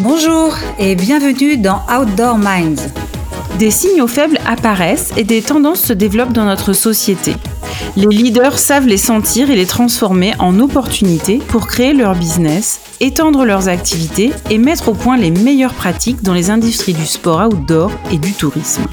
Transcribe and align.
Bonjour 0.00 0.56
et 0.78 0.94
bienvenue 0.94 1.56
dans 1.56 1.82
Outdoor 1.90 2.38
Minds. 2.38 2.88
Des 3.58 3.72
signaux 3.72 4.06
faibles 4.06 4.38
apparaissent 4.46 5.12
et 5.16 5.24
des 5.24 5.42
tendances 5.42 5.80
se 5.80 5.92
développent 5.92 6.32
dans 6.32 6.44
notre 6.44 6.72
société. 6.72 7.34
Les 7.96 8.06
leaders 8.06 8.60
savent 8.60 8.86
les 8.86 8.96
sentir 8.96 9.50
et 9.50 9.56
les 9.56 9.66
transformer 9.66 10.34
en 10.38 10.60
opportunités 10.60 11.38
pour 11.48 11.66
créer 11.66 11.94
leur 11.94 12.14
business, 12.14 12.80
étendre 13.00 13.44
leurs 13.44 13.68
activités 13.68 14.30
et 14.50 14.58
mettre 14.58 14.90
au 14.90 14.94
point 14.94 15.16
les 15.16 15.32
meilleures 15.32 15.74
pratiques 15.74 16.22
dans 16.22 16.34
les 16.34 16.50
industries 16.50 16.94
du 16.94 17.06
sport 17.06 17.48
outdoor 17.48 17.90
et 18.12 18.18
du 18.18 18.32
tourisme. 18.32 18.84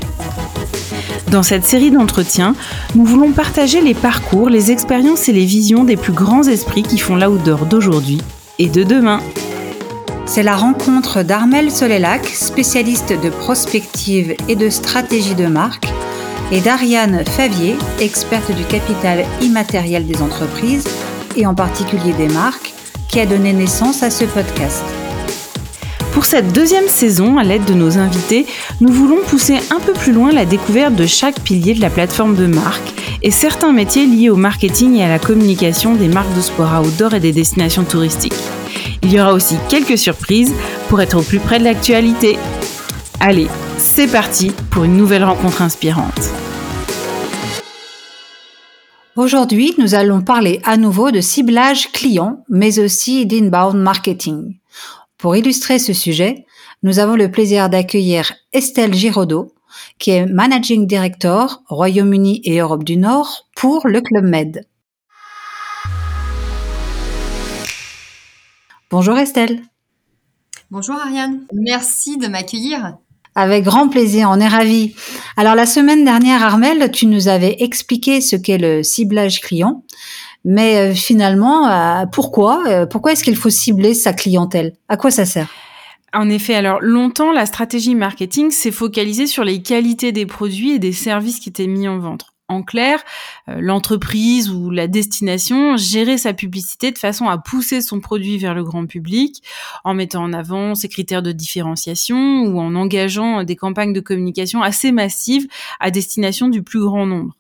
Dans 1.30 1.44
cette 1.44 1.66
série 1.66 1.92
d'entretiens, 1.92 2.56
nous 2.96 3.06
voulons 3.06 3.32
partager 3.32 3.80
les 3.80 3.94
parcours, 3.94 4.50
les 4.50 4.72
expériences 4.72 5.30
et 5.30 5.34
les 5.34 5.46
visions 5.46 5.84
des 5.84 5.98
plus 5.98 6.14
grands 6.14 6.48
esprits 6.48 6.84
qui 6.84 6.98
font 6.98 7.16
l'outdoor 7.16 7.68
d'aujourd'hui 7.68 8.22
et 8.58 8.70
de 8.70 8.82
demain. 8.82 9.20
C'est 10.28 10.44
la 10.44 10.56
rencontre 10.56 11.22
d'Armel 11.22 11.72
Solélac, 11.72 12.26
spécialiste 12.26 13.14
de 13.22 13.30
prospective 13.30 14.36
et 14.50 14.56
de 14.56 14.70
stratégie 14.70 15.36
de 15.36 15.46
marque, 15.46 15.88
et 16.52 16.62
d'Ariane 16.62 17.24
Favier, 17.26 17.76
experte 18.00 18.52
du 18.52 18.64
capital 18.64 19.24
immatériel 19.42 20.06
des 20.06 20.22
entreprises 20.22 20.86
et 21.36 21.46
en 21.46 21.54
particulier 21.54 22.14
des 22.14 22.28
marques, 22.28 22.74
qui 23.08 23.20
a 23.20 23.26
donné 23.26 23.54
naissance 23.54 24.04
à 24.04 24.10
ce 24.10 24.26
podcast. 24.26 24.84
Pour 26.12 26.26
cette 26.26 26.52
deuxième 26.54 26.88
saison, 26.88 27.38
à 27.38 27.44
l'aide 27.44 27.66
de 27.66 27.74
nos 27.74 27.98
invités, 27.98 28.48
nous 28.82 28.92
voulons 28.92 29.20
pousser 29.28 29.58
un 29.70 29.80
peu 29.80 29.94
plus 29.94 30.12
loin 30.12 30.32
la 30.32 30.46
découverte 30.46 30.96
de 30.96 31.06
chaque 31.06 31.40
pilier 31.42 31.76
de 31.76 31.82
la 31.82 31.90
plateforme 31.90 32.36
de 32.36 32.48
marque 32.48 32.94
et 33.22 33.32
certains 33.32 33.74
métiers 33.74 34.08
liés 34.08 34.30
au 34.30 34.36
marketing 34.36 34.96
et 34.96 35.04
à 35.04 35.10
la 35.10 35.20
communication 35.20 35.94
des 35.94 36.08
marques 36.08 36.36
de 36.36 36.42
sport 36.42 36.82
outdoor 36.82 37.14
et 37.14 37.20
des 37.20 37.32
destinations 37.32 37.84
touristiques. 37.84 38.34
Il 39.06 39.14
y 39.14 39.22
aura 39.22 39.34
aussi 39.34 39.58
quelques 39.70 40.00
surprises 40.00 40.52
pour 40.90 41.00
être 41.00 41.20
au 41.20 41.22
plus 41.22 41.38
près 41.38 41.60
de 41.60 41.64
l'actualité. 41.64 42.40
Allez, 43.20 43.48
c'est 43.78 44.12
parti 44.12 44.52
pour 44.72 44.84
une 44.84 44.98
nouvelle 44.98 45.24
rencontre 45.24 45.62
inspirante. 45.62 46.32
Aujourd'hui, 49.16 49.76
nous 49.78 49.94
allons 49.94 50.24
parler 50.24 50.60
à 50.64 50.76
nouveau 50.76 51.12
de 51.12 51.22
ciblage 51.22 51.92
client, 51.92 52.44
mais 52.50 52.80
aussi 52.80 53.28
d'inbound 53.28 53.76
marketing. 53.76 54.56
Pour 55.20 55.36
illustrer 55.36 55.78
ce 55.78 55.94
sujet, 55.94 56.44
nous 56.82 56.98
avons 56.98 57.16
le 57.16 57.30
plaisir 57.30 57.70
d'accueillir 57.70 58.34
Estelle 58.54 58.96
Giraudot, 58.96 59.54
qui 60.00 60.12
est 60.12 60.26
Managing 60.26 60.88
Director 60.88 61.62
Royaume-Uni 61.68 62.42
et 62.44 62.58
Europe 62.58 62.84
du 62.84 62.98
Nord 62.98 63.46
pour 63.56 63.88
le 63.88 64.02
Club 64.02 64.26
Med. 64.26 64.66
Bonjour 68.92 69.18
Estelle. 69.18 69.62
Bonjour 70.70 70.96
Ariane, 70.96 71.42
merci 71.54 72.18
de 72.18 72.28
m'accueillir. 72.28 72.98
Avec 73.34 73.64
grand 73.64 73.90
plaisir, 73.90 74.30
on 74.32 74.40
est 74.40 74.48
ravis. 74.48 74.96
Alors 75.38 75.56
la 75.56 75.66
semaine 75.66 76.06
dernière, 76.06 76.44
Armel, 76.44 76.92
tu 76.92 77.08
nous 77.08 77.28
avais 77.28 77.58
expliqué 77.60 78.22
ce 78.22 78.36
qu'est 78.36 78.60
le 78.60 78.84
ciblage 78.84 79.42
client, 79.42 79.84
mais 80.46 80.78
euh, 80.78 80.94
finalement, 80.94 81.68
euh, 81.68 82.06
pourquoi 82.06 82.64
euh, 82.68 82.86
Pourquoi 82.86 83.14
est-ce 83.14 83.24
qu'il 83.24 83.36
faut 83.36 83.50
cibler 83.50 83.96
sa 83.96 84.14
clientèle? 84.14 84.74
À 84.88 84.98
quoi 84.98 85.10
ça 85.10 85.26
sert? 85.26 85.50
En 86.14 86.30
effet, 86.30 86.54
alors 86.54 86.80
longtemps, 86.80 87.32
la 87.32 87.48
stratégie 87.48 87.96
marketing 87.96 88.52
s'est 88.52 88.72
focalisée 88.72 89.28
sur 89.28 89.44
les 89.44 89.64
qualités 89.64 90.12
des 90.12 90.28
produits 90.28 90.74
et 90.74 90.80
des 90.80 90.94
services 90.94 91.40
qui 91.40 91.50
étaient 91.50 91.68
mis 91.68 91.88
en 91.88 91.98
vente. 91.98 92.35
En 92.48 92.62
clair, 92.62 93.04
euh, 93.50 93.58
l'entreprise 93.60 94.52
ou 94.52 94.70
la 94.70 94.88
destination 94.88 95.78
gérait 95.78 96.20
sa 96.20 96.32
publicité 96.32 96.92
de 96.92 96.98
façon 97.00 97.28
à 97.28 97.40
pousser 97.40 97.82
son 97.82 98.00
produit 98.00 98.38
vers 98.38 98.54
le 98.54 98.64
grand 98.64 98.86
public 98.86 99.42
en 99.84 99.96
mettant 99.96 100.24
en 100.24 100.32
avant 100.32 100.76
ses 100.76 100.88
critères 100.88 101.24
de 101.24 101.32
différenciation 101.32 102.44
ou 102.44 102.60
en 102.60 102.76
engageant 102.76 103.44
des 103.44 103.56
campagnes 103.56 103.94
de 103.94 104.00
communication 104.00 104.62
assez 104.62 104.92
massives 104.92 105.48
à 105.80 105.90
destination 105.90 106.48
du 106.48 106.62
plus 106.62 106.82
grand 106.82 107.08
nombre. 107.08 107.34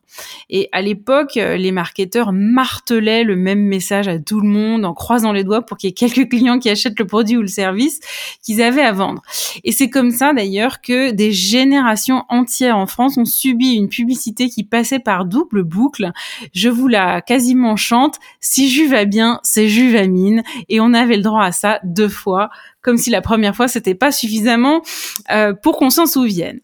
Et 0.49 0.69
à 0.71 0.81
l'époque, 0.81 1.37
euh, 1.37 1.57
les 1.57 1.71
marketeurs 1.71 2.31
martelaient 2.31 3.23
le 3.23 3.35
même 3.35 3.61
message 3.61 4.07
à 4.07 4.19
tout 4.19 4.41
le 4.41 4.47
monde 4.47 4.85
en 4.85 4.93
croisant 4.93 5.31
les 5.31 5.43
doigts 5.43 5.61
pour 5.61 5.77
qu'il 5.77 5.89
y 5.89 5.91
ait 5.91 5.93
quelques 5.93 6.29
clients 6.29 6.59
qui 6.59 6.69
achètent 6.69 6.99
le 6.99 7.07
produit 7.07 7.37
ou 7.37 7.41
le 7.41 7.47
service 7.47 7.99
qu'ils 8.43 8.61
avaient 8.61 8.81
à 8.81 8.91
vendre. 8.91 9.21
Et 9.63 9.71
c'est 9.71 9.89
comme 9.89 10.11
ça 10.11 10.33
d'ailleurs 10.33 10.81
que 10.81 11.11
des 11.11 11.31
générations 11.31 12.23
entières 12.29 12.77
en 12.77 12.87
France 12.87 13.17
ont 13.17 13.25
subi 13.25 13.73
une 13.73 13.89
publicité 13.89 14.49
qui 14.49 14.63
passait 14.63 14.99
par 14.99 15.25
double 15.25 15.63
boucle. 15.63 16.11
Je 16.53 16.69
vous 16.69 16.87
la 16.87 17.21
quasiment 17.21 17.75
chante. 17.75 18.15
Si 18.39 18.69
Juve 18.69 18.91
va 18.91 19.05
bien, 19.05 19.39
c'est 19.43 19.67
Juvamine. 19.67 20.43
Et 20.69 20.79
on 20.79 20.93
avait 20.93 21.17
le 21.17 21.23
droit 21.23 21.43
à 21.43 21.51
ça 21.51 21.79
deux 21.83 22.09
fois 22.09 22.49
comme 22.85 22.97
si 22.97 23.09
la 23.09 23.21
première 23.21 23.55
fois 23.55 23.67
c'était 23.67 23.95
pas 23.95 24.11
suffisamment 24.11 24.83
euh, 25.31 25.53
pour 25.53 25.77
qu'on 25.77 25.89
s'en 25.89 26.05
souvienne. 26.05 26.59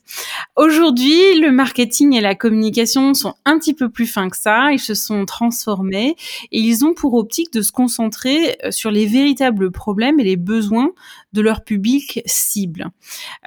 Aujourd'hui, 0.55 1.39
le 1.39 1.51
marketing 1.51 2.15
et 2.15 2.21
la 2.21 2.35
communication 2.35 3.15
sont 3.15 3.33
un 3.43 3.57
petit 3.57 3.73
peu 3.73 3.89
plus 3.89 4.05
fins 4.05 4.29
que 4.29 4.37
ça, 4.37 4.71
ils 4.71 4.79
se 4.79 4.93
sont 4.93 5.25
transformés 5.25 6.15
et 6.51 6.59
ils 6.59 6.85
ont 6.85 6.93
pour 6.93 7.15
optique 7.15 7.51
de 7.51 7.63
se 7.63 7.71
concentrer 7.71 8.55
euh, 8.63 8.69
sur 8.69 8.91
les 8.91 9.07
véritables 9.07 9.71
problèmes 9.71 10.19
et 10.19 10.23
les 10.23 10.37
besoins 10.37 10.91
de 11.33 11.41
leur 11.41 11.63
public 11.63 12.21
cible. 12.25 12.87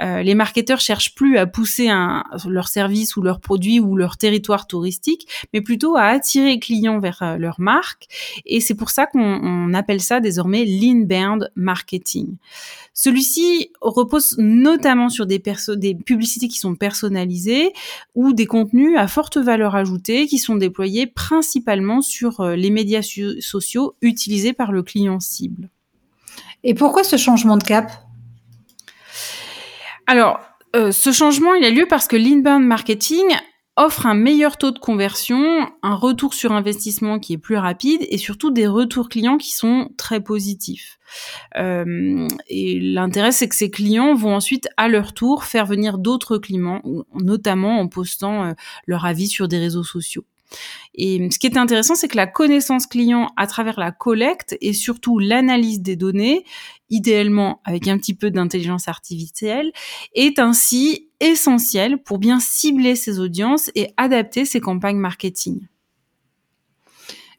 Euh, 0.02 0.22
les 0.22 0.34
marketeurs 0.34 0.80
cherchent 0.80 1.14
plus 1.14 1.38
à 1.38 1.46
pousser 1.46 1.88
un, 1.88 2.24
leur 2.48 2.68
service 2.68 3.16
ou 3.16 3.22
leur 3.22 3.40
produit 3.40 3.78
ou 3.78 3.94
leur 3.94 4.16
territoire 4.16 4.66
touristique, 4.66 5.28
mais 5.52 5.60
plutôt 5.60 5.96
à 5.96 6.04
attirer 6.04 6.50
les 6.50 6.58
clients 6.58 6.98
vers 6.98 7.22
euh, 7.22 7.36
leur 7.36 7.60
marque. 7.60 8.06
Et 8.46 8.60
c'est 8.60 8.74
pour 8.74 8.90
ça 8.90 9.06
qu'on 9.06 9.74
appelle 9.74 10.00
ça 10.00 10.20
désormais 10.20 10.64
l'inbound 10.64 11.50
marketing. 11.54 12.36
Celui-ci 12.92 13.72
repose 13.80 14.36
notamment 14.38 15.08
sur 15.08 15.26
des, 15.26 15.42
des 15.76 15.94
publicités 15.94 16.48
qui 16.48 16.58
sont 16.58 16.76
personnalisées 16.76 17.72
ou 18.14 18.32
des 18.32 18.46
contenus 18.46 18.96
à 18.96 19.08
forte 19.08 19.36
valeur 19.36 19.74
ajoutée 19.74 20.26
qui 20.26 20.38
sont 20.38 20.56
déployés 20.56 21.06
principalement 21.06 22.02
sur 22.02 22.40
euh, 22.40 22.54
les 22.54 22.70
médias 22.70 23.02
sociaux 23.40 23.96
utilisés 24.00 24.52
par 24.52 24.70
le 24.70 24.82
client 24.82 25.18
cible. 25.18 25.70
Et 26.62 26.74
pourquoi 26.74 27.04
ce 27.04 27.16
changement 27.16 27.56
de 27.56 27.64
cap? 27.64 27.90
Alors, 30.06 30.40
euh, 30.76 30.92
ce 30.92 31.12
changement, 31.12 31.54
il 31.54 31.64
a 31.64 31.70
lieu 31.70 31.86
parce 31.88 32.08
que 32.08 32.16
l'inbound 32.16 32.64
marketing 32.64 33.24
offre 33.76 34.06
un 34.06 34.14
meilleur 34.14 34.56
taux 34.56 34.70
de 34.70 34.78
conversion, 34.78 35.68
un 35.82 35.94
retour 35.94 36.34
sur 36.34 36.52
investissement 36.52 37.18
qui 37.18 37.32
est 37.32 37.38
plus 37.38 37.56
rapide 37.56 38.06
et 38.08 38.18
surtout 38.18 38.50
des 38.50 38.66
retours 38.66 39.08
clients 39.08 39.36
qui 39.36 39.52
sont 39.52 39.90
très 39.96 40.22
positifs. 40.22 40.98
Euh, 41.56 42.28
et 42.48 42.80
l'intérêt, 42.80 43.32
c'est 43.32 43.48
que 43.48 43.56
ces 43.56 43.70
clients 43.70 44.14
vont 44.14 44.34
ensuite, 44.34 44.68
à 44.76 44.88
leur 44.88 45.12
tour, 45.12 45.44
faire 45.44 45.66
venir 45.66 45.98
d'autres 45.98 46.38
clients, 46.38 46.82
notamment 47.14 47.80
en 47.80 47.88
postant 47.88 48.44
euh, 48.44 48.52
leur 48.86 49.04
avis 49.04 49.26
sur 49.26 49.48
des 49.48 49.58
réseaux 49.58 49.84
sociaux. 49.84 50.24
Et 50.94 51.28
ce 51.30 51.38
qui 51.38 51.46
est 51.46 51.56
intéressant, 51.56 51.94
c'est 51.94 52.08
que 52.08 52.16
la 52.16 52.26
connaissance 52.26 52.86
client 52.86 53.30
à 53.36 53.46
travers 53.46 53.78
la 53.80 53.90
collecte 53.90 54.56
et 54.60 54.72
surtout 54.72 55.18
l'analyse 55.18 55.80
des 55.80 55.96
données, 55.96 56.44
idéalement 56.90 57.60
avec 57.64 57.88
un 57.88 57.98
petit 57.98 58.14
peu 58.14 58.30
d'intelligence 58.30 58.86
artificielle, 58.86 59.72
est 60.14 60.38
ainsi 60.38 61.08
essentielle 61.20 62.02
pour 62.02 62.18
bien 62.18 62.38
cibler 62.38 62.94
ses 62.94 63.18
audiences 63.18 63.70
et 63.74 63.92
adapter 63.96 64.44
ses 64.44 64.60
campagnes 64.60 64.98
marketing. 64.98 65.66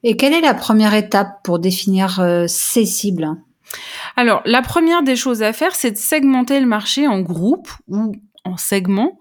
Et 0.03 0.17
quelle 0.17 0.33
est 0.33 0.41
la 0.41 0.53
première 0.53 0.93
étape 0.93 1.41
pour 1.43 1.59
définir 1.59 2.19
euh, 2.19 2.45
ces 2.47 2.85
cibles? 2.85 3.35
Alors, 4.15 4.41
la 4.45 4.61
première 4.61 5.01
des 5.01 5.15
choses 5.15 5.41
à 5.41 5.51
faire, 5.51 5.75
c'est 5.75 5.91
de 5.91 5.97
segmenter 5.97 6.59
le 6.59 6.67
marché 6.67 7.07
en 7.07 7.21
groupes 7.21 7.71
ou 7.87 8.11
en 8.45 8.57
segments 8.57 9.19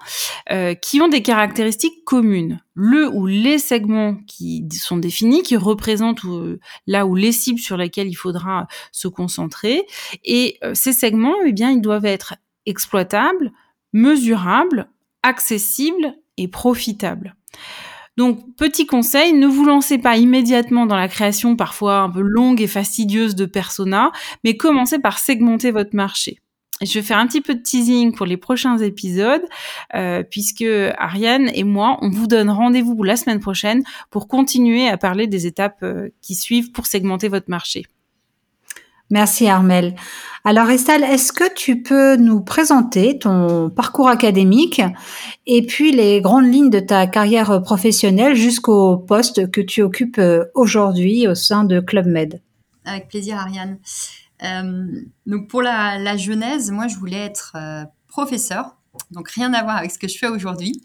euh, 0.53 0.75
qui 0.75 1.01
ont 1.01 1.09
des 1.09 1.23
caractéristiques 1.23 2.05
communes. 2.05 2.61
Le 2.75 3.09
ou 3.09 3.27
les 3.27 3.59
segments 3.59 4.17
qui 4.27 4.69
sont 4.71 4.99
définis, 4.99 5.43
qui 5.43 5.57
représentent 5.57 6.25
euh, 6.27 6.61
là 6.87 7.07
où 7.07 7.15
les 7.15 7.33
cibles 7.33 7.59
sur 7.59 7.77
lesquelles 7.77 8.09
il 8.09 8.15
faudra 8.15 8.69
se 8.93 9.09
concentrer. 9.09 9.87
Et 10.25 10.59
euh, 10.63 10.73
ces 10.75 10.93
segments, 10.93 11.35
eh 11.45 11.53
bien, 11.53 11.71
ils 11.71 11.81
doivent 11.81 12.05
être 12.05 12.35
exploitables, 12.67 13.51
mesurables, 13.93 14.89
accessibles 15.23 16.15
et 16.37 16.49
profitables. 16.49 17.35
Donc, 18.17 18.57
petit 18.57 18.87
conseil, 18.87 19.33
ne 19.33 19.47
vous 19.47 19.65
lancez 19.65 19.99
pas 19.99 20.17
immédiatement 20.17 20.87
dans 20.87 20.97
la 20.97 21.09
création 21.09 21.57
parfois 21.57 21.99
un 22.01 22.11
peu 22.11 22.21
longue 22.21 22.61
et 22.61 22.69
fastidieuse 22.69 23.35
de 23.35 23.47
personas, 23.47 24.13
mais 24.45 24.57
commencez 24.57 25.01
par 25.01 25.19
segmenter 25.19 25.73
votre 25.73 25.97
marché 25.97 26.44
je 26.85 26.95
vais 26.95 27.03
faire 27.03 27.19
un 27.19 27.27
petit 27.27 27.41
peu 27.41 27.55
de 27.55 27.63
teasing 27.63 28.15
pour 28.15 28.27
les 28.27 28.37
prochains 28.37 28.79
épisodes, 28.79 29.45
euh, 29.95 30.23
puisque 30.23 30.65
Ariane 30.99 31.51
et 31.55 31.65
moi, 31.65 31.99
on 32.01 32.11
vous 32.11 32.27
donne 32.27 32.51
rendez-vous 32.51 33.03
la 33.03 33.17
semaine 33.17 33.41
prochaine 33.41 33.83
pour 34.11 34.29
continuer 34.29 34.89
à 34.89 34.97
parler 34.97 35.27
des 35.27 35.47
étapes 35.47 35.83
euh, 35.83 36.09
qui 36.21 36.35
suivent 36.35 36.73
pour 36.73 36.87
segmenter 36.87 37.29
votre 37.29 37.49
marché. 37.49 37.85
Merci 39.11 39.49
Armel. 39.49 39.95
Alors 40.45 40.71
Estelle, 40.71 41.05
est-ce 41.05 41.33
que 41.33 41.53
tu 41.55 41.83
peux 41.83 42.17
nous 42.17 42.41
présenter 42.41 43.19
ton 43.19 43.71
parcours 43.71 44.09
académique 44.09 44.81
et 45.47 45.65
puis 45.65 45.93
les 45.93 46.21
grandes 46.21 46.51
lignes 46.51 46.71
de 46.71 46.81
ta 46.81 47.07
carrière 47.07 47.63
professionnelle 47.63 48.35
jusqu'au 48.35 48.97
poste 48.97 49.51
que 49.51 49.61
tu 49.61 49.83
occupes 49.83 50.19
euh, 50.19 50.47
aujourd'hui 50.55 51.29
au 51.29 51.35
sein 51.35 51.65
de 51.65 51.81
Club 51.81 52.07
Med? 52.07 52.41
Avec 52.87 53.09
plaisir 53.09 53.37
Ariane. 53.37 53.79
Donc 55.27 55.49
pour 55.49 55.63
la, 55.63 55.99
la, 55.99 56.17
genèse, 56.17 56.71
moi 56.71 56.87
je 56.87 56.97
voulais 56.97 57.19
être 57.19 57.57
professeur, 58.09 58.77
donc 59.11 59.31
rien 59.31 59.53
à 59.55 59.63
voir 59.63 59.77
avec 59.77 59.91
ce 59.91 59.99
que 59.99 60.09
je 60.09 60.19
fais 60.19 60.29
aujourd'hui. 60.29 60.83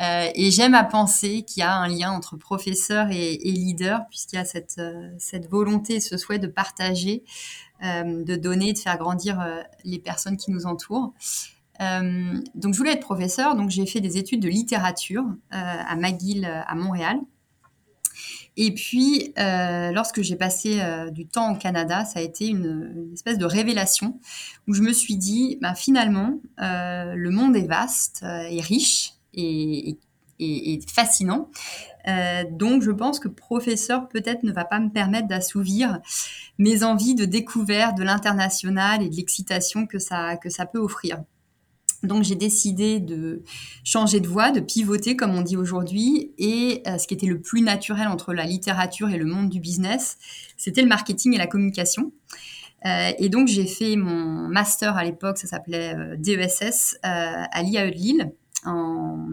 Euh, 0.00 0.28
et 0.34 0.50
j'aime 0.50 0.74
à 0.74 0.84
penser 0.84 1.42
qu'il 1.42 1.60
y 1.60 1.64
a 1.64 1.74
un 1.74 1.88
lien 1.88 2.10
entre 2.10 2.36
professeur 2.36 3.10
et, 3.10 3.34
et 3.34 3.52
leader, 3.52 4.06
puisqu'il 4.08 4.36
y 4.36 4.38
a 4.38 4.46
cette, 4.46 4.76
euh, 4.78 5.10
cette 5.18 5.50
volonté, 5.50 6.00
ce 6.00 6.16
souhait 6.16 6.38
de 6.38 6.46
partager, 6.46 7.22
euh, 7.84 8.24
de 8.24 8.36
donner, 8.36 8.72
de 8.72 8.78
faire 8.78 8.96
grandir 8.96 9.40
euh, 9.40 9.60
les 9.84 9.98
personnes 9.98 10.38
qui 10.38 10.50
nous 10.50 10.66
entourent. 10.66 11.12
donc 11.80 12.72
je 12.74 12.78
voulais 12.78 12.92
être 12.92 13.00
professeur, 13.00 13.56
donc 13.56 13.70
j'ai 13.70 13.86
fait 13.86 14.00
des 14.00 14.16
études 14.16 14.40
de 14.40 14.48
littérature 14.48 15.24
à 15.50 15.96
McGill 15.96 16.44
à 16.44 16.74
Montréal. 16.74 17.18
Et 18.56 18.74
puis, 18.74 19.32
euh, 19.38 19.92
lorsque 19.92 20.22
j'ai 20.22 20.36
passé 20.36 20.80
euh, 20.80 21.10
du 21.10 21.26
temps 21.26 21.52
au 21.52 21.56
Canada, 21.56 22.04
ça 22.04 22.18
a 22.18 22.22
été 22.22 22.48
une, 22.48 23.10
espèce 23.12 23.38
de 23.38 23.44
révélation 23.44 24.18
où 24.66 24.74
je 24.74 24.82
me 24.82 24.92
suis 24.92 25.16
dit, 25.16 25.58
bah, 25.60 25.74
finalement, 25.74 26.40
euh, 26.60 27.14
le 27.14 27.30
monde 27.30 27.56
est 27.56 27.66
vaste 27.66 28.24
et 28.50 28.60
riche 28.60 29.14
et, 29.34 29.96
et, 30.38 30.74
et 30.74 30.80
fascinant. 30.86 31.48
donc, 32.50 32.82
je 32.82 32.90
pense 32.90 33.20
que 33.20 33.28
professeur 33.28 34.08
peut-être 34.08 34.42
ne 34.42 34.52
va 34.52 34.64
pas 34.64 34.80
me 34.80 34.90
permettre 34.90 35.28
d'assouvir 35.28 36.00
mes 36.58 36.82
envies 36.82 37.14
de 37.14 37.24
découverte 37.24 37.96
de 37.96 38.02
l'international 38.02 39.02
et 39.02 39.08
de 39.08 39.16
l'excitation 39.16 39.86
que 39.86 39.98
ça, 39.98 40.36
que 40.36 40.50
ça 40.50 40.66
peut 40.66 40.78
offrir. 40.78 41.22
Donc 42.02 42.22
j'ai 42.22 42.34
décidé 42.34 42.98
de 42.98 43.42
changer 43.84 44.20
de 44.20 44.28
voie, 44.28 44.50
de 44.50 44.60
pivoter 44.60 45.16
comme 45.16 45.34
on 45.34 45.42
dit 45.42 45.56
aujourd'hui. 45.56 46.32
Et 46.38 46.82
euh, 46.86 46.98
ce 46.98 47.06
qui 47.06 47.14
était 47.14 47.26
le 47.26 47.40
plus 47.40 47.60
naturel 47.60 48.08
entre 48.08 48.32
la 48.32 48.44
littérature 48.44 49.10
et 49.10 49.18
le 49.18 49.26
monde 49.26 49.50
du 49.50 49.60
business, 49.60 50.16
c'était 50.56 50.82
le 50.82 50.88
marketing 50.88 51.34
et 51.34 51.38
la 51.38 51.46
communication. 51.46 52.12
Euh, 52.86 53.10
et 53.18 53.28
donc 53.28 53.48
j'ai 53.48 53.66
fait 53.66 53.96
mon 53.96 54.48
master 54.48 54.96
à 54.96 55.04
l'époque, 55.04 55.36
ça 55.36 55.46
s'appelait 55.46 55.94
euh, 55.94 56.16
DESS, 56.16 56.96
à 57.02 57.62
l'IAE 57.62 57.90
de 57.90 57.94
Lille, 57.94 58.32
en, 58.64 59.26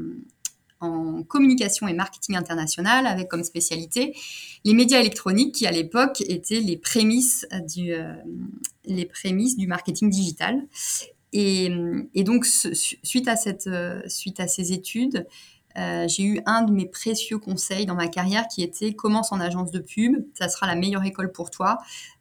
communication 1.27 1.87
et 1.87 1.93
marketing 1.93 2.35
international, 2.35 3.07
avec 3.07 3.27
comme 3.29 3.43
spécialité 3.43 4.15
les 4.63 4.75
médias 4.75 4.99
électroniques 4.99 5.55
qui 5.55 5.65
à 5.65 5.71
l'époque 5.71 6.21
étaient 6.27 6.59
les 6.59 6.77
prémices 6.77 7.47
du 7.65 7.95
marketing 9.67 10.09
digital. 10.11 10.61
Et, 11.33 11.69
donc, 12.23 12.45
suite 12.45 13.27
à, 13.27 13.35
cette, 13.35 13.67
euh, 13.67 14.01
suite 14.07 14.39
à 14.39 14.47
ces 14.47 14.71
études, 14.71 15.27
euh, 15.77 16.07
j'ai 16.07 16.23
eu 16.23 16.41
un 16.47 16.63
de 16.63 16.71
mes 16.71 16.87
précieux 16.87 17.37
conseils 17.37 17.85
dans 17.85 17.93
ma 17.93 18.07
carrière 18.07 18.47
qui 18.47 18.63
était 18.63 18.93
commence 18.93 19.31
en 19.31 19.39
agence 19.39 19.69
de 19.69 19.77
pub, 19.77 20.25
ça 20.33 20.49
sera 20.49 20.65
la 20.65 20.73
meilleure 20.73 21.03
école 21.03 21.31
pour 21.31 21.51
toi, 21.51 21.77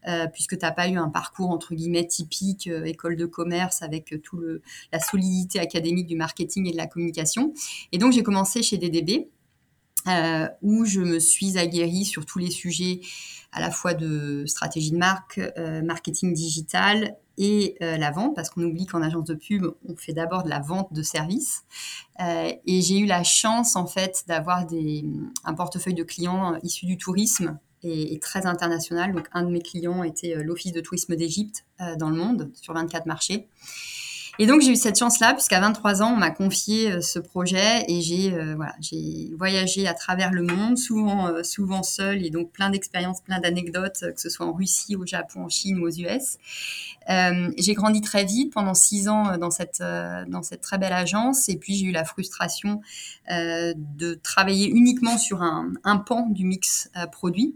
euh, 0.09 0.27
puisque 0.27 0.59
tu 0.59 0.65
n'as 0.65 0.73
pas 0.73 0.89
eu 0.89 0.99
un 0.99 1.09
parcours 1.09 1.49
entre 1.49 1.75
guillemets 1.75 2.07
typique, 2.07 2.67
école 2.67 3.17
de 3.17 3.25
commerce 3.25 3.81
avec 3.81 4.15
tout 4.23 4.37
le, 4.37 4.61
la 4.93 5.01
solidité 5.01 5.59
académique 5.59 6.07
du 6.07 6.17
marketing 6.17 6.67
et 6.67 6.73
de 6.73 6.77
la 6.77 6.87
communication. 6.87 7.55
Et 7.93 7.99
donc 7.99 8.13
j'ai 8.13 8.23
commencé 8.23 8.63
chez 8.63 8.77
DDB, 8.77 9.29
où 10.61 10.85
je 10.85 11.01
me 11.01 11.19
suis 11.19 11.57
aguerrie 11.57 12.05
sur 12.05 12.27
tous 12.27 12.39
les 12.39 12.51
sujets 12.51 13.01
à 13.53 13.61
la 13.61 13.71
fois 13.71 13.95
de 13.95 14.45
stratégie 14.47 14.91
de 14.91 14.99
marque, 14.99 15.41
marketing 15.83 16.35
digital 16.35 17.17
et 17.39 17.77
euh, 17.83 17.97
la 17.97 18.11
vente, 18.11 18.35
parce 18.35 18.51
qu'on 18.51 18.63
oublie 18.63 18.87
qu'en 18.87 19.03
agence 19.03 19.25
de 19.25 19.35
pub, 19.35 19.67
on 19.89 19.97
fait 19.97 20.13
d'abord 20.13 20.43
de 20.43 20.49
la 20.49 20.61
vente 20.61 20.93
de 20.93 21.03
services. 21.03 21.65
Euh, 22.21 22.53
et 22.67 22.81
j'ai 22.81 22.99
eu 22.99 23.07
la 23.07 23.25
chance, 23.25 23.77
en 23.77 23.87
fait, 23.87 24.25
d'avoir 24.27 24.67
un 25.45 25.55
portefeuille 25.55 25.95
de 25.95 26.03
clients 26.03 26.55
euh, 26.55 26.59
issus 26.63 26.87
du 26.87 26.97
tourisme 26.97 27.59
et, 27.83 28.15
et, 28.15 28.19
très 28.19 28.47
international. 28.47 29.13
Donc, 29.15 29.29
un 29.33 29.43
de 29.43 29.51
mes 29.51 29.61
clients 29.61 30.03
était 30.03 30.35
l'Office 30.43 30.73
de 30.73 30.81
tourisme 30.81 31.15
d'Égypte 31.15 31.67
dans 31.99 32.09
le 32.09 32.17
monde, 32.17 32.51
sur 32.55 32.73
24 32.73 33.07
marchés. 33.07 33.49
Et 34.39 34.47
donc 34.47 34.61
j'ai 34.61 34.73
eu 34.73 34.77
cette 34.77 34.99
chance-là, 34.99 35.33
puisqu'à 35.33 35.61
23 35.61 36.03
ans, 36.03 36.13
on 36.13 36.17
m'a 36.17 36.31
confié 36.31 36.93
euh, 36.93 37.01
ce 37.01 37.19
projet 37.19 37.85
et 37.89 38.03
j'ai 38.03 38.35
euh, 38.35 38.55
voilà, 38.55 38.75
voyagé 39.37 39.87
à 39.87 39.95
travers 39.95 40.31
le 40.31 40.43
monde, 40.43 40.77
souvent 40.77 41.29
euh, 41.29 41.43
souvent 41.43 41.83
seul 41.83 42.25
et 42.25 42.29
donc 42.29 42.53
plein 42.53 42.69
d'expériences, 42.69 43.23
plein 43.23 43.41
d'anecdotes, 43.41 44.01
que 44.01 44.21
ce 44.21 44.29
soit 44.29 44.45
en 44.45 44.53
Russie, 44.53 44.95
au 44.95 45.07
Japon, 45.07 45.45
en 45.45 45.49
Chine 45.49 45.79
aux 45.83 45.89
US. 45.89 46.37
J'ai 47.09 47.75
grandi 47.75 48.01
très 48.01 48.25
vite 48.25 48.53
pendant 48.53 48.75
six 48.75 49.09
ans 49.09 49.39
dans 49.39 49.51
cette 49.51 49.81
dans 49.81 50.43
cette 50.43 50.61
très 50.61 50.77
belle 50.77 50.93
agence 50.93 51.49
et 51.49 51.57
puis 51.57 51.77
j'ai 51.77 51.87
eu 51.87 51.93
la 51.93 52.05
frustration 52.05 52.81
de 53.31 54.15
travailler 54.15 54.69
uniquement 54.69 55.17
sur 55.17 55.43
un, 55.43 55.73
un 55.85 55.99
pan 55.99 56.27
du 56.29 56.45
mix 56.45 56.91
produit. 57.13 57.55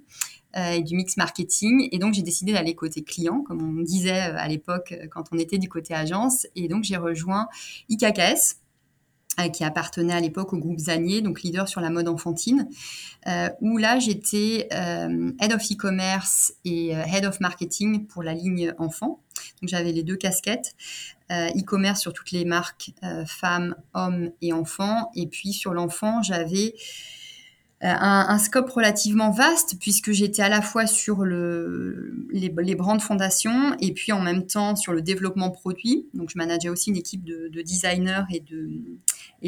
Euh, 0.56 0.72
et 0.72 0.82
du 0.82 0.96
mix 0.96 1.16
marketing. 1.16 1.88
Et 1.92 1.98
donc, 1.98 2.14
j'ai 2.14 2.22
décidé 2.22 2.52
d'aller 2.52 2.74
côté 2.74 3.02
client, 3.02 3.42
comme 3.42 3.62
on 3.62 3.82
disait 3.82 4.30
euh, 4.30 4.36
à 4.36 4.48
l'époque 4.48 4.92
euh, 4.92 5.06
quand 5.08 5.24
on 5.32 5.38
était 5.38 5.58
du 5.58 5.68
côté 5.68 5.94
agence. 5.94 6.44
Et 6.56 6.66
donc, 6.66 6.82
j'ai 6.82 6.96
rejoint 6.96 7.46
IKKS, 7.88 8.56
qui 9.54 9.64
appartenait 9.64 10.12
à 10.12 10.20
l'époque 10.20 10.52
au 10.52 10.58
groupe 10.58 10.80
Zanier, 10.80 11.22
donc 11.22 11.40
leader 11.42 11.66
sur 11.66 11.80
la 11.80 11.88
mode 11.88 12.08
enfantine, 12.08 12.68
où 13.62 13.78
là 13.78 13.98
j'étais 13.98 14.68
head 14.70 15.52
of 15.54 15.62
e-commerce 15.62 16.52
et 16.66 16.88
head 16.88 17.24
of 17.24 17.40
marketing 17.40 18.06
pour 18.06 18.22
la 18.22 18.34
ligne 18.34 18.74
enfant. 18.76 19.22
Donc 19.62 19.70
j'avais 19.70 19.92
les 19.92 20.02
deux 20.02 20.16
casquettes, 20.16 20.74
e-commerce 21.30 22.02
sur 22.02 22.12
toutes 22.12 22.32
les 22.32 22.44
marques 22.44 22.92
femmes, 23.26 23.76
hommes 23.94 24.30
et 24.42 24.52
enfants, 24.52 25.10
et 25.14 25.26
puis 25.26 25.54
sur 25.54 25.72
l'enfant 25.72 26.22
j'avais 26.22 26.74
un, 27.82 28.26
un, 28.28 28.38
scope 28.38 28.68
relativement 28.70 29.30
vaste 29.30 29.76
puisque 29.80 30.12
j'étais 30.12 30.42
à 30.42 30.48
la 30.48 30.60
fois 30.60 30.86
sur 30.86 31.24
le, 31.24 32.26
les, 32.30 32.54
les 32.58 32.74
brands 32.74 32.98
fondation 32.98 33.74
et 33.80 33.92
puis 33.92 34.12
en 34.12 34.20
même 34.20 34.46
temps 34.46 34.76
sur 34.76 34.92
le 34.92 35.00
développement 35.00 35.50
produit. 35.50 36.06
Donc 36.12 36.30
je 36.30 36.38
manageais 36.38 36.68
aussi 36.68 36.90
une 36.90 36.96
équipe 36.96 37.24
de, 37.24 37.48
de 37.48 37.62
designers 37.62 38.24
et 38.30 38.40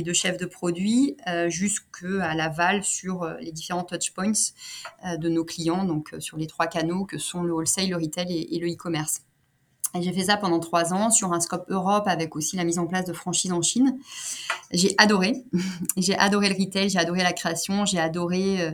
de, 0.02 0.12
chefs 0.12 0.38
de 0.38 0.46
produits 0.46 1.16
euh, 1.28 1.50
jusqu'à 1.50 2.34
l'aval 2.34 2.82
sur 2.84 3.22
euh, 3.22 3.36
les 3.40 3.52
différents 3.52 3.84
touchpoints 3.84 4.32
euh, 5.04 5.16
de 5.16 5.28
nos 5.28 5.44
clients, 5.44 5.84
donc 5.84 6.14
sur 6.18 6.38
les 6.38 6.46
trois 6.46 6.66
canaux 6.66 7.04
que 7.04 7.18
sont 7.18 7.42
le 7.42 7.52
wholesale, 7.52 7.90
le 7.90 7.96
retail 7.96 8.32
et, 8.32 8.56
et 8.56 8.58
le 8.58 8.68
e-commerce. 8.68 9.22
J'ai 10.00 10.12
fait 10.12 10.24
ça 10.24 10.38
pendant 10.38 10.58
trois 10.58 10.94
ans 10.94 11.10
sur 11.10 11.32
un 11.32 11.40
scope 11.40 11.66
Europe 11.68 12.04
avec 12.06 12.34
aussi 12.34 12.56
la 12.56 12.64
mise 12.64 12.78
en 12.78 12.86
place 12.86 13.04
de 13.04 13.12
franchises 13.12 13.52
en 13.52 13.60
Chine. 13.60 13.98
J'ai 14.70 14.94
adoré. 14.96 15.44
j'ai 15.98 16.16
adoré 16.16 16.48
le 16.48 16.54
retail, 16.58 16.88
j'ai 16.88 16.98
adoré 16.98 17.22
la 17.22 17.32
création, 17.32 17.84
j'ai 17.84 17.98
adoré 17.98 18.62
euh, 18.62 18.72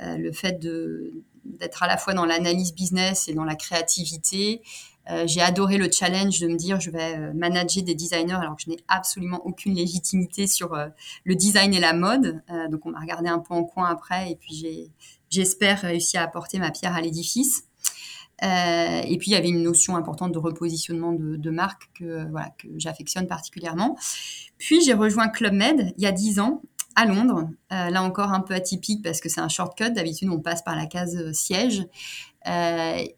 euh, 0.00 0.16
le 0.16 0.32
fait 0.32 0.58
d'être 0.58 1.82
à 1.82 1.86
la 1.86 1.98
fois 1.98 2.14
dans 2.14 2.24
l'analyse 2.24 2.74
business 2.74 3.28
et 3.28 3.34
dans 3.34 3.44
la 3.44 3.54
créativité. 3.54 4.62
Euh, 5.10 5.24
j'ai 5.26 5.42
adoré 5.42 5.76
le 5.76 5.90
challenge 5.92 6.40
de 6.40 6.48
me 6.48 6.56
dire 6.56 6.80
je 6.80 6.90
vais 6.90 7.32
manager 7.34 7.84
des 7.84 7.94
designers 7.94 8.32
alors 8.32 8.56
que 8.56 8.62
je 8.62 8.70
n'ai 8.70 8.78
absolument 8.88 9.44
aucune 9.46 9.74
légitimité 9.74 10.46
sur 10.46 10.74
le 11.24 11.34
design 11.34 11.74
et 11.74 11.80
la 11.80 11.92
mode. 11.92 12.42
donc 12.70 12.86
on 12.86 12.90
m'a 12.90 13.00
regardé 13.00 13.28
un 13.28 13.38
peu 13.38 13.54
en 13.54 13.62
coin 13.62 13.88
après 13.88 14.32
et 14.32 14.36
puis 14.36 14.90
j'espère 15.30 15.82
réussi 15.82 16.16
à 16.16 16.22
apporter 16.22 16.58
ma 16.58 16.72
pierre 16.72 16.96
à 16.96 17.00
l'édifice. 17.00 17.68
Euh, 18.42 19.00
et 19.04 19.16
puis 19.16 19.30
il 19.30 19.34
y 19.34 19.36
avait 19.36 19.48
une 19.48 19.62
notion 19.62 19.96
importante 19.96 20.32
de 20.32 20.38
repositionnement 20.38 21.12
de, 21.12 21.50
marque 21.50 21.90
que, 21.94 22.28
voilà, 22.30 22.50
que 22.58 22.68
j'affectionne 22.76 23.26
particulièrement. 23.26 23.96
Puis 24.58 24.82
j'ai 24.82 24.92
rejoint 24.92 25.28
Club 25.28 25.54
Med 25.54 25.94
il 25.96 26.02
y 26.02 26.06
a 26.06 26.12
dix 26.12 26.38
ans 26.38 26.62
à 26.96 27.06
Londres. 27.06 27.48
Euh, 27.72 27.90
là 27.90 28.02
encore 28.02 28.32
un 28.32 28.40
peu 28.40 28.54
atypique 28.54 29.02
parce 29.02 29.20
que 29.20 29.28
c'est 29.28 29.40
un 29.40 29.48
shortcut. 29.48 29.90
D'habitude 29.90 30.28
on 30.30 30.40
passe 30.40 30.62
par 30.62 30.76
la 30.76 30.86
case 30.86 31.16
euh, 31.16 31.32
siège. 31.32 31.86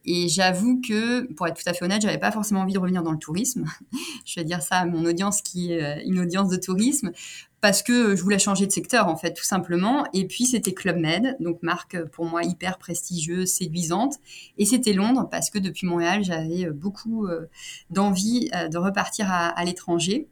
Et 0.06 0.26
j'avoue 0.28 0.80
que, 0.80 1.30
pour 1.34 1.46
être 1.46 1.62
tout 1.62 1.68
à 1.68 1.75
fait 1.75 1.84
honnête, 1.84 2.00
j'avais 2.00 2.16
pas 2.16 2.32
forcément 2.32 2.60
envie 2.60 2.72
de 2.72 2.78
revenir 2.78 3.02
dans 3.02 3.12
le 3.12 3.18
tourisme. 3.18 3.66
je 4.25 4.40
vais 4.40 4.44
dire 4.44 4.62
ça 4.62 4.78
à 4.78 4.87
mon 4.87 5.04
audience 5.04 5.42
qui 5.42 5.72
est 5.72 6.02
une 6.06 6.18
audience 6.18 6.48
de 6.48 6.56
tourisme 6.56 7.12
parce 7.60 7.82
que 7.82 8.14
je 8.14 8.22
voulais 8.22 8.38
changer 8.38 8.66
de 8.66 8.72
secteur 8.72 9.08
en 9.08 9.16
fait 9.16 9.34
tout 9.34 9.44
simplement. 9.44 10.06
Et 10.12 10.26
puis 10.26 10.46
c'était 10.46 10.72
Club 10.72 10.96
Med 10.96 11.36
donc 11.40 11.62
marque 11.62 12.02
pour 12.10 12.24
moi 12.24 12.42
hyper 12.44 12.78
prestigieuse 12.78 13.50
séduisante. 13.50 14.14
Et 14.58 14.64
c'était 14.64 14.92
Londres 14.92 15.28
parce 15.30 15.50
que 15.50 15.58
depuis 15.58 15.86
Montréal 15.86 16.22
j'avais 16.22 16.66
euh, 16.66 16.72
beaucoup 16.72 17.26
euh, 17.26 17.48
d'envie 17.90 18.50
euh, 18.54 18.68
de 18.68 18.78
repartir 18.78 19.26
à, 19.30 19.64
l'étranger. 19.64 20.28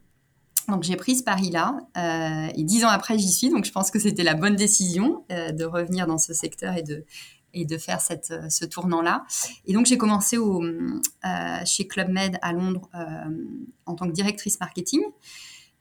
Donc 0.69 0.83
j'ai 0.83 0.95
pris 0.95 1.15
ce 1.15 1.23
pari-là 1.23 1.77
euh, 1.97 2.51
et 2.55 2.63
dix 2.63 2.85
ans 2.85 2.89
après 2.89 3.17
j'y 3.17 3.31
suis. 3.31 3.49
Donc 3.49 3.65
je 3.65 3.71
pense 3.71 3.91
que 3.91 3.99
c'était 3.99 4.23
la 4.23 4.33
bonne 4.33 4.55
décision 4.55 5.25
euh, 5.31 5.51
de 5.51 5.65
revenir 5.65 6.07
dans 6.07 6.17
ce 6.17 6.33
secteur 6.33 6.75
et 6.75 6.83
de 6.83 7.05
et 7.53 7.65
de 7.65 7.77
faire 7.77 8.01
cette, 8.01 8.31
ce 8.49 8.65
tournant-là. 8.65 9.23
Et 9.65 9.73
donc 9.73 9.87
j'ai 9.87 9.97
commencé 9.97 10.37
au, 10.37 10.63
euh, 10.63 11.65
chez 11.65 11.87
Club 11.87 12.09
Med 12.09 12.37
à 12.41 12.53
Londres 12.53 12.87
en 13.85 13.95
tant 13.95 14.05
que 14.05 14.11
directrice 14.11 14.59
marketing 14.59 15.01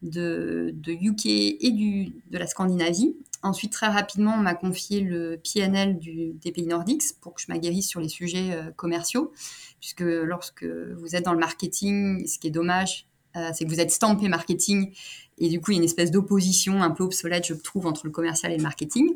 de, 0.03 0.73
de 0.75 0.93
UK 0.93 1.27
et 1.27 1.71
du, 1.71 2.13
de 2.31 2.39
la 2.39 2.47
Scandinavie. 2.47 3.17
Ensuite, 3.43 3.73
très 3.73 3.89
rapidement, 3.89 4.35
on 4.35 4.43
m'a 4.43 4.55
confié 4.55 5.01
le 5.01 5.41
PNL 5.43 5.99
des 5.99 6.53
pays 6.53 6.67
nordiques 6.67 7.03
pour 7.21 7.35
que 7.35 7.41
je 7.41 7.47
m'aguerrisse 7.49 7.89
sur 7.89 8.01
les 8.01 8.09
sujets 8.09 8.53
euh, 8.53 8.71
commerciaux, 8.75 9.33
puisque 9.81 10.01
lorsque 10.01 10.65
vous 10.65 11.15
êtes 11.15 11.25
dans 11.25 11.33
le 11.33 11.39
marketing, 11.39 12.27
ce 12.27 12.39
qui 12.39 12.49
est 12.49 12.51
dommage, 12.51 13.07
euh, 13.37 13.51
c'est 13.55 13.65
que 13.65 13.71
vous 13.71 13.81
êtes 13.81 13.91
stampé 13.91 14.29
marketing, 14.29 14.93
et 15.39 15.49
du 15.49 15.61
coup, 15.61 15.73
il 15.73 15.75
y 15.75 15.79
a 15.79 15.81
une 15.81 15.85
espèce 15.85 16.11
d'opposition 16.11 16.83
un 16.83 16.91
peu 16.91 17.05
obsolète, 17.05 17.47
je 17.47 17.55
trouve, 17.55 17.87
entre 17.87 18.07
le 18.07 18.11
commercial 18.11 18.53
et 18.53 18.57
le 18.57 18.63
marketing. 18.63 19.11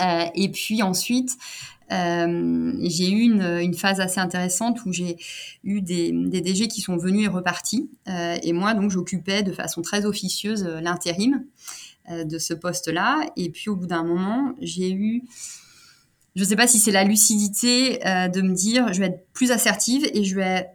Euh, 0.00 0.26
et 0.34 0.50
puis 0.50 0.82
ensuite, 0.82 1.36
j'ai 1.92 3.10
eu 3.10 3.22
une, 3.22 3.74
phase 3.74 4.00
assez 4.00 4.20
intéressante 4.20 4.84
où 4.86 4.92
j'ai 4.92 5.16
eu 5.64 5.80
des, 5.82 6.12
des, 6.12 6.40
DG 6.40 6.68
qui 6.68 6.80
sont 6.80 6.96
venus 6.96 7.24
et 7.24 7.28
repartis. 7.28 7.90
et 8.06 8.52
moi, 8.52 8.74
donc, 8.74 8.90
j'occupais 8.90 9.42
de 9.42 9.52
façon 9.52 9.82
très 9.82 10.04
officieuse 10.04 10.64
l'intérim 10.82 11.44
de 12.10 12.38
ce 12.38 12.54
poste-là. 12.54 13.20
Et 13.36 13.50
puis, 13.50 13.68
au 13.68 13.76
bout 13.76 13.86
d'un 13.86 14.04
moment, 14.04 14.54
j'ai 14.60 14.92
eu 14.92 15.24
je 16.34 16.44
ne 16.44 16.48
sais 16.48 16.56
pas 16.56 16.66
si 16.66 16.78
c'est 16.78 16.92
la 16.92 17.04
lucidité 17.04 17.98
de 17.98 18.40
me 18.40 18.54
dire 18.54 18.92
je 18.92 19.00
vais 19.00 19.06
être 19.08 19.26
plus 19.34 19.50
assertive 19.50 20.08
et 20.14 20.24
je 20.24 20.34
vais 20.34 20.66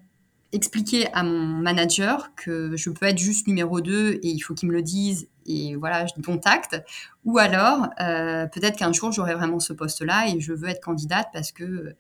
expliquer 0.54 1.12
à 1.14 1.24
mon 1.24 1.40
manager 1.40 2.34
que 2.36 2.76
je 2.78 2.90
peux 2.90 3.06
être 3.06 3.18
juste 3.18 3.48
numéro 3.48 3.82
2 3.82 4.14
et 4.14 4.20
il 4.24 4.40
faut 4.40 4.54
qu'il 4.54 4.70
me 4.70 4.74
le 4.74 4.82
dise 4.82 5.28
et 5.46 5.76
voilà, 5.76 6.06
je 6.06 6.22
contacte. 6.22 6.82
Ou 7.26 7.38
alors, 7.38 7.88
euh, 8.02 8.46
peut-être 8.48 8.78
qu'un 8.78 8.92
jour, 8.92 9.12
j'aurai 9.12 9.34
vraiment 9.34 9.60
ce 9.60 9.74
poste-là 9.74 10.30
et 10.30 10.40
je 10.40 10.54
veux 10.54 10.68
être 10.68 10.82
candidate 10.82 11.28
parce 11.34 11.52
que 11.52 11.96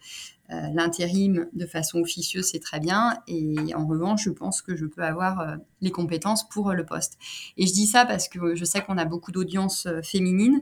l'intérim 0.49 1.47
de 1.53 1.65
façon 1.65 1.99
officieuse, 1.99 2.49
c'est 2.51 2.59
très 2.59 2.79
bien. 2.79 3.17
Et 3.27 3.73
en 3.75 3.85
revanche, 3.85 4.23
je 4.23 4.29
pense 4.29 4.61
que 4.61 4.75
je 4.75 4.85
peux 4.85 5.03
avoir 5.03 5.39
euh, 5.39 5.55
les 5.81 5.91
compétences 5.91 6.47
pour 6.47 6.71
le 6.71 6.85
poste. 6.85 7.17
Et 7.57 7.67
je 7.67 7.73
dis 7.73 7.87
ça 7.87 8.05
parce 8.05 8.27
que 8.27 8.55
je 8.55 8.65
sais 8.65 8.81
qu'on 8.81 8.97
a 8.97 9.05
beaucoup 9.05 9.31
d'audience 9.31 9.87
féminines 10.03 10.61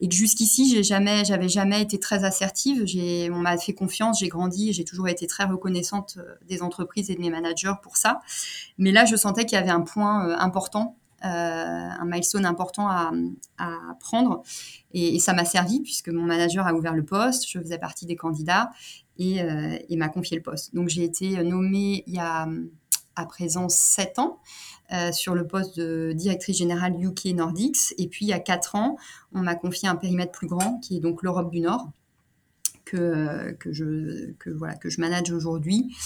et 0.00 0.08
que 0.08 0.14
jusqu'ici, 0.14 0.70
j'ai 0.70 0.82
jamais, 0.82 1.24
j'avais 1.24 1.48
jamais 1.48 1.82
été 1.82 1.98
très 1.98 2.24
assertive. 2.24 2.84
J'ai, 2.86 3.30
on 3.30 3.38
m'a 3.38 3.56
fait 3.58 3.74
confiance, 3.74 4.20
j'ai 4.20 4.28
grandi, 4.28 4.72
j'ai 4.72 4.84
toujours 4.84 5.08
été 5.08 5.26
très 5.26 5.44
reconnaissante 5.44 6.18
des 6.46 6.62
entreprises 6.62 7.10
et 7.10 7.14
de 7.14 7.20
mes 7.20 7.30
managers 7.30 7.74
pour 7.82 7.96
ça. 7.96 8.20
Mais 8.78 8.92
là, 8.92 9.04
je 9.04 9.16
sentais 9.16 9.44
qu'il 9.46 9.58
y 9.58 9.60
avait 9.60 9.70
un 9.70 9.82
point 9.82 10.36
important 10.38 10.96
euh, 11.24 11.28
un 11.28 12.04
milestone 12.04 12.44
important 12.44 12.86
à, 12.90 13.10
prendre. 13.98 14.42
Et, 14.92 15.18
ça 15.20 15.32
m'a 15.32 15.46
servi 15.46 15.80
puisque 15.80 16.10
mon 16.10 16.24
manager 16.24 16.66
a 16.66 16.74
ouvert 16.74 16.92
le 16.92 17.04
poste, 17.04 17.48
je 17.48 17.58
faisais 17.58 17.78
partie 17.78 18.04
des 18.04 18.16
candidats 18.16 18.70
et, 19.18 19.42
euh, 19.42 19.78
m'a 19.96 20.08
confié 20.08 20.36
le 20.36 20.42
poste. 20.42 20.74
Donc 20.74 20.88
j'ai 20.88 21.04
été 21.04 21.42
nommée 21.42 22.04
il 22.06 22.14
y 22.14 22.18
a 22.18 22.48
à 23.16 23.26
présent 23.26 23.68
7 23.68 24.18
ans 24.18 24.40
euh, 24.92 25.12
sur 25.12 25.34
le 25.34 25.46
poste 25.46 25.78
de 25.78 26.12
directrice 26.14 26.56
générale 26.56 26.94
UK 27.00 27.26
Nordics. 27.26 27.94
Et 27.98 28.08
puis 28.08 28.26
il 28.26 28.28
y 28.28 28.32
a 28.32 28.40
4 28.40 28.74
ans, 28.74 28.96
on 29.32 29.40
m'a 29.40 29.54
confié 29.54 29.88
un 29.88 29.96
périmètre 29.96 30.32
plus 30.32 30.48
grand 30.48 30.78
qui 30.80 30.96
est 30.96 31.00
donc 31.00 31.22
l'Europe 31.22 31.50
du 31.50 31.60
Nord. 31.60 31.90
Que, 32.84 33.52
que, 33.52 33.72
je, 33.72 34.32
que, 34.32 34.50
voilà, 34.50 34.74
que 34.74 34.90
je 34.90 35.00
manage 35.00 35.32
aujourd'hui, 35.32 35.96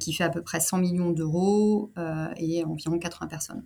qui 0.00 0.14
fait 0.14 0.24
à 0.24 0.30
peu 0.30 0.40
près 0.40 0.58
100 0.58 0.78
millions 0.78 1.10
d'euros 1.10 1.92
et 2.38 2.64
environ 2.64 2.98
80 2.98 3.26
personnes. 3.28 3.62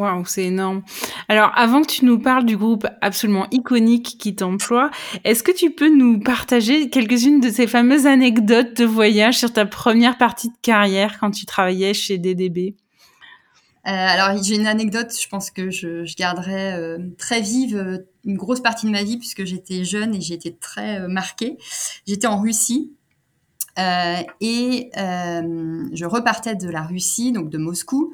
Waouh, 0.00 0.24
c'est 0.24 0.44
énorme. 0.44 0.82
Alors, 1.28 1.52
avant 1.54 1.82
que 1.82 1.88
tu 1.88 2.06
nous 2.06 2.18
parles 2.18 2.46
du 2.46 2.56
groupe 2.56 2.86
absolument 3.02 3.46
iconique 3.50 4.16
qui 4.18 4.34
t'emploie, 4.34 4.90
est-ce 5.24 5.42
que 5.42 5.52
tu 5.52 5.72
peux 5.72 5.94
nous 5.94 6.18
partager 6.18 6.88
quelques-unes 6.88 7.38
de 7.38 7.50
ces 7.50 7.66
fameuses 7.66 8.06
anecdotes 8.06 8.78
de 8.78 8.86
voyage 8.86 9.36
sur 9.36 9.52
ta 9.52 9.66
première 9.66 10.16
partie 10.16 10.48
de 10.48 10.56
carrière 10.62 11.18
quand 11.20 11.30
tu 11.30 11.44
travaillais 11.44 11.92
chez 11.92 12.16
DDB 12.16 12.76
euh, 13.86 13.90
alors 13.92 14.42
j'ai 14.42 14.56
une 14.56 14.66
anecdote, 14.66 15.10
je 15.18 15.26
pense 15.26 15.50
que 15.50 15.70
je, 15.70 16.04
garderai 16.14 16.74
euh, 16.74 16.98
très 17.16 17.40
vive 17.40 17.76
euh, 17.78 17.98
une 18.24 18.36
grosse 18.36 18.60
partie 18.60 18.84
de 18.84 18.90
ma 18.90 19.02
vie 19.02 19.16
puisque 19.16 19.46
j'étais 19.46 19.84
jeune 19.84 20.14
et 20.14 20.32
été 20.32 20.54
très 20.54 21.08
marquée. 21.08 21.56
J'étais 22.06 22.26
en 22.26 22.40
Russie 22.40 22.92
et 23.78 24.90
je 24.94 26.04
repartais 26.04 26.56
de 26.56 26.68
la 26.68 26.82
Russie, 26.82 27.32
donc 27.32 27.48
de 27.48 27.56
Moscou, 27.56 28.12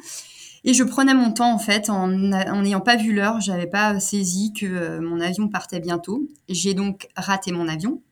et 0.65 0.75
je 0.75 0.83
prenais 0.85 1.15
mon 1.15 1.33
temps 1.33 1.53
en 1.53 1.59
fait, 1.59 1.91
en 1.91 2.09
n'ayant 2.09 2.81
pas 2.81 2.97
vu 2.97 3.13
l'heure, 3.15 3.41
j'avais 3.41 3.67
pas 3.67 4.01
saisi 4.01 4.53
que 4.53 4.67
euh, 4.67 5.01
mon 5.01 5.21
avion 5.21 5.49
partait 5.49 5.81
bientôt. 5.81 6.29
J'ai 6.49 6.75
donc 6.75 7.09
raté 7.17 7.53
mon 7.53 7.69
avion. 7.69 8.03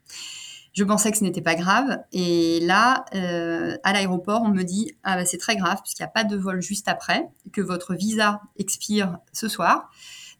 Je 0.73 0.83
pensais 0.83 1.13
que 1.13 1.19
ce 1.19 1.23
n'était 1.23 1.41
pas 1.41 1.55
grave. 1.55 1.99
Et 2.13 2.59
là, 2.61 3.05
euh, 3.15 3.77
à 3.85 3.93
l'aéroport, 3.93 4.43
on 4.43 4.49
me 4.49 4.65
dit 4.65 4.93
ah 5.05 5.17
bah, 5.17 5.25
c'est 5.25 5.39
très 5.39 5.57
grave 5.57 5.81
puisqu'il 5.83 6.03
n'y 6.03 6.09
a 6.09 6.11
pas 6.11 6.25
de 6.25 6.37
vol 6.37 6.61
juste 6.61 6.89
après, 6.89 7.29
que 7.53 7.61
votre 7.61 7.95
visa 7.95 8.41
expire 8.57 9.19
ce 9.33 9.49
soir. 9.49 9.91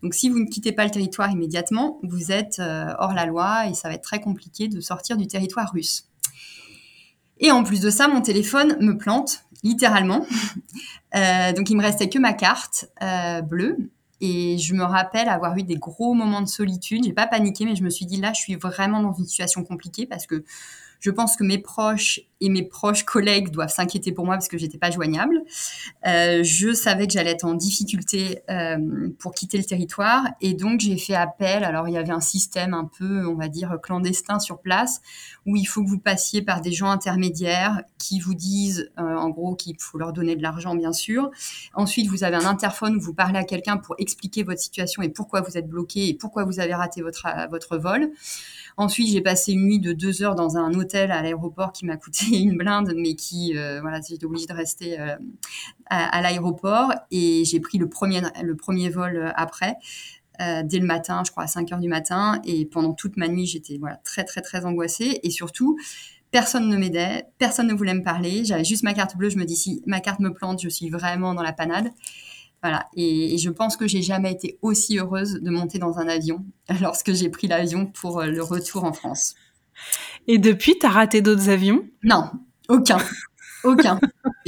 Donc 0.03 0.13
si 0.15 0.29
vous 0.29 0.39
ne 0.39 0.47
quittez 0.47 0.73
pas 0.73 0.85
le 0.85 0.91
territoire 0.91 1.31
immédiatement, 1.31 1.99
vous 2.03 2.31
êtes 2.31 2.59
euh, 2.59 2.93
hors 2.99 3.15
la 3.15 3.27
loi 3.27 3.69
et 3.69 3.75
ça 3.75 3.89
va 3.89 3.95
être 3.95 4.03
très 4.03 4.21
compliqué 4.21 4.69
de 4.69 4.81
sortir 4.81 5.17
du 5.17 5.27
territoire 5.27 5.73
russe. 5.73 6.09
Et 7.39 7.51
en 7.51 7.65
plus 7.65 7.81
de 7.81 7.91
ça, 7.91 8.09
mon 8.09 8.21
téléphone 8.21 8.77
me 8.81 8.97
plante, 8.97 9.45
littéralement. 9.63 10.27
Euh, 11.15 11.53
donc 11.53 11.71
il 11.71 11.77
me 11.77 11.83
restait 11.83 12.09
que 12.09 12.19
ma 12.19 12.33
carte 12.33 12.87
euh, 13.03 13.41
bleue. 13.43 13.77
Et 14.21 14.59
je 14.59 14.75
me 14.75 14.85
rappelle 14.85 15.29
avoir 15.29 15.57
eu 15.59 15.65
des 15.65 15.75
gros 15.75 16.15
moments 16.15 16.41
de 16.41 16.49
solitude. 16.49 17.05
J'ai 17.05 17.13
pas 17.13 17.27
paniqué, 17.27 17.65
mais 17.67 17.75
je 17.75 17.83
me 17.83 17.91
suis 17.91 18.07
dit 18.07 18.21
là, 18.21 18.33
je 18.33 18.41
suis 18.41 18.55
vraiment 18.55 19.01
dans 19.03 19.13
une 19.13 19.27
situation 19.27 19.65
compliquée 19.65 20.07
parce 20.07 20.27
que 20.27 20.45
je 21.01 21.11
pense 21.11 21.37
que 21.37 21.45
mes 21.45 21.59
proches 21.59 22.21
et 22.41 22.49
mes 22.49 22.63
proches 22.63 23.03
collègues 23.03 23.51
doivent 23.51 23.73
s'inquiéter 23.73 24.13
pour 24.13 24.25
moi 24.25 24.37
parce 24.37 24.49
que 24.49 24.57
j'étais 24.57 24.79
pas 24.79 24.91
joignable. 24.91 25.43
Euh, 26.07 26.43
je 26.43 26.73
savais 26.73 27.07
que 27.07 27.13
j'allais 27.13 27.33
être 27.33 27.45
en 27.45 27.53
difficulté 27.55 28.41
pour 29.19 29.35
quitter 29.35 29.59
le 29.59 29.65
territoire 29.65 30.25
et 30.41 30.55
donc 30.55 30.81
j'ai 30.81 30.97
fait 30.97 31.15
appel. 31.15 31.63
Alors 31.65 31.89
il 31.89 31.93
y 31.93 31.99
avait 31.99 32.13
un 32.13 32.21
système 32.21 32.73
un 32.73 32.89
peu, 32.99 33.27
on 33.27 33.35
va 33.35 33.49
dire, 33.49 33.77
clandestin 33.83 34.39
sur 34.39 34.61
place 34.61 35.03
où 35.47 35.57
il 35.57 35.65
faut 35.65 35.83
que 35.85 35.89
vous 35.89 35.99
passiez 35.99 36.43
par 36.43 36.61
des 36.61 36.73
gens 36.73 36.91
intermédiaires 36.91 37.83
qui 37.99 38.21
vous 38.21 38.35
disent, 38.35 38.91
euh, 38.99 39.03
en 39.03 39.29
gros, 39.31 39.55
qu'il 39.55 39.77
faut 39.79 39.99
leur 39.99 40.13
donner 40.13 40.37
de 40.37 40.43
l'argent, 40.43 40.75
bien 40.75 40.93
sûr. 40.93 41.31
Ensuite, 41.75 42.09
vous 42.09 42.25
avez 42.25 42.37
un 42.37 42.47
interphone 42.47 42.97
où 42.97 43.01
vous 43.01 43.15
parlez 43.15 43.39
à 43.39 43.45
quelqu'un 43.45 43.77
pour 43.77 43.95
expliquer 43.99 44.43
votre 44.43 44.61
situation 44.61 45.03
et 45.03 45.09
pourquoi 45.09 45.43
vous 45.43 45.59
êtes 45.59 45.69
bloqué 45.69 46.09
et 46.09 46.15
pourquoi 46.15 46.45
vous 46.45 46.61
avez 46.61 46.75
raté 46.75 47.03
votre, 47.03 47.77
vol. 47.77 48.11
Ensuite, 48.77 49.11
j'ai 49.11 49.21
passé 49.21 49.53
une 49.53 49.65
nuit 49.65 49.81
de 49.81 49.93
deux 49.93 50.23
heures 50.23 50.35
dans 50.35 50.57
un 50.57 50.73
hôtel 50.75 51.13
à 51.13 51.23
l'aéroport 51.23 51.73
qui 51.73 51.87
m'a 51.87 51.97
coûté 51.97 52.39
une 52.39 52.57
blinde, 52.57 52.93
mais 52.97 53.15
qui, 53.15 53.57
euh, 53.57 53.81
voilà, 53.81 54.01
j'étais 54.07 54.25
obligée 54.25 54.47
de 54.47 54.55
rester 54.55 55.01
euh, 55.01 55.17
à, 55.87 56.23
l'aéroport. 56.23 56.93
Et 57.11 57.45
j'ai 57.45 57.61
pris 57.61 57.79
le 57.79 57.89
premier, 57.89 58.23
le 58.43 58.57
premier 58.57 58.89
vol 58.89 59.33
euh, 60.41 60.63
dès 60.65 60.79
le 60.79 60.87
matin, 60.87 61.23
je 61.25 61.31
crois 61.31 61.45
à 61.45 61.47
5 61.47 61.73
heures 61.73 61.81
du 61.81 61.89
matin, 61.89 62.41
et 62.45 62.67
pendant 62.67 62.93
toute 62.93 63.17
ma 63.17 63.29
nuit, 63.29 63.47
j'étais 63.47 63.79
voilà 63.79 63.97
très 64.05 64.25
très 64.25 64.41
très 64.41 64.65
angoissée, 64.65 65.21
et 65.23 65.31
surtout, 65.31 65.79
personne 66.31 66.69
ne 66.69 66.77
m'aidait, 66.77 67.27
personne 67.39 67.69
ne 67.69 67.75
voulait 67.75 67.95
me 67.95 68.03
parler, 68.03 68.45
j'avais 68.45 68.65
juste 68.65 68.83
ma 68.83 68.95
carte 68.95 69.17
bleue, 69.17 69.31
je 69.31 69.39
me 69.39 69.45
dis 69.45 69.57
si 69.57 69.83
ma 69.87 70.01
carte 70.01 70.21
me 70.21 70.33
plante, 70.33 70.61
je 70.61 70.69
suis 70.69 70.91
vraiment 70.91 71.35
dans 71.35 71.43
la 71.43 71.53
panade. 71.53 71.91
Voilà. 72.65 72.89
Et, 72.97 73.37
je 73.37 73.51
pense 73.51 73.77
que 73.77 73.87
j'ai 73.87 74.01
jamais 74.01 74.33
été 74.33 74.59
aussi 74.63 74.99
heureuse 74.99 75.35
de 75.35 75.51
monter 75.51 75.79
dans 75.79 75.99
un 75.99 76.09
avion 76.09 76.47
lorsque 76.81 77.13
j'ai 77.13 77.29
pris 77.29 77.47
l'avion 77.47 77.85
pour 77.85 78.21
euh, 78.21 78.27
le 78.27 78.43
retour 78.43 78.85
en 78.85 78.93
France. 78.95 79.35
Et 80.27 80.39
depuis, 80.39 80.79
tu 80.79 80.87
as 80.87 80.89
raté 80.89 81.21
d'autres 81.21 81.51
avions? 81.51 81.85
Non, 82.03 82.31
aucun. 82.69 82.97
Aucun. 83.65 83.99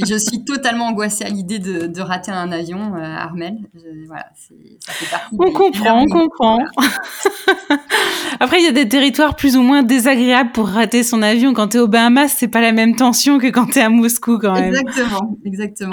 Je 0.05 0.15
suis 0.15 0.45
totalement 0.45 0.87
angoissée 0.87 1.25
à 1.25 1.29
l'idée 1.29 1.59
de, 1.59 2.01
rater 2.01 2.31
un 2.31 2.51
avion, 2.51 2.95
euh, 2.95 3.01
Armel. 3.01 3.57
voilà, 4.05 4.27
ça 4.35 4.93
fait 4.93 5.09
partie 5.09 5.35
on 5.39 5.51
comprend, 5.51 6.01
on 6.01 6.07
comprend. 6.07 6.59
Après, 8.39 8.59
il 8.59 8.65
y 8.65 8.67
a 8.67 8.71
des 8.71 8.87
territoires 8.87 9.35
plus 9.35 9.57
ou 9.57 9.61
moins 9.61 9.83
désagréables 9.83 10.51
pour 10.51 10.67
rater 10.67 11.03
son 11.03 11.21
avion. 11.21 11.53
Quand 11.53 11.69
tu 11.69 11.77
es 11.77 11.79
aux 11.79 11.87
Bahamas, 11.87 12.33
c'est 12.37 12.47
pas 12.47 12.61
la 12.61 12.71
même 12.71 12.95
tension 12.95 13.39
que 13.39 13.47
quand 13.47 13.65
tu 13.65 13.79
es 13.79 13.81
à 13.81 13.89
Moscou, 13.89 14.37
quand 14.37 14.53
même. 14.53 14.75
Exactement, 14.75 15.37
exactement. 15.45 15.91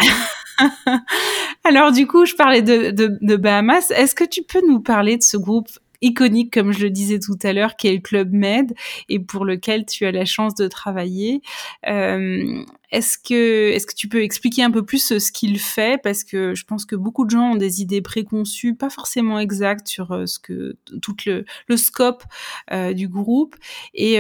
Alors 1.65 1.93
du 1.93 2.07
coup, 2.07 2.27
je 2.27 2.35
parlais 2.35 2.63
de, 2.63 2.91
de, 2.91 3.37
Bahamas. 3.37 3.91
Est-ce 3.91 4.15
que 4.15 4.25
tu 4.25 4.43
peux 4.43 4.61
nous 4.69 4.81
parler 4.81 5.17
de 5.17 5.23
ce 5.23 5.37
groupe 5.37 5.69
iconique, 6.05 6.53
comme 6.53 6.73
je 6.73 6.83
le 6.83 6.91
disais 6.91 7.19
tout 7.19 7.39
à 7.43 7.53
l'heure, 7.53 7.77
qui 7.77 7.89
est 7.89 7.95
le 7.95 8.01
Club 8.01 8.33
Med 8.33 8.75
et 9.09 9.19
pour 9.19 9.45
lequel 9.45 9.87
tu 9.87 10.07
as 10.07 10.13
la 10.13 10.25
chance 10.25 10.55
de 10.55 10.69
travailler. 10.69 11.41
Euh, 11.89 12.63
est-ce 12.91 13.19
que, 13.19 13.77
tu 13.97 14.09
peux 14.09 14.23
expliquer 14.23 14.63
un 14.63 14.71
peu 14.71 14.85
plus 14.85 15.19
ce 15.19 15.33
qu'il 15.33 15.59
fait? 15.59 16.01
Parce 16.03 16.23
que 16.23 16.55
je 16.55 16.65
pense 16.65 16.85
que 16.85 16.95
beaucoup 16.95 17.25
de 17.25 17.31
gens 17.31 17.53
ont 17.53 17.57
des 17.57 17.83
idées 17.83 18.03
préconçues, 18.03 18.75
pas 18.75 18.91
forcément 18.91 19.39
exactes 19.39 19.89
sur 19.89 20.13
euh, 20.13 20.27
ce 20.27 20.39
que 20.39 20.77
tout 21.03 21.17
le, 21.27 21.77
scope 21.77 22.23
euh, 22.71 22.93
du 22.93 23.09
groupe. 23.09 23.57
Et 23.95 24.19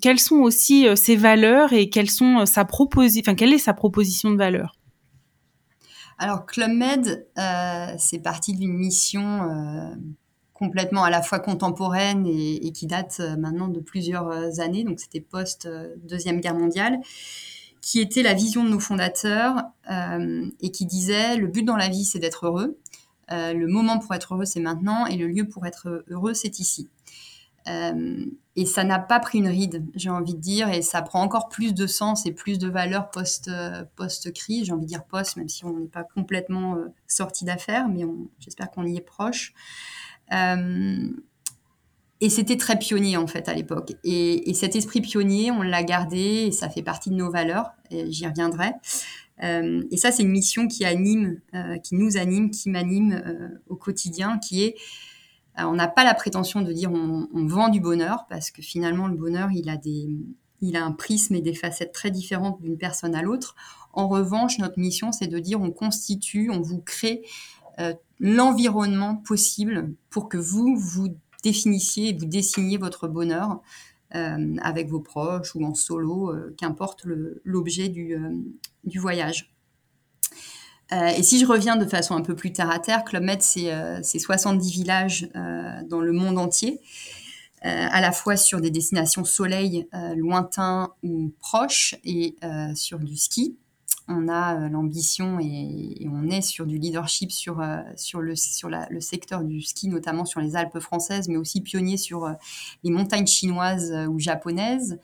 quelles 0.00 0.18
sont 0.18 0.36
aussi 0.36 0.86
ses 0.96 1.16
valeurs 1.16 1.72
et 1.72 1.88
quelles 1.88 2.10
sont 2.10 2.44
sa 2.46 2.64
proposition, 2.64 3.22
enfin 3.24 3.34
quelle 3.34 3.52
est 3.52 3.58
sa 3.58 3.72
proposition 3.72 4.30
de 4.30 4.36
valeur? 4.36 4.74
Alors, 6.22 6.46
Club 6.46 6.70
Med, 6.70 7.26
euh, 7.36 7.94
c'est 7.98 8.20
parti 8.20 8.54
d'une 8.54 8.74
mission 8.74 9.42
euh, 9.42 9.94
complètement 10.62 11.02
à 11.02 11.10
la 11.10 11.22
fois 11.22 11.40
contemporaine 11.40 12.24
et, 12.26 12.70
qui 12.72 12.86
date 12.86 13.18
euh, 13.18 13.36
maintenant 13.36 13.66
de 13.66 13.80
plusieurs 13.80 14.60
années, 14.60 14.84
donc 14.84 15.00
c'était 15.00 15.20
post-Deuxième 15.20 16.40
Guerre 16.40 16.54
mondiale, 16.54 17.00
qui 17.80 18.00
était 18.00 18.22
la 18.22 18.32
vision 18.32 18.62
de 18.62 18.68
nos 18.70 18.78
fondateurs 18.78 19.56
et 20.60 20.70
qui 20.70 20.86
disait 20.86 21.36
le 21.36 21.48
but 21.48 21.64
dans 21.64 21.74
la 21.76 21.88
vie, 21.88 22.04
c'est 22.04 22.20
d'être 22.20 22.46
heureux. 22.46 22.78
le 23.28 23.66
moment 23.66 23.98
pour 23.98 24.14
être 24.14 24.34
heureux, 24.34 24.44
c'est 24.44 24.60
maintenant, 24.60 25.04
et 25.06 25.16
le 25.16 25.26
lieu 25.26 25.48
pour 25.48 25.66
être 25.66 26.04
heureux, 26.08 26.32
c'est 26.32 26.60
ici. 26.60 26.88
Euh, 27.68 28.24
et 28.54 28.66
ça 28.66 28.84
n'a 28.84 28.98
pas 28.98 29.18
pris 29.20 29.38
une 29.38 29.48
ride, 29.48 29.86
j'ai 29.94 30.10
envie 30.10 30.34
de 30.34 30.40
dire, 30.40 30.68
et 30.68 30.82
ça 30.82 31.00
prend 31.00 31.22
encore 31.22 31.48
plus 31.48 31.72
de 31.74 31.86
sens 31.86 32.26
et 32.26 32.32
plus 32.32 32.58
de 32.58 32.68
valeur 32.68 33.10
post, 33.10 33.48
euh, 33.48 33.84
post-crise, 33.96 34.66
j'ai 34.66 34.72
envie 34.72 34.82
de 34.84 34.88
dire 34.88 35.04
post, 35.04 35.36
même 35.36 35.48
si 35.48 35.64
on 35.64 35.78
n'est 35.78 35.86
pas 35.86 36.04
complètement 36.04 36.76
euh, 36.76 36.88
sorti 37.06 37.44
d'affaires, 37.44 37.88
mais 37.88 38.02
j'espère 38.40 38.70
qu'on 38.70 38.84
y 38.84 38.96
est 38.96 39.00
proche. 39.00 39.54
Et 40.30 42.30
c'était 42.30 42.56
très 42.56 42.78
pionnier 42.78 43.16
en 43.16 43.26
fait 43.26 43.48
à 43.48 43.54
l'époque. 43.54 43.94
Et, 44.04 44.52
cet 44.54 44.76
esprit 44.76 45.00
pionnier, 45.00 45.50
on 45.50 45.62
l'a 45.62 45.82
gardé 45.82 46.46
et 46.46 46.52
ça 46.52 46.68
fait 46.68 46.82
partie 46.82 47.10
de 47.10 47.16
nos 47.16 47.30
valeurs. 47.30 47.72
J'y 47.90 48.26
reviendrai. 48.26 48.72
Euh, 49.42 49.82
et 49.90 49.96
ça, 49.96 50.12
c'est 50.12 50.22
une 50.22 50.30
mission 50.30 50.68
qui 50.68 50.84
anime, 50.84 51.40
euh, 51.54 51.78
qui 51.78 51.96
nous 51.96 52.16
anime, 52.16 52.50
qui 52.50 52.70
m'anime 52.70 53.22
euh, 53.26 53.48
au 53.68 53.76
quotidien, 53.76 54.38
qui 54.38 54.62
est, 54.62 54.76
on 55.58 55.72
n'a 55.72 55.88
pas 55.88 56.04
la 56.04 56.14
prétention 56.14 56.62
de 56.62 56.72
dire 56.72 56.90
on, 56.92 57.28
on, 57.34 57.46
vend 57.46 57.68
du 57.68 57.80
bonheur 57.80 58.26
parce 58.30 58.50
que 58.50 58.62
finalement 58.62 59.08
le 59.08 59.16
bonheur, 59.16 59.50
il 59.52 59.68
a 59.68 59.76
des, 59.76 60.08
il 60.60 60.76
a 60.76 60.84
un 60.84 60.92
prisme 60.92 61.34
et 61.34 61.42
des 61.42 61.54
facettes 61.54 61.92
très 61.92 62.10
différentes 62.10 62.62
d'une 62.62 62.78
personne 62.78 63.14
à 63.14 63.22
l'autre. 63.22 63.54
En 63.92 64.08
revanche, 64.08 64.58
notre 64.58 64.78
mission, 64.78 65.12
c'est 65.12 65.26
de 65.26 65.38
dire 65.38 65.60
on 65.60 65.70
constitue, 65.70 66.50
on 66.50 66.60
vous 66.60 66.80
crée 66.80 67.22
l'environnement 68.18 69.16
possible 69.16 69.94
pour 70.10 70.28
que 70.28 70.36
vous 70.36 70.76
vous 70.76 71.16
définissiez 71.42 72.10
et 72.10 72.16
vous 72.16 72.26
dessiniez 72.26 72.78
votre 72.78 73.08
bonheur 73.08 73.60
euh, 74.14 74.56
avec 74.60 74.88
vos 74.88 75.00
proches 75.00 75.54
ou 75.54 75.64
en 75.64 75.74
solo, 75.74 76.30
euh, 76.30 76.54
qu'importe 76.58 77.06
l'objet 77.44 77.88
du, 77.88 78.14
euh, 78.14 79.00
voyage. 79.00 79.54
et 80.90 81.22
si 81.22 81.38
je 81.38 81.46
reviens 81.46 81.76
de 81.76 81.86
façon 81.86 82.14
un 82.14 82.20
peu 82.20 82.36
plus 82.36 82.52
terre 82.52 82.70
à 82.70 82.78
terre, 82.78 83.04
Club 83.04 83.22
Med, 83.22 83.40
c'est 83.40 84.18
70 84.18 84.70
villages 84.70 85.30
dans 85.88 86.02
le 86.02 86.12
monde 86.12 86.36
entier, 86.36 86.80
à 87.62 88.02
la 88.02 88.12
fois 88.12 88.36
sur 88.36 88.60
des 88.60 88.70
destinations 88.70 89.24
soleil 89.24 89.88
lointains 90.16 90.92
ou 91.02 91.32
proches 91.40 91.94
et 92.04 92.36
sur 92.74 92.98
du 92.98 93.16
ski 93.16 93.56
on 94.08 94.28
a 94.28 94.56
euh, 94.56 94.68
l'ambition 94.68 95.38
et, 95.40 96.06
on 96.10 96.28
est 96.28 96.42
sur 96.42 96.66
du 96.66 96.78
leadership 96.78 97.30
sur, 97.30 97.60
euh, 97.60 97.78
sur, 97.96 98.20
le, 98.20 98.36
sur 98.36 98.68
le 98.68 99.00
secteur 99.00 99.44
du 99.44 99.60
ski, 99.60 99.88
notamment 99.88 100.24
sur 100.24 100.40
les 100.40 100.56
Alpes 100.56 100.78
françaises, 100.78 101.28
mais 101.28 101.36
aussi 101.36 101.60
pionnier 101.60 101.96
sur 101.96 102.24
euh, 102.24 102.32
les 102.82 102.90
montagnes 102.90 103.26
chinoises 103.26 103.92
ou 104.08 104.18
japonaises 104.18 104.98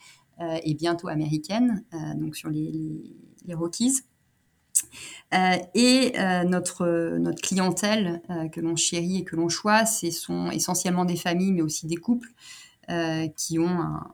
et 0.62 0.74
bientôt 0.74 1.08
américaines, 1.08 1.82
donc 2.14 2.36
sur 2.36 2.48
les, 2.48 3.02
les, 3.44 3.54
Rockies. 3.54 4.02
et 5.32 6.12
notre, 6.46 7.18
notre 7.18 7.42
clientèle 7.42 8.22
que 8.52 8.60
l'on 8.60 8.76
chérit 8.76 9.16
et 9.16 9.24
que 9.24 9.34
l'on 9.34 9.48
choisit, 9.48 10.12
ce 10.12 10.20
sont 10.20 10.52
essentiellement 10.52 11.04
des 11.04 11.16
familles, 11.16 11.50
mais 11.50 11.62
aussi 11.62 11.88
des 11.88 11.96
couples 11.96 12.32
qui 13.34 13.58
ont 13.58 13.80
un, 13.80 14.12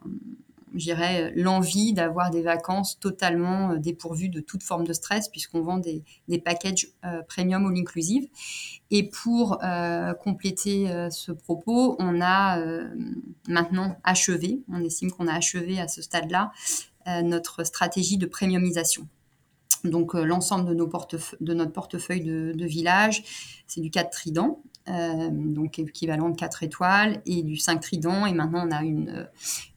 dirais, 0.78 1.32
l'envie 1.36 1.92
d'avoir 1.92 2.30
des 2.30 2.42
vacances 2.42 2.98
totalement 2.98 3.72
euh, 3.72 3.78
dépourvues 3.78 4.28
de 4.28 4.40
toute 4.40 4.62
forme 4.62 4.84
de 4.86 4.92
stress, 4.92 5.28
puisqu'on 5.28 5.62
vend 5.62 5.78
des, 5.78 6.02
des 6.28 6.38
packages 6.38 6.88
euh, 7.04 7.22
premium 7.22 7.66
all 7.66 7.76
inclusive. 7.76 8.26
Et 8.90 9.08
pour 9.08 9.58
euh, 9.62 10.12
compléter 10.14 10.88
ce 11.10 11.32
propos, 11.32 11.96
on 11.98 12.20
a 12.20 12.58
maintenant 13.48 13.96
achevé, 14.04 14.62
on 14.70 14.84
estime 14.84 15.10
qu'on 15.10 15.26
a 15.26 15.34
achevé 15.34 15.80
à 15.80 15.88
ce 15.88 16.02
stade-là, 16.02 16.52
notre 17.22 17.64
stratégie 17.64 18.18
de 18.18 18.26
premiumisation. 18.26 19.08
Donc 19.84 20.14
l'ensemble 20.14 20.68
de, 20.68 20.74
nos 20.74 20.90
de 21.40 21.54
notre 21.54 21.72
portefeuille 21.72 22.22
de, 22.22 22.52
de 22.54 22.66
village, 22.66 23.24
c'est 23.66 23.80
du 23.80 23.90
4 23.90 24.10
trident, 24.10 24.62
euh, 24.86 25.30
donc 25.30 25.78
équivalent 25.78 26.28
de 26.28 26.36
4 26.36 26.62
étoiles, 26.62 27.22
et 27.24 27.42
du 27.42 27.56
5 27.56 27.80
trident. 27.80 28.26
Et 28.26 28.34
maintenant, 28.34 28.66
on 28.68 28.70
a 28.70 28.82
une, 28.82 29.08
euh, 29.08 29.24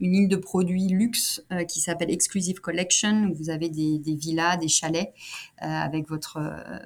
une 0.01 0.11
ligne 0.11 0.27
de 0.27 0.35
produits 0.35 0.87
luxe 0.87 1.41
euh, 1.51 1.63
qui 1.63 1.79
s'appelle 1.79 2.11
Exclusive 2.11 2.59
Collection, 2.59 3.29
où 3.29 3.33
vous 3.33 3.49
avez 3.49 3.69
des, 3.69 4.01
villas, 4.15 4.57
des 4.57 4.67
chalets, 4.67 5.13
avec 5.59 6.09
votre, 6.09 6.39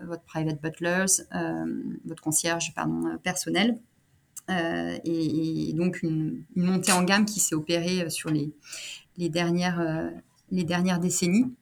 votre 0.06 0.24
private 0.24 0.62
butlers, 0.62 1.24
votre 2.06 2.22
concierge 2.22 2.74
personnel. 3.24 3.80
Et, 4.50 5.70
et, 5.70 5.74
donc 5.74 6.04
une, 6.04 6.44
une, 6.56 6.64
montée 6.64 6.92
en 6.92 7.04
gamme 7.04 7.26
qui 7.26 7.40
s'est 7.40 7.56
opérée 7.56 8.10
sur 8.10 8.30
les, 8.30 8.54
les, 9.18 9.30
dernières, 9.30 10.12
les 10.52 10.64
dernières 10.64 11.00
décennies 11.00 11.54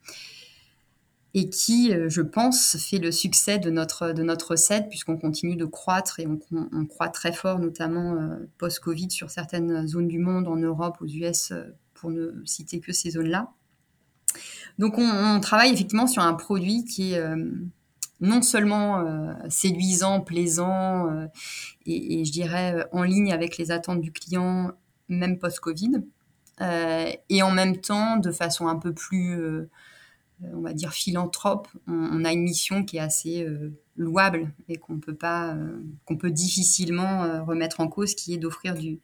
et 1.33 1.49
qui, 1.49 1.93
euh, 1.93 2.09
je 2.09 2.21
pense, 2.21 2.77
fait 2.77 2.97
le 2.97 3.11
succès 3.11 3.59
de 3.59 3.69
notre, 3.69 4.13
de 4.13 4.23
notre 4.23 4.51
recette, 4.51 4.89
puisqu'on 4.89 5.17
continue 5.17 5.55
de 5.55 5.65
croître 5.65 6.19
et 6.19 6.27
on, 6.27 6.39
on, 6.51 6.85
croît 6.85 7.09
très 7.09 7.31
fort, 7.31 7.59
notamment 7.59 8.15
euh, 8.15 8.49
post-Covid, 8.57 9.11
sur 9.11 9.29
certaines 9.29 9.87
zones 9.87 10.07
du 10.07 10.17
monde, 10.17 10.47
en 10.47 10.55
Europe, 10.55 10.97
aux 11.01 11.07
US, 11.07 11.51
euh, 11.51 11.65
pour 11.93 12.09
ne 12.09 12.31
citer 12.45 12.79
que 12.79 12.91
ces 12.93 13.11
zones-là. 13.11 13.51
Donc, 14.79 14.97
on, 14.97 15.39
travaille 15.39 15.71
effectivement 15.71 16.07
sur 16.07 16.23
un 16.23 16.33
produit 16.33 16.85
qui 16.85 17.13
est 17.13 17.21
non 18.21 18.41
seulement 18.41 19.35
séduisant, 19.49 20.21
plaisant 20.21 21.27
et, 21.85 22.23
je 22.23 22.31
dirais 22.31 22.87
en 22.93 23.03
ligne 23.03 23.33
avec 23.33 23.57
les 23.57 23.71
attentes 23.71 23.99
du 23.99 24.13
client, 24.13 24.71
même 25.09 25.39
post-Covid, 25.39 26.03
et 26.61 27.43
en 27.43 27.51
même 27.51 27.81
temps 27.81 28.17
de 28.17 28.31
façon 28.31 28.69
un 28.69 28.77
peu 28.77 28.93
plus 28.93 29.67
on 30.53 30.61
va 30.61 30.73
dire 30.73 30.93
philanthrope, 30.93 31.67
on, 31.87 32.23
a 32.23 32.31
une 32.31 32.43
mission 32.43 32.83
qui 32.83 32.97
est 32.97 33.01
assez 33.01 33.43
euh, 33.43 33.73
louable 33.97 34.51
et 34.67 34.77
qu'on 34.77 34.99
peut 34.99 35.15
pas, 35.15 35.53
euh, 35.53 35.81
qu'on 36.05 36.17
peut 36.17 36.31
difficilement 36.31 37.45
remettre 37.45 37.79
en 37.79 37.87
cause, 37.87 38.15
qui 38.15 38.33
est 38.33 38.37
d'offrir 38.37 38.75
du 38.75 38.99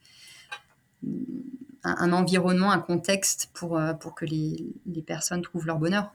un, 1.84 2.13
environnement, 2.13 2.71
un 2.71 2.80
contexte 2.80 3.52
pour, 3.54 3.80
que 4.15 4.26
les 4.26 5.02
personnes 5.06 5.41
trouvent 5.41 5.67
leur 5.67 5.78
bonheur. 5.78 6.12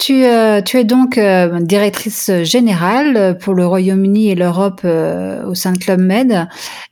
Tu, 0.00 0.24
tu, 0.64 0.78
es 0.78 0.84
donc 0.84 1.20
directrice 1.60 2.30
générale 2.42 3.36
pour 3.38 3.52
le 3.52 3.66
Royaume-Uni 3.66 4.30
et 4.30 4.34
l'Europe 4.34 4.80
au 4.82 5.54
sein 5.54 5.72
de 5.72 5.78
Club 5.78 6.00
Med. 6.00 6.48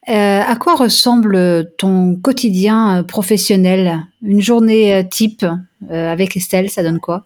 à 0.06 0.56
quoi 0.56 0.74
ressemble 0.74 1.70
ton 1.78 2.16
quotidien 2.16 3.02
professionnel? 3.08 4.06
Une 4.20 4.42
journée 4.42 5.08
type 5.10 5.46
euh, 5.90 6.12
avec 6.12 6.36
Estelle, 6.36 6.70
ça 6.70 6.82
donne 6.82 7.00
quoi? 7.00 7.24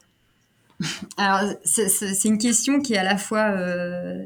Alors, 1.16 1.52
c'est 1.64 2.24
une 2.24 2.38
question 2.38 2.80
qui 2.80 2.94
est 2.94 2.98
à 2.98 3.04
la 3.04 3.16
fois 3.16 3.50
euh, 3.52 4.24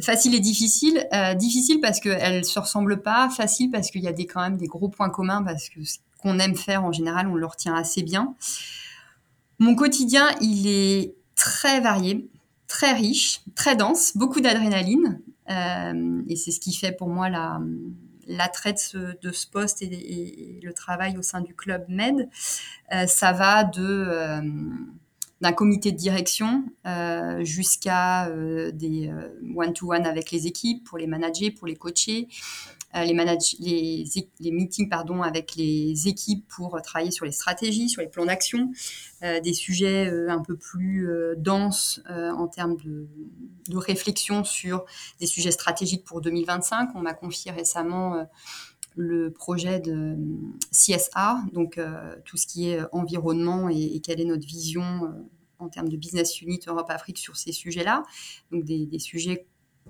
facile 0.00 0.34
et 0.34 0.40
difficile. 0.40 1.06
Euh, 1.12 1.34
difficile 1.34 1.80
parce 1.80 2.00
qu'elle 2.00 2.38
ne 2.38 2.42
se 2.42 2.58
ressemble 2.58 3.02
pas, 3.02 3.28
facile 3.30 3.70
parce 3.70 3.90
qu'il 3.90 4.02
y 4.02 4.08
a 4.08 4.12
des, 4.12 4.26
quand 4.26 4.40
même 4.40 4.56
des 4.56 4.66
gros 4.66 4.88
points 4.88 5.10
communs, 5.10 5.42
parce 5.42 5.68
que 5.68 5.82
ce 5.84 5.98
qu'on 6.20 6.38
aime 6.38 6.56
faire 6.56 6.84
en 6.84 6.92
général, 6.92 7.28
on 7.28 7.34
le 7.34 7.46
retient 7.46 7.74
assez 7.74 8.02
bien. 8.02 8.34
Mon 9.58 9.74
quotidien, 9.74 10.30
il 10.40 10.66
est 10.66 11.14
très 11.34 11.80
varié, 11.80 12.28
très 12.68 12.92
riche, 12.92 13.42
très 13.54 13.76
dense, 13.76 14.16
beaucoup 14.16 14.40
d'adrénaline. 14.40 15.20
et 15.48 16.36
c'est 16.36 16.50
ce 16.50 16.60
qui 16.60 16.74
fait 16.74 16.92
pour 16.92 17.08
moi 17.08 17.28
la, 17.28 17.60
l'attrait 18.26 18.72
de 18.72 18.78
ce, 18.78 18.98
de 19.20 19.32
ce 19.32 19.46
poste 19.46 19.82
et, 19.82 20.60
le 20.62 20.72
travail 20.72 21.16
au 21.18 21.22
sein 21.22 21.40
du 21.40 21.54
club 21.54 21.84
Med, 21.88 22.28
euh, 22.92 23.06
ça 23.06 23.32
va 23.32 23.64
de 23.64 23.82
euh, 23.82 24.40
d'un 25.42 25.52
comité 25.52 25.92
de 25.92 25.98
direction 25.98 26.64
euh, 26.86 27.44
jusqu'à 27.44 28.30
des 28.72 29.12
one-to-one 29.54 30.06
avec 30.06 30.30
les 30.30 30.46
équipes 30.46 30.84
pour 30.84 30.96
les 30.96 31.06
manager, 31.06 31.50
pour 31.58 31.66
les 31.66 31.76
coacher, 31.76 32.28
euh, 32.94 33.04
les, 33.04 34.52
meetings 34.52 34.88
pardon, 34.88 35.22
avec 35.22 35.54
les 35.56 36.08
équipes 36.08 36.46
pour 36.48 36.80
travailler 36.82 37.10
sur 37.10 37.24
les 37.24 37.32
stratégies, 37.32 37.88
sur 37.88 38.02
les 38.02 38.08
plans 38.08 38.26
d'action, 38.26 38.70
euh, 39.22 39.40
des 39.40 39.54
sujets 39.54 40.10
euh, 40.10 40.30
un 40.30 40.40
peu 40.40 40.56
plus 40.56 41.08
denses 41.36 42.00
en 42.08 42.46
termes 42.48 42.76
de, 42.76 43.08
réflexion 43.74 44.44
sur 44.44 44.84
des 45.20 45.26
sujets 45.26 45.50
stratégiques 45.50 46.04
pour 46.04 46.20
2025. 46.20 46.90
On 46.94 47.00
m'a 47.00 47.14
confié 47.14 47.50
récemment 47.50 48.26
le 48.96 49.30
projet 49.30 49.80
de 49.80 50.16
CSA, 50.70 51.42
donc 51.52 51.80
tout 52.24 52.36
ce 52.36 52.46
qui 52.46 52.70
est 52.70 52.80
environnement 52.92 53.68
et, 53.68 54.00
quelle 54.00 54.20
est 54.20 54.24
notre 54.24 54.46
vision 54.46 55.12
en 55.62 55.68
termes 55.68 55.88
de 55.88 55.96
business 55.96 56.40
unit 56.40 56.60
Europe-Afrique 56.66 57.18
sur 57.18 57.36
ces 57.36 57.52
sujets-là. 57.52 58.02
Donc 58.50 58.64
des, 58.64 58.98
sujets 58.98 59.46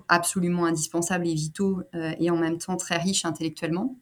absolument 0.07 0.65
indispensables 0.65 1.27
et 1.27 1.33
vitaux 1.33 1.81
euh, 1.95 2.13
et 2.19 2.29
en 2.29 2.37
même 2.37 2.57
temps 2.57 2.77
très 2.77 2.97
riches 2.97 3.25
intellectuellement. 3.25 3.97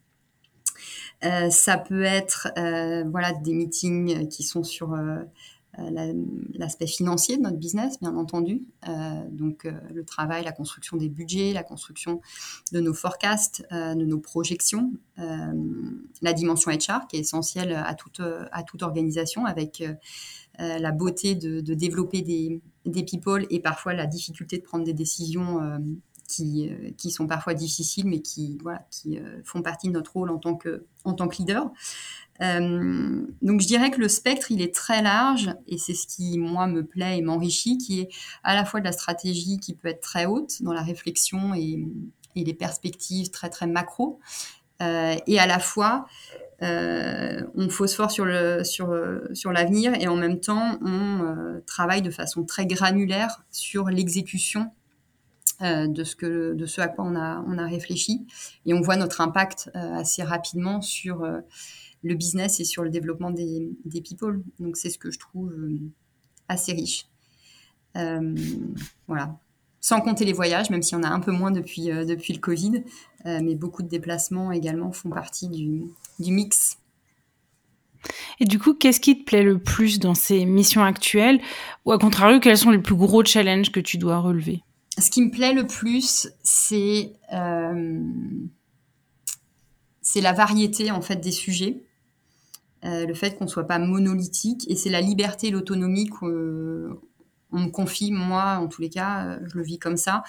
Euh, 1.24 1.50
ça 1.50 1.78
peut 1.78 2.04
être 2.04 2.48
euh, 2.58 3.04
voilà 3.10 3.34
des 3.34 3.54
meetings 3.54 4.28
qui 4.30 4.44
sont 4.44 4.64
sur 4.64 4.98
l'aspect 6.54 6.88
financier 6.88 7.38
de 7.38 7.44
notre 7.44 7.58
business, 7.58 8.00
bien 8.00 8.16
entendu. 8.16 8.64
donc 9.30 9.66
le 9.94 10.04
travail, 10.04 10.44
la 10.44 10.52
construction 10.52 10.98
des 10.98 11.08
budgets, 11.08 11.54
la 11.54 11.64
construction 11.64 12.20
de 12.72 12.82
nos 12.82 12.94
forecasts, 12.94 13.66
de 13.72 14.06
nos 14.06 14.20
projections, 14.20 14.92
la 15.18 16.34
dimension 16.34 16.72
HR 16.72 17.08
qui 17.08 17.16
est 17.16 17.22
essentielle 17.22 17.74
à 17.74 17.96
toute, 17.96 18.22
à 18.52 18.64
toute 18.64 18.84
organisation 18.84 19.46
avec 19.46 19.82
euh, 20.60 20.78
la 20.78 20.92
beauté 20.92 21.34
de, 21.34 21.62
développer 21.74 22.22
des, 22.22 22.62
des, 22.86 23.04
people 23.04 23.48
et 23.50 23.62
parfois 23.62 23.94
la 23.94 24.06
difficulté 24.06 24.58
de 24.58 24.64
prendre 24.64 24.84
des 24.84 24.94
décisions 24.94 25.62
euh, 25.62 25.78
qui, 26.28 26.70
euh, 26.70 26.92
qui, 26.98 27.10
sont 27.10 27.26
parfois 27.26 27.54
difficiles, 27.54 28.06
mais 28.06 28.22
qui, 28.22 28.58
voilà, 28.62 28.86
qui 28.92 29.18
font 29.46 29.62
partie 29.62 29.88
de 29.88 29.94
notre 29.94 30.14
rôle 30.14 30.30
en 30.30 30.38
tant 30.38 30.56
que, 30.56 30.86
en 31.06 31.14
tant 31.14 31.28
que 31.30 31.38
leader. 31.38 31.72
Donc 32.42 33.62
je 33.62 33.68
dirais 33.68 33.92
que 33.92 34.00
le 34.00 34.10
spectre, 34.10 34.52
il 34.52 34.62
est 34.62 34.74
très 34.74 35.02
large 35.02 35.54
et 35.68 35.78
c'est 35.78 35.94
ce 35.94 36.08
qui, 36.08 36.40
moi, 36.40 36.66
me 36.66 36.84
plaît 36.84 37.20
et 37.20 37.22
m'enrichit, 37.22 37.78
qui 37.78 38.02
est 38.02 38.10
à 38.44 38.56
la 38.56 38.66
fois 38.66 38.80
de 38.80 38.86
la 38.86 38.92
stratégie 38.92 39.60
qui 39.60 39.76
peut 39.76 39.90
être 39.90 40.02
très 40.02 40.26
haute 40.26 40.62
dans 40.64 40.74
la 40.74 40.82
réflexion 40.82 41.54
et, 41.54 41.86
et 42.36 42.44
les 42.44 42.54
perspectives 42.54 43.30
très, 43.30 43.50
très 43.50 43.68
macro, 43.68 44.20
et 44.80 45.40
à 45.40 45.46
la 45.46 45.60
fois 45.60 46.08
on 46.62 47.70
phosphore 47.70 48.10
sur 48.10 48.26
sur 48.64 49.52
l'avenir 49.52 49.94
et 50.00 50.08
en 50.08 50.16
même 50.16 50.40
temps 50.40 50.80
on 50.84 51.62
travaille 51.68 52.02
de 52.02 52.10
façon 52.10 52.44
très 52.44 52.66
granulaire 52.66 53.44
sur 53.52 53.90
l'exécution 53.90 54.72
de 55.60 56.04
ce 56.04 56.82
à 56.82 56.88
quoi 56.88 57.06
on 57.06 57.16
a 57.16 57.68
réfléchi. 57.68 58.26
Et 58.66 58.74
on 58.74 58.82
voit 58.82 58.96
notre 58.96 59.22
impact 59.22 59.70
assez 59.76 60.24
rapidement 60.24 60.82
sur 60.82 61.24
le 62.04 62.16
business 62.16 62.60
et 62.60 62.64
sur 62.64 62.84
le 62.84 62.90
développement 62.90 63.32
des, 63.32 63.70
des 63.86 64.02
people. 64.02 64.42
Donc 64.60 64.78
c'est 64.78 64.90
ce 64.90 64.98
que 64.98 65.12
je 65.12 65.20
trouve 65.20 65.54
assez 66.48 66.74
riche. 66.74 67.06
Euh, 67.98 68.36
voilà. 69.08 69.40
Sans 69.80 70.00
compter 70.02 70.26
les 70.26 70.34
voyages, 70.34 70.70
même 70.70 70.84
si 70.84 70.96
on 70.96 71.04
a 71.04 71.10
un 71.10 71.20
peu 71.20 71.32
moins 71.32 71.52
depuis, 71.52 71.92
euh, 71.92 72.06
depuis 72.06 72.34
le 72.34 72.40
Covid, 72.40 72.84
euh, 73.26 73.40
mais 73.44 73.56
beaucoup 73.56 73.82
de 73.82 73.88
déplacements 73.88 74.52
également 74.52 74.92
font 74.92 75.10
partie 75.10 75.50
du, 75.50 75.84
du 76.20 76.32
mix. 76.32 76.78
Et 78.40 78.46
du 78.46 78.60
coup, 78.60 78.74
qu'est-ce 78.74 79.00
qui 79.00 79.20
te 79.20 79.24
plaît 79.26 79.44
le 79.44 79.60
plus 79.60 80.00
dans 80.00 80.16
ces 80.16 80.46
missions 80.46 80.84
actuelles? 80.84 81.42
Ou 81.86 81.92
à 81.92 82.00
contrario, 82.00 82.40
quels 82.40 82.58
sont 82.58 82.72
les 82.72 82.80
plus 82.80 82.96
gros 82.96 83.24
challenges 83.26 83.72
que 83.72 83.80
tu 83.80 83.98
dois 83.98 84.20
relever? 84.20 84.64
Ce 84.98 85.10
qui 85.10 85.22
me 85.24 85.32
plaît 85.32 85.54
le 85.54 85.66
plus, 85.68 86.30
c'est 86.44 87.14
c'est 90.02 90.22
la 90.22 90.34
variété 90.34 90.92
en 90.92 91.02
fait 91.02 91.18
des 91.18 91.32
sujets. 91.32 91.84
Le 92.84 93.14
fait 93.14 93.38
qu'on 93.38 93.46
ne 93.46 93.50
soit 93.50 93.68
pas 93.68 93.80
monolithique 93.80 94.70
et 94.70 94.76
c'est 94.76 94.90
la 94.90 95.02
liberté 95.02 95.48
et 95.48 95.52
l'autonomie 95.52 96.08
qu'on 96.08 96.98
on 97.52 97.60
me 97.60 97.70
confie, 97.70 98.12
moi, 98.12 98.58
en 98.60 98.68
tous 98.68 98.82
les 98.82 98.90
cas, 98.90 99.26
euh, 99.26 99.40
je 99.48 99.58
le 99.58 99.64
vis 99.64 99.80
comme 99.80 99.98
ça. 99.98 100.24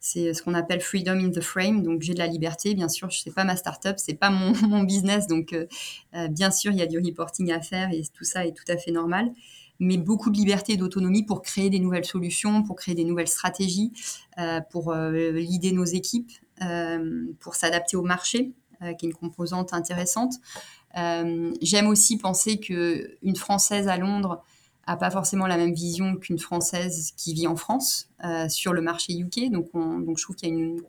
C'est 0.00 0.32
ce 0.32 0.42
qu'on 0.42 0.54
appelle 0.54 0.80
freedom 0.80 1.18
in 1.18 1.30
the 1.30 1.40
frame. 1.40 1.82
Donc, 1.82 2.02
j'ai 2.02 2.14
de 2.14 2.18
la 2.18 2.28
liberté. 2.28 2.74
Bien 2.74 2.88
sûr, 2.88 3.10
je 3.10 3.20
sais 3.20 3.32
pas 3.32 3.44
ma 3.44 3.56
startup, 3.56 3.96
c'est 3.98 4.14
pas 4.14 4.30
mon, 4.62 4.82
business. 4.84 5.26
Donc, 5.26 5.52
euh, 5.52 5.66
euh, 6.14 6.28
bien 6.28 6.50
sûr, 6.50 6.70
il 6.72 6.78
y 6.78 6.82
a 6.82 6.86
du 6.86 6.98
reporting 6.98 7.52
à 7.52 7.60
faire 7.60 7.90
et 7.92 8.02
tout 8.14 8.24
ça 8.24 8.46
est 8.46 8.52
tout 8.52 8.70
à 8.70 8.76
fait 8.76 8.92
normal. 8.92 9.30
Mais 9.80 9.96
beaucoup 9.96 10.30
de 10.30 10.36
liberté 10.36 10.72
et 10.72 10.76
d'autonomie 10.76 11.24
pour 11.24 11.42
créer 11.42 11.70
des 11.70 11.78
nouvelles 11.78 12.04
solutions, 12.04 12.64
pour 12.64 12.74
créer 12.74 12.96
des 12.96 13.04
nouvelles 13.04 13.28
stratégies, 13.28 13.92
pour 14.72 14.92
l'idée 14.92 15.70
nos 15.70 15.84
équipes, 15.84 16.32
pour 17.38 17.54
s'adapter 17.54 17.96
au 17.96 18.02
marché, 18.02 18.54
qui 18.80 19.06
est 19.06 19.08
une 19.08 19.14
composante 19.14 19.72
intéressante. 19.72 20.34
J'aime 20.94 21.86
aussi 21.86 22.18
penser 22.18 22.58
que 22.58 23.16
une 23.22 23.36
Française 23.36 23.88
à 23.88 23.96
Londres 23.96 24.42
a 24.88 24.96
pas 24.96 25.10
forcément 25.10 25.46
la 25.46 25.58
même 25.58 25.74
vision 25.74 26.16
qu'une 26.16 26.38
Française 26.38 27.12
qui 27.16 27.34
vit 27.34 27.46
en 27.46 27.56
France 27.56 28.08
euh, 28.24 28.48
sur 28.48 28.72
le 28.72 28.80
marché 28.80 29.12
UK. 29.18 29.50
Donc, 29.50 29.70
donc 29.74 30.18
je 30.18 30.22
trouve 30.22 30.34
qu'il 30.34 30.48
y 30.48 30.52
a 30.52 30.54
une, 30.54 30.80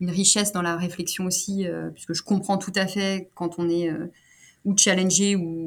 richesse 0.00 0.52
dans 0.52 0.62
la 0.62 0.76
réflexion 0.76 1.24
aussi, 1.24 1.66
euh, 1.66 1.90
puisque 1.90 2.12
je 2.12 2.22
comprends 2.22 2.58
tout 2.58 2.72
à 2.76 2.86
fait 2.86 3.30
quand 3.34 3.58
on 3.58 3.68
est 3.68 3.90
euh, 3.90 4.06
ou 4.64 4.76
challengé 4.76 5.36
ou, 5.36 5.62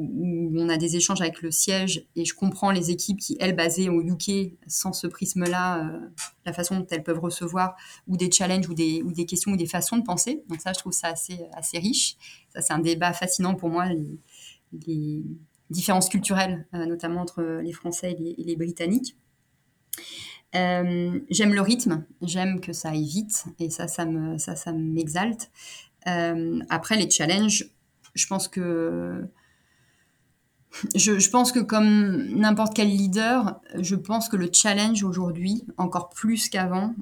on 0.56 0.68
a 0.68 0.76
des 0.76 0.96
échanges 0.96 1.20
avec 1.20 1.42
le 1.42 1.50
siège, 1.50 2.04
et 2.16 2.24
je 2.24 2.34
comprends 2.34 2.72
les 2.72 2.90
équipes 2.90 3.18
qui, 3.18 3.36
elles, 3.38 3.54
basées 3.54 3.88
au 3.88 4.00
UK, 4.02 4.54
sans 4.66 4.92
ce 4.92 5.06
prisme-là, 5.06 5.90
la 6.44 6.52
façon 6.52 6.80
dont 6.80 6.86
elles 6.90 7.04
peuvent 7.04 7.20
recevoir 7.20 7.76
ou 8.08 8.16
des 8.16 8.30
challenges 8.30 8.68
ou 8.68 8.74
des, 8.74 9.02
ou 9.02 9.12
des 9.12 9.24
questions 9.24 9.52
ou 9.52 9.56
des 9.56 9.66
façons 9.66 9.98
de 9.98 10.02
penser. 10.02 10.42
Donc 10.48 10.60
ça, 10.60 10.72
je 10.72 10.78
trouve 10.78 10.92
ça 10.92 11.08
assez, 11.08 11.38
assez 11.52 11.78
riche. 11.78 12.16
Ça, 12.52 12.60
c'est 12.60 12.72
un 12.72 12.80
débat 12.80 13.12
fascinant 13.12 13.54
pour 13.54 13.68
moi. 13.68 13.86
Les, 14.86 15.22
différences 15.70 16.08
culturelles, 16.08 16.66
euh, 16.74 16.86
notamment 16.86 17.20
entre 17.20 17.42
les 17.42 17.72
Français 17.72 18.16
et 18.18 18.42
les, 18.42 18.56
Britanniques. 18.56 19.16
Euh, 20.54 21.20
j'aime 21.28 21.52
le 21.52 21.60
rythme, 21.60 22.06
j'aime 22.22 22.60
que 22.60 22.72
ça 22.72 22.90
aille 22.90 23.04
vite 23.04 23.44
et 23.58 23.68
ça, 23.68 23.86
ça 23.86 24.06
me, 24.06 24.38
ça, 24.38 24.56
ça 24.56 24.72
m'exalte. 24.72 25.50
Euh, 26.06 26.60
après, 26.70 26.96
les 26.96 27.10
challenges, 27.10 27.70
je 28.18 28.26
pense 28.26 28.48
que 28.48 29.28
je, 30.94 31.30
pense 31.30 31.50
que 31.50 31.60
comme 31.60 32.26
n'importe 32.34 32.74
quel 32.74 32.88
leader, 32.88 33.60
je 33.80 33.96
pense 33.96 34.28
que 34.28 34.36
le 34.36 34.50
challenge 34.52 35.02
aujourd'hui, 35.02 35.64
encore 35.78 36.10
plus 36.10 36.50
qu'avant, 36.50 36.94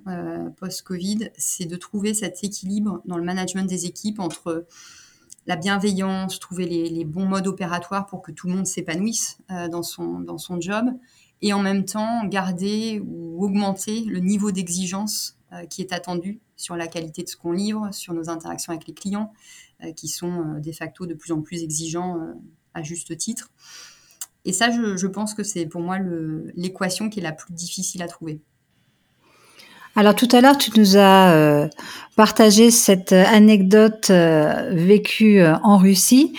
post-Covid, 0.56 1.30
c'est 1.36 1.66
de 1.66 1.74
trouver 1.74 2.14
cet 2.14 2.44
équilibre 2.44 3.02
dans 3.06 3.18
le 3.18 3.24
management 3.24 3.68
des 3.68 3.86
équipes 3.86 4.20
entre 4.20 4.66
la 5.46 5.56
bienveillance, 5.56 6.40
trouver 6.40 6.66
les, 6.66 7.04
bons 7.04 7.26
modes 7.26 7.46
opératoires 7.46 8.06
pour 8.06 8.22
que 8.22 8.32
tout 8.32 8.48
le 8.48 8.54
monde 8.54 8.66
s'épanouisse 8.66 9.38
euh, 9.50 9.68
dans, 9.68 9.82
son, 9.82 10.20
dans 10.20 10.38
son 10.38 10.60
job, 10.60 10.86
et 11.42 11.52
en 11.52 11.60
même 11.60 11.84
temps 11.84 12.24
garder 12.24 13.00
ou 13.06 13.44
augmenter 13.44 14.00
le 14.00 14.18
niveau 14.18 14.50
d'exigence 14.50 15.38
euh, 15.52 15.66
qui 15.66 15.82
est 15.82 15.92
attendu 15.92 16.40
sur 16.56 16.74
la 16.76 16.86
qualité 16.86 17.22
de 17.22 17.28
ce 17.28 17.36
qu'on 17.36 17.52
livre, 17.52 17.90
sur 17.92 18.14
nos 18.14 18.28
interactions 18.28 18.72
avec 18.72 18.88
les 18.88 18.94
clients, 18.94 19.32
euh, 19.32 19.65
qui 19.94 20.08
sont 20.08 20.58
de 20.58 20.72
facto 20.72 21.06
de 21.06 21.14
plus 21.14 21.32
en 21.32 21.42
plus 21.42 21.62
exigeants 21.62 22.16
à 22.74 22.82
juste 22.82 23.16
titre. 23.16 23.50
Et 24.46 24.52
ça, 24.52 24.70
je, 24.70 25.06
pense 25.08 25.34
que 25.34 25.42
c'est 25.42 25.66
pour 25.66 25.80
moi 25.80 25.98
l'équation 26.54 27.10
qui 27.10 27.18
est 27.18 27.22
la 27.22 27.32
plus 27.32 27.52
difficile 27.52 28.00
à 28.02 28.06
trouver. 28.06 28.40
Alors 29.96 30.14
tout 30.14 30.28
à 30.32 30.42
l'heure, 30.42 30.58
tu 30.58 30.70
nous 30.78 30.98
as 30.98 31.32
euh, 31.32 31.68
partagé 32.16 32.70
cette 32.70 33.12
anecdote 33.12 34.08
euh, 34.10 34.70
vécue 34.72 35.40
euh, 35.40 35.56
en 35.62 35.78
Russie. 35.78 36.34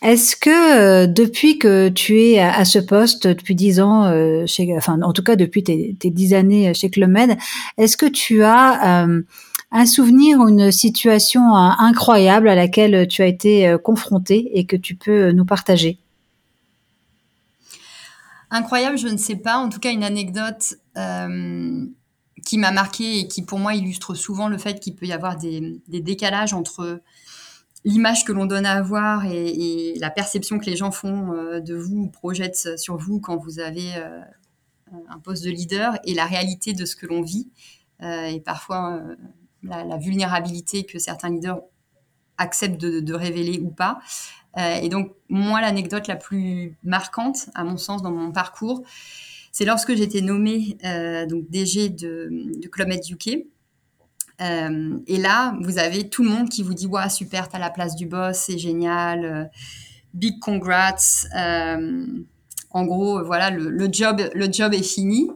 Est-ce 0.00 0.36
que 0.36 1.06
depuis 1.06 1.58
que 1.58 1.88
tu 1.88 2.22
es 2.22 2.38
à, 2.38 2.64
ce 2.64 2.78
poste, 2.78 3.26
depuis 3.26 3.56
dix 3.56 3.80
ans, 3.80 4.04
enfin 4.76 5.02
en 5.02 5.12
tout 5.12 5.24
cas 5.24 5.36
depuis 5.36 5.64
tes, 5.64 5.96
dix 6.02 6.34
années 6.34 6.72
chez 6.72 6.88
Clomed, 6.88 7.36
est-ce 7.76 7.96
que 7.96 8.06
tu 8.06 8.44
as 8.44 9.06
un 9.72 9.86
souvenir 9.86 10.40
ou 10.40 10.48
une 10.48 10.72
situation 10.72 11.54
incroyable 11.54 12.48
à 12.48 12.54
laquelle 12.54 13.06
tu 13.06 13.22
as 13.22 13.26
été 13.26 13.76
confronté 13.84 14.50
et 14.58 14.64
que 14.64 14.76
tu 14.76 14.96
peux 14.96 15.30
nous 15.32 15.44
partager 15.44 15.98
Incroyable, 18.50 18.98
je 18.98 19.06
ne 19.06 19.16
sais 19.16 19.36
pas. 19.36 19.58
En 19.58 19.68
tout 19.68 19.78
cas, 19.78 19.92
une 19.92 20.02
anecdote 20.02 20.74
qui 22.44 22.58
m'a 22.58 22.70
marqué 22.70 23.20
et 23.20 23.28
qui 23.28 23.42
pour 23.42 23.58
moi 23.58 23.74
illustre 23.74 24.14
souvent 24.14 24.48
le 24.48 24.58
fait 24.58 24.80
qu'il 24.80 24.94
peut 24.94 25.06
y 25.06 25.12
avoir 25.12 25.36
des, 25.36 25.80
décalages 25.88 26.52
entre 26.52 27.00
l'image 27.84 28.24
que 28.24 28.32
l'on 28.32 28.46
donne 28.46 28.66
à 28.66 28.72
avoir 28.72 29.24
et, 29.26 29.94
la 29.98 30.10
perception 30.10 30.58
que 30.58 30.66
les 30.66 30.76
gens 30.76 30.90
font 30.90 31.32
euh, 31.32 31.60
de 31.60 31.74
vous, 31.74 32.08
projettent 32.08 32.78
sur 32.78 32.96
vous 32.96 33.20
quand 33.20 33.36
vous 33.36 33.58
avez 33.58 33.94
euh, 33.96 34.20
un 35.08 35.18
poste 35.18 35.44
de 35.44 35.50
leader 35.50 35.98
et 36.04 36.14
la 36.14 36.26
réalité 36.26 36.72
de 36.72 36.84
ce 36.84 36.96
que 36.96 37.06
l'on 37.06 37.22
vit 37.22 37.48
euh, 38.02 38.26
et 38.26 38.40
parfois 38.40 39.00
la, 39.62 39.96
vulnérabilité 39.96 40.84
que 40.84 40.98
certains 40.98 41.30
leaders 41.30 41.60
acceptent 42.38 42.80
de, 42.80 43.14
révéler 43.14 43.60
ou 43.60 43.70
pas. 43.70 44.00
et 44.56 44.88
donc 44.88 45.12
moi 45.28 45.60
l'anecdote 45.60 46.06
la 46.08 46.16
plus 46.16 46.76
marquante 46.82 47.50
à 47.54 47.64
mon 47.64 47.76
sens 47.76 48.02
dans 48.02 48.10
mon 48.10 48.32
parcours, 48.32 48.82
c'est 49.52 49.64
lorsque 49.64 49.94
j'étais 49.94 50.20
nommée 50.20 50.78
euh, 50.84 51.26
donc 51.26 51.50
DG 51.50 51.88
de, 51.88 52.28
de 52.30 52.68
Club 52.68 52.90
UK. 52.90 53.46
Euh, 54.40 54.98
et 55.06 55.18
là, 55.18 55.54
vous 55.60 55.78
avez 55.78 56.08
tout 56.08 56.22
le 56.22 56.30
monde 56.30 56.48
qui 56.48 56.62
vous 56.62 56.74
dit 56.74 56.86
Waouh, 56.86 57.10
super, 57.10 57.48
t'as 57.48 57.58
la 57.58 57.70
place 57.70 57.96
du 57.96 58.06
boss, 58.06 58.38
c'est 58.38 58.58
génial, 58.58 59.24
euh, 59.24 59.44
big 60.14 60.38
congrats. 60.38 61.26
en 61.34 62.84
gros, 62.84 63.24
voilà, 63.24 63.50
le, 63.50 63.88
job, 63.92 64.22
le 64.32 64.52
job 64.52 64.72
est 64.72 64.82
fini. 64.82 65.28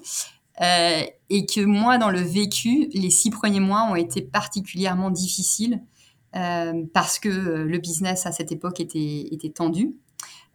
Et 1.31 1.47
que 1.47 1.61
moi, 1.61 1.99
dans 1.99 2.11
le 2.11 2.21
vécu, 2.21 2.89
les 2.93 3.11
six 3.11 3.31
premiers 3.31 3.61
mois 3.61 3.85
ont 3.91 3.97
été 3.97 4.23
particulièrement 4.23 5.11
difficiles 5.11 5.83
parce 6.93 7.21
que 7.21 7.29
le 7.29 7.79
business 7.79 8.27
à 8.27 8.33
cette 8.33 8.51
époque 8.51 8.81
était, 8.81 9.53
tendu. 9.55 9.95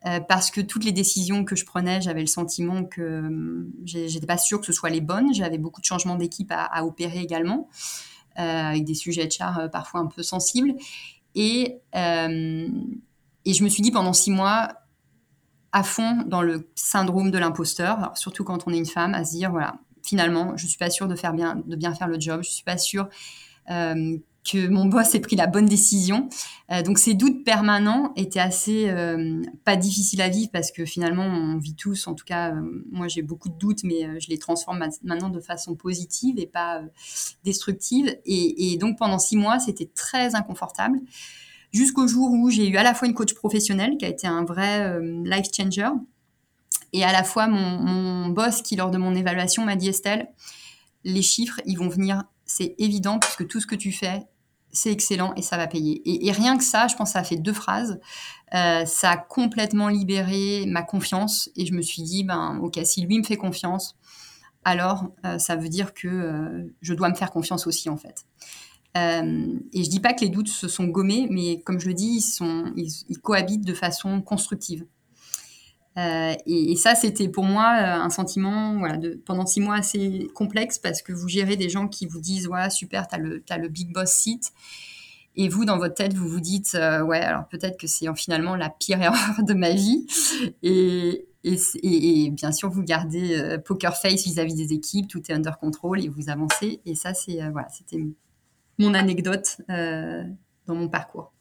Euh, 0.05 0.21
parce 0.21 0.49
que 0.49 0.61
toutes 0.61 0.85
les 0.85 0.93
décisions 0.93 1.43
que 1.43 1.57
je 1.57 1.65
prenais, 1.65 1.99
j'avais 1.99 2.21
le 2.21 2.27
sentiment 2.27 2.85
que 2.85 3.01
euh, 3.01 3.67
j'étais 3.83 4.25
pas 4.25 4.37
sûre 4.37 4.61
que 4.61 4.65
ce 4.65 4.71
soit 4.71 4.89
les 4.89 5.01
bonnes. 5.01 5.33
J'avais 5.33 5.57
beaucoup 5.57 5.81
de 5.81 5.85
changements 5.85 6.15
d'équipe 6.15 6.51
à, 6.55 6.85
opérer 6.85 7.19
également, 7.19 7.67
euh, 8.39 8.69
avec 8.69 8.85
des 8.85 8.93
sujets 8.93 9.25
de 9.25 9.31
char 9.31 9.69
parfois 9.71 9.99
un 9.99 10.07
peu 10.07 10.23
sensibles. 10.23 10.73
Et, 11.35 11.79
et 11.93 13.53
je 13.53 13.63
me 13.63 13.69
suis 13.69 13.83
dit 13.83 13.91
pendant 13.91 14.13
six 14.13 14.31
mois, 14.31 14.73
à 15.71 15.83
fond 15.83 16.23
dans 16.25 16.41
le 16.41 16.67
syndrome 16.75 17.29
de 17.29 17.37
l'imposteur, 17.37 18.11
surtout 18.15 18.43
quand 18.43 18.67
on 18.67 18.73
est 18.73 18.77
une 18.77 18.85
femme, 18.85 19.13
à 19.13 19.23
se 19.23 19.35
dire 19.35 19.51
voilà, 19.51 19.79
finalement, 20.09 20.57
je 20.57 20.67
suis 20.67 20.77
pas 20.77 20.89
sûre 20.89 21.07
de 21.07 21.15
faire 21.15 21.33
bien, 21.33 21.61
de 21.65 21.75
bien 21.75 21.93
faire 21.93 22.07
le 22.07 22.19
job, 22.19 22.41
je 22.43 22.49
suis 22.49 22.63
pas 22.63 22.77
sûre 22.77 23.07
que 24.43 24.67
mon 24.67 24.85
boss 24.85 25.15
ait 25.15 25.19
pris 25.19 25.35
la 25.35 25.47
bonne 25.47 25.65
décision. 25.65 26.29
Euh, 26.71 26.81
donc 26.81 26.97
ces 26.97 27.13
doutes 27.13 27.43
permanents 27.43 28.13
étaient 28.15 28.39
assez 28.39 28.89
euh, 28.89 29.41
pas 29.65 29.75
difficiles 29.75 30.21
à 30.21 30.29
vivre 30.29 30.49
parce 30.51 30.71
que 30.71 30.85
finalement 30.85 31.25
on 31.25 31.57
vit 31.57 31.75
tous, 31.75 32.07
en 32.07 32.15
tout 32.15 32.25
cas 32.25 32.53
euh, 32.53 32.83
moi 32.91 33.07
j'ai 33.07 33.21
beaucoup 33.21 33.49
de 33.49 33.57
doutes 33.57 33.83
mais 33.83 34.19
je 34.19 34.29
les 34.29 34.37
transforme 34.37 34.83
maintenant 35.03 35.29
de 35.29 35.39
façon 35.39 35.75
positive 35.75 36.39
et 36.39 36.47
pas 36.47 36.81
destructive. 37.43 38.15
Et, 38.25 38.77
donc 38.79 38.97
pendant 38.97 39.19
six 39.19 39.37
mois 39.37 39.59
c'était 39.59 39.89
très 39.93 40.35
inconfortable 40.35 40.99
jusqu'au 41.71 42.07
jour 42.07 42.31
où 42.31 42.49
j'ai 42.49 42.67
eu 42.67 42.77
à 42.77 42.83
la 42.83 42.93
fois 42.93 43.07
une 43.07 43.13
coach 43.13 43.33
professionnelle 43.33 43.97
qui 43.97 44.05
a 44.05 44.07
été 44.07 44.25
un 44.25 44.43
vrai 44.43 44.99
life 45.23 45.47
changer 45.55 45.89
et 46.93 47.03
à 47.03 47.11
la 47.11 47.23
fois 47.23 47.47
mon, 47.47 48.29
boss 48.29 48.61
qui 48.61 48.75
lors 48.75 48.91
de 48.91 48.97
mon 48.97 49.15
évaluation 49.15 49.65
m'a 49.65 49.75
dit 49.75 49.89
Estelle 49.89 50.27
les 51.03 51.21
chiffres 51.21 51.59
ils 51.65 51.77
vont 51.77 51.89
venir 51.89 52.23
c'est 52.45 52.75
évident 52.77 53.19
puisque 53.19 53.47
tout 53.47 53.59
ce 53.59 53.67
que 53.67 53.75
tu 53.75 53.91
fais 53.91 54.27
c'est 54.71 54.91
excellent 54.91 55.33
et 55.35 55.41
ça 55.41 55.57
va 55.57 55.67
payer. 55.67 56.01
Et, 56.05 56.31
rien 56.31 56.57
que 56.57 56.63
ça, 56.63 56.87
je 56.87 56.95
pense 56.95 57.09
que 57.09 57.13
ça 57.13 57.19
a 57.19 57.23
fait 57.23 57.37
deux 57.37 57.53
phrases. 57.53 57.99
Euh, 58.53 58.85
ça 58.85 59.11
a 59.11 59.17
complètement 59.17 59.87
libéré 59.87 60.65
ma 60.67 60.83
confiance 60.83 61.49
et 61.55 61.65
je 61.65 61.73
me 61.73 61.81
suis 61.81 62.01
dit, 62.01 62.23
ben, 62.23 62.59
ok, 62.61 62.79
si 62.83 63.01
lui 63.01 63.17
me 63.17 63.23
fait 63.23 63.37
confiance, 63.37 63.97
alors 64.63 65.07
euh, 65.25 65.37
ça 65.37 65.55
veut 65.55 65.69
dire 65.69 65.93
que 65.93 66.07
euh, 66.07 66.75
je 66.81 66.93
dois 66.93 67.09
me 67.09 67.15
faire 67.15 67.31
confiance 67.31 67.65
aussi 67.65 67.89
en 67.89 67.97
fait. 67.97 68.25
et 68.95 69.83
je 69.83 69.89
dis 69.89 69.99
pas 69.99 70.13
que 70.13 70.21
les 70.21 70.29
doutes 70.29 70.49
se 70.49 70.67
sont 70.67 70.85
gommés, 70.85 71.27
mais 71.29 71.61
comme 71.61 71.79
je 71.79 71.87
le 71.87 71.93
dis, 71.93 72.23
ils, 72.75 73.19
cohabitent 73.21 73.65
de 73.65 73.73
façon 73.73 74.21
constructive. 74.21 74.85
Et, 76.45 76.75
ça, 76.75 76.95
c'était 76.95 77.29
pour 77.29 77.43
moi 77.43 77.65
un 77.65 78.09
sentiment 78.09 78.81
pendant 79.25 79.45
six 79.45 79.61
mois 79.61 79.75
assez 79.75 80.27
complexe 80.35 80.79
parce 80.79 81.01
que 81.01 81.13
vous 81.13 81.27
gérez 81.27 81.55
des 81.55 81.69
gens 81.69 81.87
qui 81.87 82.05
vous 82.05 82.19
disent 82.19 82.47
ouais, 82.47 82.69
super, 82.69 83.07
tu 83.07 83.15
as 83.15 83.55
as 83.55 83.57
le 83.57 83.67
big 83.67 83.91
boss 83.93 84.11
seat. 84.11 84.51
Et 85.35 85.47
vous, 85.47 85.63
dans 85.63 85.77
votre 85.77 85.95
tête, 85.95 86.13
vous 86.13 86.27
vous 86.27 86.41
dites, 86.41 86.73
ouais, 86.73 87.21
alors 87.21 87.47
peut-être 87.47 87.77
que 87.77 87.87
c'est 87.87 88.05
finalement 88.15 88.55
la 88.55 88.69
pire 88.69 89.01
erreur 89.01 89.43
de 89.43 89.53
ma 89.53 89.71
vie. 89.71 90.05
Et, 90.63 91.29
et, 91.43 92.29
bien 92.31 92.51
sûr, 92.51 92.69
vous 92.69 92.83
gardez 92.83 93.37
euh, 93.37 93.57
poker 93.57 93.95
face 93.95 94.23
vis-à-vis 94.25 94.55
des 94.55 94.73
équipes, 94.73 95.07
tout 95.07 95.21
est 95.29 95.33
under 95.33 95.57
control 95.57 96.03
et 96.03 96.09
vous 96.09 96.29
avancez. 96.29 96.81
Et 96.85 96.95
ça, 96.95 97.13
c'est 97.13 97.41
euh, 97.41 97.49
voilà, 97.51 97.69
c'était 97.69 98.03
mon 98.77 98.93
anecdote 98.93 99.61
euh, 99.69 100.23
dans 100.67 100.75
mon 100.75 100.89
parcours. 100.89 101.33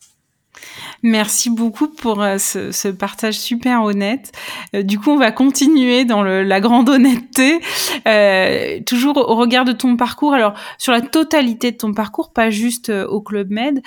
Merci 1.03 1.51
beaucoup 1.51 1.89
pour 1.89 2.17
ce, 2.39 2.89
partage 2.89 3.39
super 3.39 3.83
honnête. 3.83 4.33
du 4.75 4.99
coup, 4.99 5.11
on 5.11 5.17
va 5.17 5.31
continuer 5.31 6.05
dans 6.05 6.23
la 6.23 6.61
grande 6.61 6.89
honnêteté, 6.89 7.61
toujours 8.85 9.17
au 9.17 9.37
regard 9.37 9.65
de 9.65 9.73
ton 9.73 9.97
parcours. 9.97 10.35
Alors, 10.35 10.55
sur 10.77 10.93
la 10.93 11.01
totalité 11.01 11.71
de 11.71 11.77
ton 11.77 11.95
parcours, 11.95 12.33
pas 12.33 12.51
juste 12.51 12.91
au 12.91 13.21
Club 13.21 13.51
Med, 13.51 13.83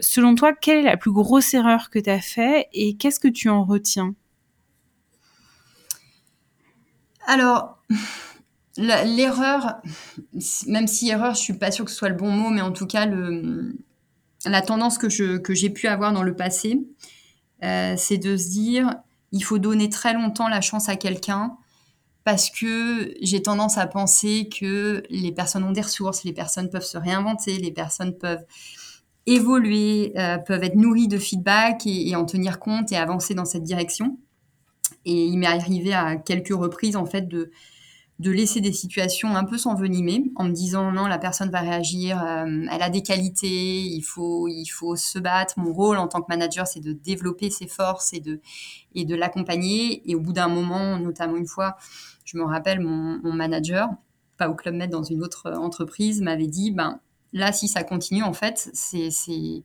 selon 0.00 0.34
toi, 0.34 0.52
quelle 0.52 0.78
est 0.78 0.82
la 0.82 0.96
plus 0.96 1.12
grosse 1.12 1.52
erreur 1.52 1.90
que 1.90 1.98
tu 1.98 2.10
as 2.10 2.20
fait 2.20 2.68
et 2.72 2.96
qu'est-ce 2.96 3.20
que 3.20 3.28
tu 3.28 3.48
en 3.48 3.64
retiens? 3.64 4.14
Alors, 7.26 7.82
l'erreur, 8.76 9.82
même 10.66 10.86
si 10.86 11.10
erreur, 11.10 11.34
je 11.34 11.40
suis 11.40 11.54
pas 11.54 11.70
sûre 11.70 11.84
que 11.84 11.90
ce 11.90 11.96
soit 11.96 12.08
le 12.08 12.14
bon 12.14 12.30
mot, 12.30 12.50
mais 12.50 12.60
en 12.60 12.72
tout 12.72 12.86
cas, 12.86 13.06
la 14.46 14.62
tendance 14.62 14.98
que, 14.98 15.08
j'ai 15.08 15.70
pu 15.70 15.86
avoir 15.86 16.12
dans 16.12 16.22
le 16.22 16.34
passé, 16.34 16.80
euh, 17.64 17.94
c'est 17.96 18.18
de 18.18 18.36
se 18.36 18.48
dire, 18.48 18.94
il 19.32 19.42
faut 19.42 19.58
donner 19.58 19.88
très 19.88 20.14
longtemps 20.14 20.48
la 20.48 20.60
chance 20.60 20.88
à 20.88 20.96
quelqu'un 20.96 21.56
parce 22.24 22.50
que 22.50 23.14
j'ai 23.20 23.40
tendance 23.42 23.78
à 23.78 23.86
penser 23.86 24.48
que 24.48 25.02
les 25.10 25.32
personnes 25.32 25.62
ont 25.62 25.70
des 25.70 25.80
ressources, 25.80 26.24
les 26.24 26.32
personnes 26.32 26.70
peuvent 26.70 26.84
se 26.84 26.98
réinventer, 26.98 27.58
les 27.58 27.70
personnes 27.70 28.16
peuvent 28.18 28.44
évoluer, 29.26 30.12
euh, 30.16 30.38
peuvent 30.38 30.64
être 30.64 30.74
nourries 30.74 31.08
de 31.08 31.18
feedback 31.18 31.86
et, 31.86 32.14
en 32.16 32.24
tenir 32.24 32.58
compte 32.58 32.90
et 32.92 32.96
avancer 32.96 33.34
dans 33.34 33.44
cette 33.44 33.62
direction. 33.62 34.18
Et 35.04 35.26
il 35.26 35.38
m'est 35.38 35.46
arrivé 35.46 35.92
à 35.94 36.16
quelques 36.16 36.54
reprises, 36.54 36.96
en 36.96 37.06
fait, 37.06 37.28
de, 37.28 37.50
de 38.18 38.30
laisser 38.30 38.60
des 38.60 38.72
situations 38.72 39.36
un 39.36 39.44
peu 39.44 39.58
s'envenimer 39.58 40.24
en 40.36 40.44
me 40.44 40.52
disant 40.52 40.90
non, 40.90 41.06
la 41.06 41.18
personne 41.18 41.50
va 41.50 41.60
réagir, 41.60 42.22
euh, 42.22 42.66
elle 42.70 42.82
a 42.82 42.88
des 42.88 43.02
qualités, 43.02 43.82
il 43.82 44.02
faut, 44.02 44.48
il 44.48 44.66
faut 44.66 44.96
se 44.96 45.18
battre. 45.18 45.58
Mon 45.58 45.72
rôle 45.72 45.98
en 45.98 46.08
tant 46.08 46.22
que 46.22 46.26
manager, 46.28 46.66
c'est 46.66 46.80
de 46.80 46.92
développer 46.92 47.50
ses 47.50 47.66
forces 47.66 48.14
et 48.14 48.20
de, 48.20 48.40
et 48.94 49.04
de 49.04 49.14
l'accompagner. 49.14 50.02
Et 50.10 50.14
au 50.14 50.20
bout 50.20 50.32
d'un 50.32 50.48
moment, 50.48 50.98
notamment 50.98 51.36
une 51.36 51.46
fois, 51.46 51.76
je 52.24 52.38
me 52.38 52.44
rappelle, 52.44 52.80
mon, 52.80 53.32
manager, 53.34 53.88
pas 54.38 54.48
au 54.48 54.54
Club 54.54 54.74
Med, 54.74 54.90
dans 54.90 55.02
une 55.02 55.22
autre 55.22 55.52
entreprise, 55.52 56.22
m'avait 56.22 56.48
dit, 56.48 56.70
ben, 56.70 57.00
Là, 57.32 57.52
si 57.52 57.68
ça 57.68 57.82
continue, 57.82 58.22
en 58.22 58.32
fait, 58.32 58.70
c'est 58.72 59.10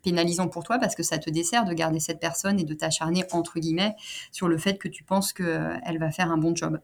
pénalisant 0.03 0.49
pour 0.49 0.63
toi 0.63 0.77
parce 0.77 0.93
que 0.93 1.03
ça 1.03 1.19
te 1.19 1.29
dessert 1.29 1.63
de 1.63 1.71
garder 1.73 2.01
cette 2.01 2.19
personne 2.19 2.59
et 2.59 2.65
de 2.65 2.73
t'acharner, 2.73 3.23
entre 3.31 3.59
guillemets, 3.59 3.95
sur 4.33 4.49
le 4.49 4.57
fait 4.57 4.77
que 4.77 4.89
tu 4.89 5.05
penses 5.05 5.31
qu'elle 5.31 5.97
va 5.97 6.11
faire 6.11 6.31
un 6.31 6.37
bon 6.37 6.53
job. 6.53 6.81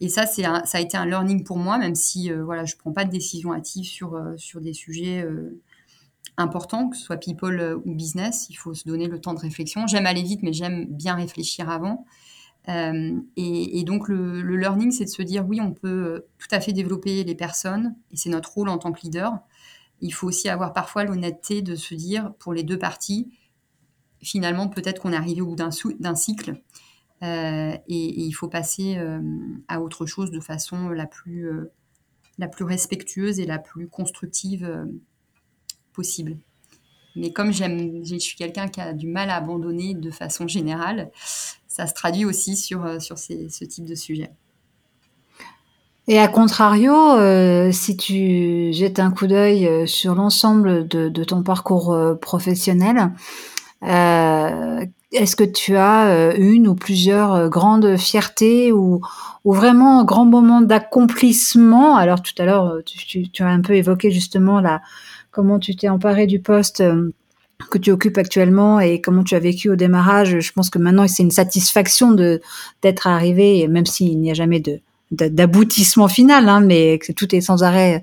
Et 0.00 0.08
ça, 0.08 0.26
ça 0.26 0.62
a 0.72 0.80
été 0.80 0.96
un 0.96 1.06
learning 1.06 1.44
pour 1.44 1.56
moi, 1.56 1.78
même 1.78 1.94
si 1.94 2.30
euh, 2.30 2.44
voilà, 2.44 2.64
je 2.64 2.74
ne 2.74 2.78
prends 2.78 2.92
pas 2.92 3.04
de 3.04 3.10
décision 3.10 3.54
hâtive 3.54 3.86
sur, 3.86 4.14
euh, 4.14 4.36
sur 4.36 4.60
des 4.60 4.74
sujets 4.74 5.22
euh, 5.22 5.60
importants, 6.36 6.88
que 6.88 6.96
ce 6.96 7.02
soit 7.02 7.16
people 7.16 7.80
ou 7.84 7.94
business. 7.94 8.48
Il 8.50 8.54
faut 8.54 8.74
se 8.74 8.86
donner 8.86 9.08
le 9.08 9.20
temps 9.20 9.32
de 9.32 9.40
réflexion. 9.40 9.86
J'aime 9.86 10.06
aller 10.06 10.22
vite, 10.22 10.42
mais 10.42 10.52
j'aime 10.52 10.84
bien 10.86 11.14
réfléchir 11.14 11.70
avant. 11.70 12.04
Et, 12.68 13.84
donc, 13.84 14.08
le, 14.08 14.42
le 14.42 14.56
learning, 14.56 14.90
c'est 14.90 15.04
de 15.04 15.10
se 15.10 15.22
dire, 15.22 15.46
oui, 15.46 15.60
on 15.60 15.72
peut 15.72 16.24
tout 16.36 16.48
à 16.50 16.60
fait 16.60 16.72
développer 16.72 17.22
les 17.22 17.34
personnes, 17.36 17.94
et 18.10 18.16
c'est 18.16 18.28
notre 18.28 18.52
rôle 18.52 18.68
en 18.68 18.76
tant 18.76 18.90
que 18.90 19.02
leader 19.02 19.38
il 20.00 20.12
faut 20.12 20.26
aussi 20.26 20.48
avoir 20.48 20.72
parfois 20.72 21.04
l'honnêteté 21.04 21.62
de 21.62 21.74
se 21.74 21.94
dire, 21.94 22.32
pour 22.38 22.52
les 22.52 22.62
deux 22.62 22.78
parties, 22.78 23.32
finalement, 24.22 24.68
peut-être 24.68 25.00
qu'on 25.00 25.12
est 25.12 25.16
arrivé 25.16 25.40
au 25.40 25.46
bout 25.46 25.56
d'un 25.56 26.14
cycle 26.14 26.60
euh, 27.22 27.76
et, 27.88 28.20
il 28.20 28.32
faut 28.32 28.48
passer 28.48 28.96
euh, 28.98 29.20
à 29.68 29.80
autre 29.80 30.06
chose 30.06 30.30
de 30.30 30.40
façon 30.40 30.90
la 30.90 31.06
plus, 31.06 31.48
euh, 31.48 31.72
la 32.38 32.48
plus 32.48 32.64
respectueuse 32.64 33.40
et 33.40 33.46
la 33.46 33.58
plus 33.58 33.88
constructive 33.88 34.86
possible. 35.92 36.36
Mais 37.14 37.32
comme 37.32 37.50
je 37.52 38.16
suis 38.18 38.36
quelqu'un 38.36 38.68
qui 38.68 38.80
a 38.80 38.92
du 38.92 39.06
mal 39.06 39.30
à 39.30 39.36
abandonner 39.36 39.94
de 39.94 40.10
façon 40.10 40.46
générale, 40.46 41.10
ça 41.66 41.86
se 41.86 41.94
traduit 41.94 42.26
aussi 42.26 42.56
sur, 42.56 43.00
sur 43.00 43.16
ce 43.16 43.64
type 43.64 43.86
de 43.86 43.94
sujet. 43.94 44.30
Et 46.08 46.18
à 46.18 46.28
contrario, 46.28 46.92
si 47.72 47.96
tu 47.96 48.70
jettes 48.74 49.00
un 49.00 49.10
coup 49.10 49.26
d'œil 49.26 49.88
sur 49.88 50.14
l'ensemble 50.14 50.86
de, 50.86 51.08
de, 51.08 51.24
ton 51.24 51.42
parcours 51.42 51.98
professionnel, 52.20 53.12
est-ce 55.12 55.36
que 55.36 55.44
tu 55.44 55.76
as 55.76 56.34
une 56.36 56.68
ou 56.68 56.74
plusieurs 56.74 57.48
grandes 57.48 57.96
fiertés 57.96 58.72
ou, 58.72 59.00
vraiment 59.44 60.00
un 60.00 60.04
grand 60.04 60.26
moment 60.26 60.60
d'accomplissement? 60.60 61.96
Alors 61.96 62.22
tout 62.22 62.34
à 62.38 62.44
l'heure, 62.44 62.78
tu, 62.84 63.28
tu, 63.30 63.42
as 63.42 63.48
un 63.48 63.60
peu 63.60 63.74
évoqué 63.74 64.10
justement 64.10 64.60
la, 64.60 64.82
comment 65.30 65.58
tu 65.58 65.76
t'es 65.76 65.88
emparé 65.88 66.26
du 66.26 66.40
poste 66.40 66.82
que 67.70 67.78
tu 67.78 67.90
occupes 67.90 68.18
actuellement 68.18 68.80
et 68.80 69.00
comment 69.00 69.24
tu 69.24 69.34
as 69.34 69.38
vécu 69.38 69.70
au 69.70 69.76
démarrage. 69.76 70.40
Je 70.40 70.52
pense 70.52 70.70
que 70.70 70.78
maintenant 70.78 71.06
c'est 71.08 71.22
une 71.22 71.30
satisfaction 71.30 72.12
d'être 72.82 73.06
arrivé, 73.06 73.66
même 73.68 73.86
s'il 73.86 74.20
n'y 74.20 74.30
a 74.30 74.34
jamais 74.34 74.60
de 74.60 74.80
d'aboutissement 75.10 76.08
final, 76.08 76.48
hein, 76.48 76.60
mais 76.60 76.98
que 76.98 77.12
tout 77.12 77.34
est 77.34 77.40
sans 77.40 77.62
arrêt 77.62 78.02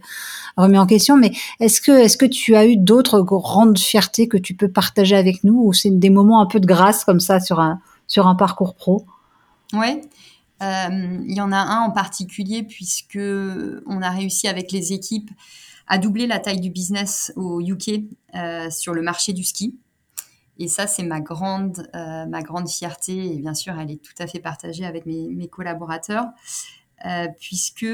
remis 0.57 0.77
en 0.77 0.85
question. 0.85 1.17
Mais 1.17 1.33
est-ce 1.59 1.81
que, 1.81 2.25
tu 2.25 2.55
as 2.55 2.65
eu 2.65 2.77
d'autres 2.77 3.21
grandes 3.21 3.79
fiertés 3.79 4.27
que 4.27 4.37
tu 4.37 4.53
peux 4.53 4.69
partager 4.69 5.15
avec 5.15 5.43
nous, 5.43 5.61
ou 5.63 5.73
c'est 5.73 5.91
des 5.91 6.09
moments 6.09 6.41
un 6.41 6.45
peu 6.45 6.59
de 6.59 6.65
grâce 6.65 7.03
comme 7.03 7.19
ça 7.19 7.39
sur 7.39 7.59
un 7.59 8.35
parcours 8.35 8.75
pro? 8.75 9.05
Ouais. 9.73 10.01
Euh, 10.61 11.19
il 11.25 11.35
y 11.35 11.41
en 11.41 11.51
a 11.51 11.57
un 11.57 11.81
en 11.81 11.91
particulier 11.91 12.63
puisque 12.63 13.17
on 13.17 14.01
a 14.01 14.09
réussi 14.09 14.47
avec 14.47 14.71
les 14.71 14.93
équipes 14.93 15.31
à 15.87 15.97
doubler 15.97 16.27
la 16.27 16.39
taille 16.39 16.61
du 16.61 16.69
business 16.69 17.33
au 17.35 17.59
UK 17.59 18.03
euh, 18.35 18.69
sur 18.69 18.93
le 18.93 19.01
marché 19.01 19.33
du 19.33 19.43
ski. 19.43 19.77
Et 20.59 20.67
ça, 20.67 20.87
c'est 20.87 21.03
ma 21.03 21.19
grande, 21.19 21.89
euh, 21.95 22.67
fierté. 22.67 23.33
Et 23.33 23.39
bien 23.39 23.55
sûr, 23.55 23.77
elle 23.77 23.91
est 23.91 24.01
tout 24.01 24.13
à 24.19 24.27
fait 24.27 24.39
partagée 24.39 24.85
avec 24.85 25.05
mes 25.05 25.47
collaborateurs. 25.47 26.25
Euh, 27.05 27.27
puisque 27.37 27.85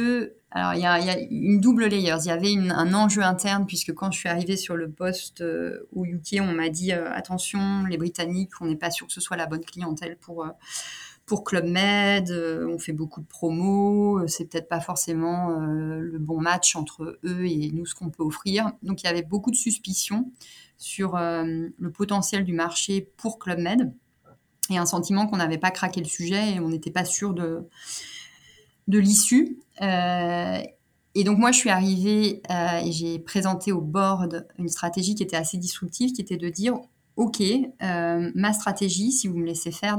alors 0.52 0.76
il 0.76 0.82
y, 0.82 0.86
a, 0.86 1.20
une 1.20 1.60
double 1.60 1.86
layer. 1.86 2.16
Il 2.20 2.28
y 2.28 2.32
avait 2.32 2.56
un 2.56 2.94
enjeu 2.94 3.24
interne 3.24 3.66
puisque 3.66 3.94
quand 3.94 4.12
je 4.12 4.20
suis 4.20 4.30
arrivée 4.30 4.58
sur 4.58 4.76
le 4.76 4.90
poste 4.90 5.42
euh, 5.42 5.88
au 5.96 6.06
UK, 6.06 6.38
on 6.42 6.54
m'a 6.54 6.70
dit 6.70 6.92
euh, 6.92 7.12
attention, 7.12 7.86
les 7.90 7.98
Britanniques, 7.98 8.52
on 8.62 8.66
n'est 8.66 8.76
pas 8.76 8.92
sûr 8.92 9.08
que 9.08 9.14
ce 9.14 9.22
soit 9.22 9.38
la 9.38 9.48
bonne 9.48 9.66
clientèle 9.66 10.18
pour 10.18 10.48
pour 11.26 11.44
Club 11.44 11.66
Med. 11.66 12.32
on 12.32 12.80
fait 12.80 12.92
beaucoup 12.92 13.22
de 13.22 13.28
promos, 13.28 14.28
c'est 14.28 14.46
peut-être 14.46 14.68
pas 14.68 14.80
forcément 14.80 15.50
le 15.60 16.18
bon 16.18 16.42
match 16.42 16.76
entre 16.76 17.20
eux 17.24 17.46
et 17.46 17.70
nous 17.72 17.86
ce 17.86 17.94
qu'on 17.94 18.10
peut 18.10 18.24
offrir. 18.24 18.72
Donc 18.82 19.04
il 19.04 19.06
y 19.06 19.10
avait 19.10 19.22
beaucoup 19.22 19.52
de 19.52 19.56
suspicions 19.56 20.32
sur 20.78 21.20
le 21.20 21.92
potentiel 21.92 22.46
du 22.46 22.54
marché 22.54 23.12
pour 23.18 23.38
Club 23.38 23.60
Med 23.60 23.94
et 24.72 24.78
un 24.80 24.88
sentiment 24.88 25.28
qu'on 25.28 25.38
n'avait 25.38 25.60
pas 25.60 25.70
craqué 25.70 26.00
le 26.00 26.08
sujet 26.08 26.54
et 26.54 26.60
on 26.60 26.70
n'était 26.70 26.90
pas 26.90 27.06
sûr 27.06 27.36
de 27.36 27.68
de 28.90 29.00
l'issue. 29.00 29.60
Euh, 29.82 30.58
et 31.16 31.24
donc 31.24 31.38
moi, 31.38 31.52
je 31.52 31.58
suis 31.58 31.70
arrivée 31.70 32.42
euh, 32.50 32.80
et 32.84 32.92
j'ai 32.92 33.20
présenté 33.20 33.72
au 33.72 33.82
board 33.82 34.48
une 34.58 34.68
stratégie 34.68 35.16
qui 35.16 35.24
était 35.24 35.38
assez 35.38 35.58
disruptive, 35.58 36.12
qui 36.12 36.22
était 36.22 36.38
de 36.38 36.50
dire, 36.50 36.80
OK, 37.16 37.42
euh, 37.42 38.32
ma 38.36 38.54
stratégie, 38.54 39.12
si 39.12 39.28
vous 39.28 39.38
me 39.38 39.46
laissez 39.46 39.72
faire 39.72 39.98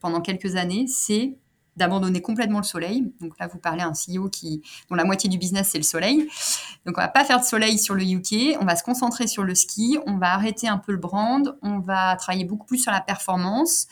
pendant 0.00 0.20
quelques 0.20 0.56
années, 0.56 0.86
c'est 0.86 1.36
d'abandonner 1.76 2.20
complètement 2.20 2.58
le 2.58 2.64
soleil. 2.64 3.12
Donc 3.20 3.38
là, 3.38 3.46
vous 3.46 3.58
parlez 3.58 3.82
à 3.82 3.86
un 3.86 3.92
CEO 3.92 4.28
qui, 4.28 4.62
dont 4.90 4.94
la 4.94 5.04
moitié 5.04 5.30
du 5.30 5.38
business, 5.38 5.68
c'est 5.70 5.78
le 5.78 5.84
soleil. 5.84 6.28
Donc 6.84 6.98
on 6.98 7.00
va 7.00 7.08
pas 7.08 7.24
faire 7.24 7.40
de 7.40 7.44
soleil 7.44 7.78
sur 7.78 7.94
le 7.94 8.04
UK, 8.04 8.58
on 8.60 8.64
va 8.64 8.76
se 8.76 8.82
concentrer 8.82 9.26
sur 9.26 9.42
le 9.42 9.54
ski, 9.54 9.98
on 10.06 10.18
va 10.18 10.34
arrêter 10.34 10.68
un 10.68 10.78
peu 10.78 10.92
le 10.92 10.98
brand, 10.98 11.56
on 11.62 11.78
va 11.78 12.16
travailler 12.16 12.44
beaucoup 12.44 12.66
plus 12.66 12.78
sur 12.78 12.92
la 12.92 13.00
performance, 13.00 13.86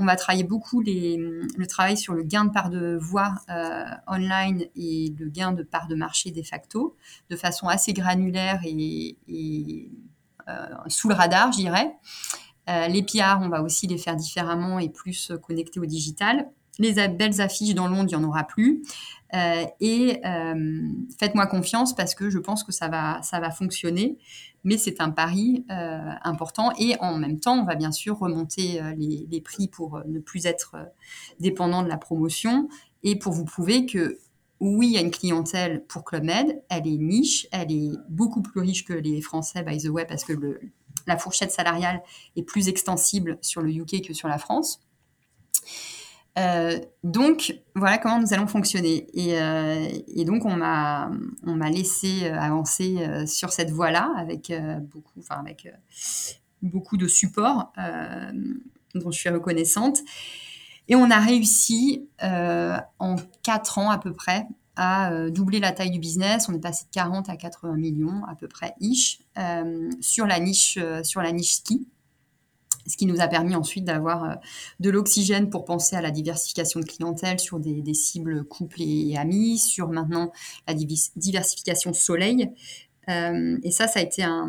on 0.00 0.06
va 0.06 0.16
travailler 0.16 0.44
beaucoup 0.44 0.80
le 0.80 1.64
travail 1.66 1.96
sur 1.96 2.14
le 2.14 2.22
gain 2.22 2.46
de 2.46 2.50
part 2.50 2.70
de 2.70 2.98
voix 3.00 3.34
euh, 3.50 3.84
online 4.06 4.64
et 4.74 5.14
le 5.18 5.28
gain 5.28 5.52
de 5.52 5.62
part 5.62 5.86
de 5.86 5.94
marché 5.94 6.30
de 6.30 6.42
facto, 6.42 6.96
de 7.28 7.36
façon 7.36 7.68
assez 7.68 7.92
granulaire 7.92 8.60
et, 8.64 9.90
sous 10.88 11.08
le 11.08 11.14
radar, 11.14 11.52
je 11.52 11.58
dirais. 11.58 11.92
les 12.66 13.02
PR, 13.02 13.38
on 13.40 13.48
va 13.48 13.62
aussi 13.62 13.86
les 13.86 13.98
faire 13.98 14.16
différemment 14.16 14.80
et 14.80 14.88
plus 14.88 15.32
connectés 15.42 15.78
au 15.78 15.86
digital. 15.86 16.50
Les 16.80 17.06
belles 17.08 17.40
affiches 17.40 17.74
dans 17.74 17.86
Londres, 17.86 18.08
il 18.10 18.16
n'y 18.16 18.24
en 18.24 18.26
aura 18.26 18.44
plus. 18.44 18.82
et 19.80 20.20
faites-moi 21.18 21.46
confiance 21.46 21.94
parce 21.94 22.16
que 22.16 22.30
je 22.30 22.38
pense 22.38 22.64
que 22.64 22.72
ça 22.72 22.88
va, 22.88 23.22
ça 23.22 23.38
va 23.38 23.52
fonctionner 23.52 24.18
mais 24.64 24.76
c'est 24.76 25.00
un 25.00 25.10
pari 25.10 25.64
euh, 25.70 26.12
important. 26.22 26.72
Et 26.78 26.96
en 27.00 27.16
même 27.16 27.40
temps, 27.40 27.60
on 27.60 27.64
va 27.64 27.74
bien 27.74 27.92
sûr 27.92 28.18
remonter 28.18 28.80
euh, 28.80 28.94
les, 28.96 29.40
prix 29.40 29.68
pour 29.68 29.96
euh, 29.96 30.02
ne 30.06 30.18
plus 30.18 30.46
être 30.46 30.76
dépendant 31.38 31.82
de 31.82 31.88
la 31.88 31.96
promotion 31.96 32.68
et 33.02 33.18
pour 33.18 33.32
vous 33.32 33.44
prouver 33.44 33.86
que 33.86 34.18
oui, 34.60 34.88
il 34.88 34.92
y 34.92 34.98
a 34.98 35.00
une 35.00 35.10
clientèle 35.10 35.84
pour 35.86 36.04
Club 36.04 36.24
Med, 36.24 36.62
elle 36.68 36.86
est 36.86 36.98
niche, 36.98 37.46
elle 37.50 37.72
est 37.72 37.92
beaucoup 38.10 38.42
plus 38.42 38.60
riche 38.60 38.84
que 38.84 38.92
les 38.92 39.22
Français, 39.22 39.62
by 39.62 39.78
the 39.78 39.88
way, 39.88 40.04
parce 40.04 40.22
que 40.22 40.34
le, 40.34 40.60
la 41.06 41.16
fourchette 41.16 41.50
salariale 41.50 42.02
est 42.36 42.42
plus 42.42 42.68
extensible 42.68 43.38
sur 43.40 43.62
le 43.62 43.70
UK 43.70 44.06
que 44.06 44.12
sur 44.12 44.28
la 44.28 44.36
France. 44.36 44.82
Euh, 46.40 46.78
donc, 47.04 47.54
voilà 47.74 47.98
comment 47.98 48.20
nous 48.20 48.32
allons 48.32 48.46
fonctionner. 48.46 49.06
Et, 49.14 49.38
euh, 49.40 50.24
donc, 50.24 50.44
on 50.44 50.56
m'a, 50.56 51.10
laissé 51.70 52.24
euh, 52.24 52.38
avancer 52.38 53.26
sur 53.26 53.52
cette 53.52 53.70
voie-là 53.70 54.12
avec, 54.16 54.52
beaucoup, 54.92 55.20
enfin, 55.20 55.40
avec 55.40 55.72
beaucoup 56.62 56.96
de 56.96 57.08
support 57.08 57.72
dont 58.94 59.10
je 59.10 59.18
suis 59.18 59.28
reconnaissante. 59.28 60.00
Et 60.88 60.96
on 60.96 61.10
a 61.10 61.20
réussi 61.20 62.08
en 62.20 63.16
4 63.42 63.78
ans 63.78 63.90
à 63.90 63.98
peu 63.98 64.12
près 64.12 64.46
à 64.76 65.30
doubler 65.30 65.60
la 65.60 65.72
taille 65.72 65.90
du 65.90 65.98
business. 65.98 66.48
On 66.48 66.54
est 66.54 66.60
passé 66.60 66.84
de 66.84 66.90
40 66.90 67.28
à 67.28 67.36
80 67.36 67.76
millions 67.76 68.24
à 68.28 68.34
peu 68.34 68.48
près, 68.48 68.74
ish, 68.80 69.20
sur, 70.00 70.26
la 70.26 70.40
niche, 70.40 70.78
sur 71.02 71.22
la 71.22 71.32
niche 71.32 71.56
ski 71.56 71.86
ce 72.86 72.96
qui 72.96 73.06
nous 73.06 73.20
a 73.20 73.28
permis 73.28 73.54
ensuite 73.54 73.84
d'avoir 73.84 74.24
euh, 74.24 74.34
de 74.80 74.90
l'oxygène 74.90 75.50
pour 75.50 75.64
penser 75.64 75.96
à 75.96 76.00
la 76.00 76.10
diversification 76.10 76.80
de 76.80 76.84
clientèle 76.84 77.38
sur 77.38 77.58
des, 77.60 77.94
cibles 77.94 78.44
couples 78.44 78.82
et, 78.82 79.16
amis, 79.16 79.58
sur 79.58 79.88
maintenant 79.88 80.32
la 80.66 80.74
diversification 80.74 81.92
soleil. 81.92 82.50
Euh, 83.08 83.58
et 83.62 83.70
ça, 83.70 83.88
ça 83.88 84.00
a 84.00 84.02
été 84.02 84.22
un, 84.22 84.48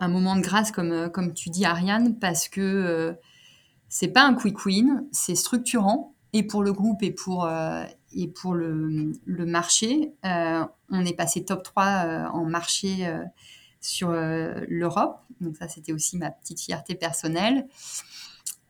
moment 0.00 0.36
de 0.36 0.40
grâce, 0.40 0.72
comme, 0.72 0.92
euh, 0.92 1.08
comme 1.08 1.32
tu 1.32 1.50
dis, 1.50 1.64
Ariane, 1.64 2.18
parce 2.18 2.48
que 2.48 3.16
c'est 3.88 4.08
pas 4.08 4.24
un 4.24 4.34
quick 4.34 4.64
win, 4.64 5.06
c'est 5.12 5.36
structurant, 5.36 6.14
et 6.32 6.42
pour 6.42 6.62
le 6.64 6.72
groupe 6.72 7.02
et 7.02 7.12
pour, 7.12 7.48
et 8.12 8.26
pour 8.26 8.54
le, 8.54 9.12
le 9.24 9.46
marché. 9.46 10.12
on 10.24 11.04
est 11.04 11.16
passé 11.16 11.44
top 11.44 11.62
3 11.62 12.28
en 12.32 12.44
marché 12.44 13.08
sur 13.84 14.10
l'Europe 14.10 15.24
donc 15.40 15.56
ça, 15.56 15.68
c'était 15.68 15.92
aussi 15.92 16.16
ma 16.16 16.30
petite 16.30 16.60
fierté 16.60 16.94
personnelle. 16.94 17.66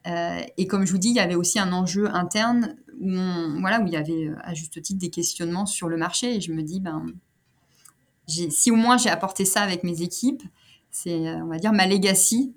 Euh, 0.07 0.43
et 0.59 0.67
comme 0.67 0.87
je 0.87 0.93
vous 0.93 0.99
dis, 0.99 1.09
il 1.09 1.15
y 1.15 1.21
avait 1.21 1.35
aussi 1.35 1.59
un 1.59 1.73
enjeu 1.73 2.09
interne 2.15 2.77
où, 3.01 3.11
voilà, 3.61 3.81
où 3.81 3.87
il 3.87 3.93
y 3.93 3.97
avait 3.97 4.27
euh, 4.27 4.37
à 4.43 4.53
juste 4.55 4.81
titre 4.83 4.99
des 4.99 5.11
questionnements 5.11 5.67
sur 5.67 5.89
le 5.89 5.97
marché. 5.97 6.37
Et 6.37 6.41
je 6.41 6.53
me 6.53 6.63
dis, 6.63 6.81
ben, 6.81 7.07
si 8.27 8.71
au 8.71 8.77
moins 8.77 8.99
j'ai 8.99 9.11
apporté 9.11 9.45
ça 9.45 9.63
avec 9.63 9.83
mes 9.83 10.03
équipes, 10.03 10.43
c'est, 10.91 11.29
euh, 11.29 11.37
on 11.43 11.47
va 11.47 11.59
dire, 11.59 11.73
ma 11.73 11.87
legacy. 11.87 12.55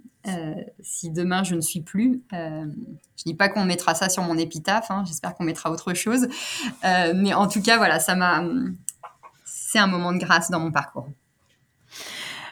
si 0.82 1.10
demain 1.10 1.44
je 1.44 1.56
ne 1.56 1.62
suis 1.62 1.80
plus, 1.80 2.22
je 2.34 2.68
je 3.16 3.24
dis 3.26 3.34
pas 3.34 3.48
qu'on 3.48 3.64
mettra 3.64 3.96
ça 3.96 4.10
sur 4.10 4.24
mon 4.24 4.38
épitaphe. 4.38 4.92
Hein, 4.92 5.04
j'espère 5.08 5.34
qu'on 5.36 5.46
mettra 5.46 5.72
autre 5.72 5.94
chose. 5.94 6.28
mais 6.84 7.34
en 7.34 7.48
tout 7.48 7.62
cas, 7.62 7.78
voilà, 7.78 8.00
ça 8.00 8.16
m'a. 8.16 8.44
C'est 9.46 9.80
un 9.80 9.88
moment 9.88 10.12
de 10.12 10.20
grâce 10.20 10.52
dans 10.52 10.60
mon 10.60 10.72
parcours. 10.72 11.08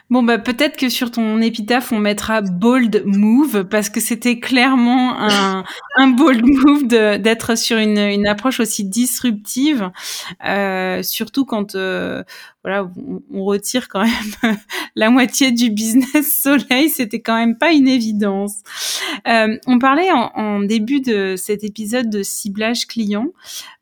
Bon 0.08 0.22
bah 0.22 0.38
peut-être 0.38 0.76
que 0.76 0.88
sur 0.88 1.10
ton 1.10 1.40
épitaphe 1.40 1.90
on 1.90 1.98
mettra 1.98 2.40
bold 2.40 3.02
move 3.06 3.64
parce 3.64 3.90
que 3.90 3.98
c'était 3.98 4.38
clairement 4.38 5.18
un, 5.18 5.64
un 5.96 6.06
bold 6.06 6.44
move 6.44 6.86
d'être 6.86 7.58
sur 7.58 7.76
une, 7.78 7.98
une 7.98 8.28
approche 8.28 8.60
aussi 8.60 8.84
disruptive, 8.84 9.90
euh, 10.46 11.02
surtout 11.02 11.44
quand 11.44 11.74
euh, 11.74 12.22
on, 13.32 13.44
retire 13.44 13.88
quand 13.88 14.04
même 14.04 14.56
la 14.96 15.10
moitié 15.10 15.52
du 15.52 15.70
business 15.70 16.38
soleil, 16.42 16.88
c'était 16.88 17.20
quand 17.20 17.36
même 17.36 17.56
pas 17.56 17.72
une 17.72 17.88
évidence. 17.88 18.62
Euh, 19.28 19.56
on 19.66 19.78
parlait 19.78 20.10
en, 20.12 20.60
début 20.60 21.00
de 21.00 21.34
cet 21.36 21.64
épisode 21.64 22.10
de 22.10 22.22
ciblage 22.22 22.86
client. 22.86 23.28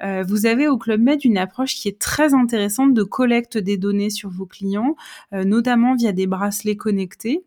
Euh, 0.03 0.25
vous 0.27 0.47
avez 0.47 0.69
au 0.69 0.77
Club 0.77 1.01
Med 1.01 1.25
une 1.25 1.39
approche 1.39 1.75
qui 1.75 1.89
est 1.89 1.99
très 1.99 2.35
intéressante 2.35 2.95
de 2.95 3.03
collecte 3.03 3.57
des 3.57 3.77
données 3.77 4.11
sur 4.11 4.29
vos 4.29 4.47
clients, 4.47 4.97
euh, 5.33 5.45
notamment 5.45 5.95
via 5.95 6.13
des 6.13 6.27
bracelets 6.27 6.77
connectés. 6.77 7.43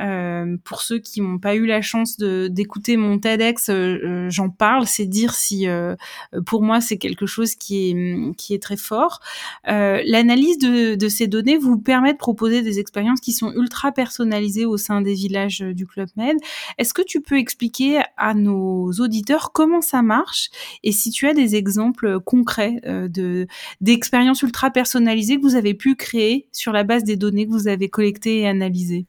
Euh, 0.00 0.56
pour 0.64 0.82
ceux 0.82 0.98
qui 0.98 1.20
n'ont 1.20 1.38
pas 1.38 1.54
eu 1.54 1.66
la 1.66 1.82
chance 1.82 2.18
d'écouter 2.18 2.96
mon 2.96 3.18
TEDx, 3.18 3.68
euh, 3.68 3.98
euh, 4.04 4.30
j'en 4.30 4.50
parle. 4.50 4.86
C'est 4.86 5.06
dire 5.06 5.34
si, 5.34 5.66
pour 6.46 6.62
moi, 6.62 6.80
c'est 6.80 6.98
quelque 6.98 7.26
chose 7.26 7.54
qui 7.54 7.90
est 7.90 8.34
qui 8.36 8.54
est 8.54 8.62
très 8.62 8.76
fort. 8.76 9.20
L'analyse 9.64 10.58
de, 10.58 10.94
de, 10.94 11.08
ces 11.08 11.26
données 11.26 11.56
vous 11.56 11.78
permet 11.78 12.12
de 12.12 12.18
proposer 12.18 12.62
des 12.62 12.78
expériences 12.78 13.20
qui 13.20 13.32
sont 13.32 13.52
ultra 13.52 13.92
personnalisées 13.92 14.66
au 14.66 14.76
sein 14.76 15.00
des 15.00 15.14
villages 15.14 15.60
du 15.60 15.86
Club 15.86 16.08
Med. 16.16 16.36
Est-ce 16.78 16.94
que 16.94 17.02
tu 17.02 17.20
peux 17.20 17.38
expliquer 17.38 18.00
à 18.16 18.34
nos 18.34 18.90
auditeurs 18.92 19.52
comment 19.52 19.80
ça 19.80 20.02
marche 20.02 20.50
et 20.82 20.92
si 20.92 21.10
tu 21.10 21.26
as 21.26 21.34
des 21.34 21.56
exemples 21.56 22.20
concrets 22.20 22.80
de 22.84 23.46
d'expériences 23.80 24.42
ultra 24.42 24.70
personnalisées 24.70 25.36
que 25.36 25.42
vous 25.42 25.56
avez 25.56 25.74
pu 25.74 25.96
créer 25.96 26.48
sur 26.52 26.72
la 26.72 26.84
base 26.84 27.04
des 27.04 27.16
données 27.16 27.46
que 27.46 27.52
vous 27.52 27.68
avez 27.68 27.88
collectées 27.88 28.40
et 28.40 28.48
analysées? 28.48 29.06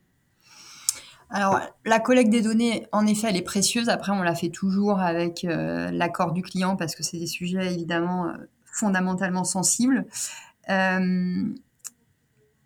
Alors, 1.36 1.60
la 1.84 2.00
collecte 2.00 2.30
des 2.30 2.42
données, 2.42 2.88
en 2.94 3.06
effet, 3.06 3.28
elle 3.30 3.36
est 3.36 3.42
précieuse. 3.42 3.90
Après, 3.90 4.14
on 4.14 4.22
la 4.22 4.36
fait 4.36 4.48
toujours 4.48 5.02
avec 5.02 5.44
euh, 5.44 5.92
l'accord 5.92 6.32
du 6.32 6.42
client 6.42 6.78
parce 6.78 6.96
que 6.96 7.04
c'est 7.04 7.18
des 7.18 7.28
sujets 7.28 7.74
évidemment 7.74 8.28
euh, 8.30 8.38
fondamentalement 8.64 9.44
sensibles. 9.44 10.06
Euh, 10.70 11.44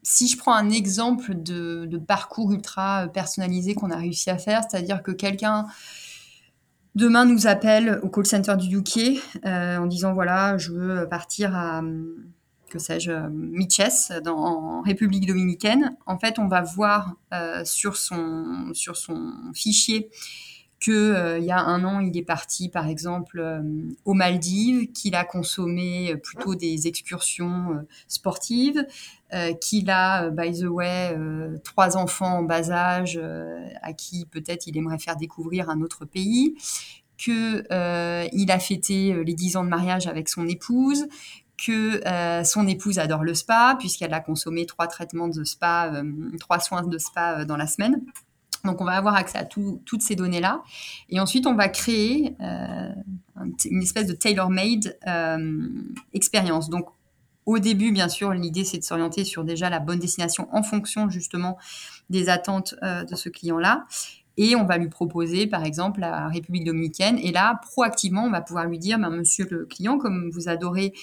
si 0.03 0.27
je 0.27 0.37
prends 0.37 0.53
un 0.53 0.69
exemple 0.69 1.33
de, 1.33 1.97
parcours 1.97 2.51
ultra 2.51 3.07
personnalisé 3.07 3.73
qu'on 3.73 3.89
a 3.89 3.95
réussi 3.95 4.29
à 4.29 4.37
faire, 4.37 4.61
c'est-à-dire 4.61 5.01
que 5.01 5.09
quelqu'un 5.09 5.65
demain 6.93 7.25
nous 7.25 7.47
appelle 7.47 7.99
au 8.03 8.09
call 8.09 8.27
center 8.27 8.55
du 8.55 8.77
UK 8.77 9.19
en 9.45 9.87
disant 9.87 10.13
voilà, 10.13 10.59
je 10.59 10.71
veux 10.71 11.09
partir 11.09 11.55
à 11.55 11.81
que 12.69 12.79
sais-je, 12.79 13.11
Miches 13.29 14.11
en 14.27 14.81
République 14.81 15.25
dominicaine. 15.25 15.97
En 16.05 16.17
fait, 16.17 16.39
on 16.39 16.47
va 16.47 16.61
voir 16.61 17.15
euh, 17.33 17.65
sur, 17.65 17.97
son, 17.97 18.71
sur 18.73 18.95
son 18.95 19.33
fichier 19.53 20.09
qu'il 20.79 20.93
euh, 20.93 21.39
y 21.39 21.51
a 21.51 21.59
un 21.59 21.83
an, 21.83 21.99
il 21.99 22.17
est 22.17 22.23
parti, 22.23 22.69
par 22.69 22.87
exemple, 22.87 23.39
euh, 23.39 23.61
aux 24.05 24.13
Maldives, 24.13 24.93
qu'il 24.93 25.13
a 25.15 25.25
consommé 25.25 26.15
plutôt 26.23 26.55
des 26.55 26.87
excursions 26.87 27.85
sportives, 28.07 28.85
qu'il 29.59 29.91
a, 29.91 30.29
by 30.29 30.57
the 30.57 30.63
way, 30.63 31.15
trois 31.63 31.97
enfants 31.97 32.39
en 32.39 32.43
bas 32.43 32.71
âge 32.71 33.19
à 33.81 33.93
qui 33.93 34.25
peut-être 34.25 34.65
il 34.65 34.77
aimerait 34.77 34.97
faire 34.97 35.17
découvrir 35.17 35.69
un 35.69 35.81
autre 35.81 36.05
pays, 36.05 36.55
qu'il 37.17 37.65
a 37.69 38.59
fêté 38.59 39.23
les 39.23 39.33
dix 39.33 39.57
ans 39.57 39.65
de 39.65 39.69
mariage 39.69 40.07
avec 40.07 40.29
son 40.29 40.47
épouse, 40.47 41.05
que 41.65 42.07
euh, 42.07 42.43
son 42.43 42.67
épouse 42.67 42.99
adore 42.99 43.23
le 43.23 43.33
spa, 43.33 43.75
puisqu'elle 43.77 44.13
a 44.13 44.21
consommé 44.21 44.65
trois 44.65 44.87
traitements 44.87 45.27
de 45.27 45.43
spa, 45.43 45.91
euh, 45.93 46.03
trois 46.39 46.59
soins 46.59 46.83
de 46.83 46.97
spa 46.97 47.39
euh, 47.39 47.45
dans 47.45 47.57
la 47.57 47.67
semaine. 47.67 48.01
Donc, 48.65 48.81
on 48.81 48.85
va 48.85 48.93
avoir 48.93 49.15
accès 49.15 49.37
à 49.37 49.45
toutes 49.45 50.01
ces 50.01 50.15
données-là. 50.15 50.63
Et 51.09 51.19
ensuite, 51.21 51.47
on 51.47 51.55
va 51.55 51.69
créer 51.69 52.35
une 52.41 53.81
espèce 53.81 54.05
de 54.05 54.11
tailor-made 54.11 54.99
expérience. 56.11 56.69
Donc, 56.69 56.87
au 57.45 57.57
début, 57.57 57.93
bien 57.93 58.09
sûr, 58.09 58.33
l'idée, 58.33 58.65
c'est 58.65 58.79
de 58.79 58.83
s'orienter 58.83 59.23
sur 59.23 59.45
déjà 59.45 59.69
la 59.69 59.79
bonne 59.79 59.99
destination 59.99 60.49
en 60.51 60.61
fonction 60.61 61.09
justement 61.09 61.57
des 62.09 62.27
attentes 62.27 62.75
de 62.81 63.15
ce 63.15 63.29
client-là 63.29 63.85
et 64.41 64.55
on 64.55 64.63
va 64.63 64.77
lui 64.77 64.87
proposer, 64.87 65.47
par 65.47 65.65
exemple, 65.65 65.99
la 65.99 66.29
République 66.29 66.63
dominicaine. 66.63 67.17
Et 67.17 67.33
là, 67.33 67.59
proactivement, 67.61 68.23
on 68.23 68.31
va 68.31 68.39
pouvoir 68.39 68.65
lui 68.67 68.79
dire, 68.79 68.97
ben, 68.97 69.09
monsieur 69.09 69.45
le 69.51 69.65
client, 69.65 69.97
comme 69.97 70.29
vous 70.31 70.47
adorez 70.47 70.93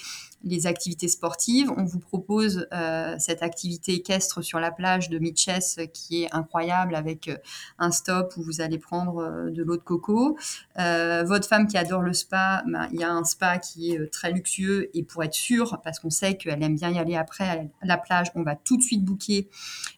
les 0.43 0.67
activités 0.67 1.07
sportives. 1.07 1.71
On 1.75 1.83
vous 1.83 1.99
propose 1.99 2.67
euh, 2.73 3.15
cette 3.19 3.41
activité 3.41 3.93
équestre 3.93 4.43
sur 4.43 4.59
la 4.59 4.71
plage 4.71 5.09
de 5.09 5.19
Mitches 5.19 5.77
qui 5.93 6.23
est 6.23 6.33
incroyable 6.33 6.95
avec 6.95 7.27
euh, 7.27 7.37
un 7.79 7.91
stop 7.91 8.33
où 8.37 8.43
vous 8.43 8.61
allez 8.61 8.77
prendre 8.77 9.17
euh, 9.17 9.49
de 9.49 9.63
l'eau 9.63 9.77
de 9.77 9.81
coco. 9.81 10.37
votre 10.75 11.47
femme 11.47 11.67
qui 11.67 11.77
adore 11.77 12.01
le 12.01 12.13
spa, 12.13 12.63
ben, 12.67 12.87
il 12.91 12.99
y 12.99 13.03
a 13.03 13.11
un 13.11 13.23
spa 13.23 13.57
qui 13.57 13.91
est 13.91 14.11
très 14.11 14.31
luxueux 14.31 14.89
et 14.93 15.03
pour 15.03 15.23
être 15.23 15.33
sûr, 15.33 15.79
parce 15.83 15.99
qu'on 15.99 16.09
sait 16.09 16.35
qu'elle 16.37 16.61
aime 16.63 16.75
bien 16.75 16.91
y 16.91 16.99
aller 16.99 17.15
après 17.15 17.69
la 17.83 17.97
plage, 17.97 18.27
on 18.35 18.43
va 18.43 18.55
tout 18.55 18.77
de 18.77 18.81
suite 18.81 19.03
booker 19.03 19.49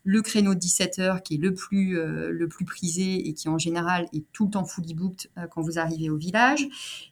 le 0.03 0.21
créneau 0.21 0.53
de 0.53 0.59
17 0.59 0.99
heures 0.99 1.23
qui 1.23 1.35
est 1.35 1.37
le 1.37 1.53
plus, 1.53 1.95
le 1.95 2.47
plus 2.47 2.65
prisé 2.65 3.27
et 3.27 3.33
qui 3.33 3.49
en 3.49 3.57
général 3.57 4.07
est 4.13 4.23
tout 4.31 4.45
le 4.45 4.51
temps 4.51 4.65
fully 4.65 4.93
booked 4.93 5.29
quand 5.51 5.61
vous 5.61 5.79
arrivez 5.79 6.09
au 6.09 6.17
village. 6.17 6.67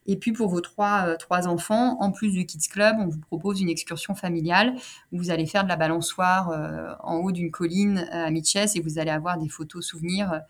Et 0.05 0.17
puis 0.17 0.31
pour 0.31 0.49
vos 0.49 0.61
trois, 0.61 1.15
trois 1.17 1.47
enfants, 1.47 1.97
en 1.99 2.11
plus 2.11 2.31
du 2.31 2.45
Kids 2.45 2.69
Club, 2.69 2.97
on 2.99 3.07
vous 3.07 3.16
propose 3.19 3.61
une 3.61 3.69
excursion 3.69 4.15
familiale 4.15 4.75
où 5.11 5.17
vous 5.17 5.29
allez 5.31 5.45
faire 5.45 5.63
de 5.63 5.69
la 5.69 5.75
balançoire 5.75 6.97
en 7.03 7.17
haut 7.17 7.31
d'une 7.31 7.51
colline 7.51 8.07
à 8.11 8.29
Mitchess 8.31 8.75
et 8.75 8.81
vous 8.81 8.99
allez 8.99 9.11
avoir 9.11 9.37
des 9.37 9.49
photos 9.49 9.85
souvenirs 9.85 10.41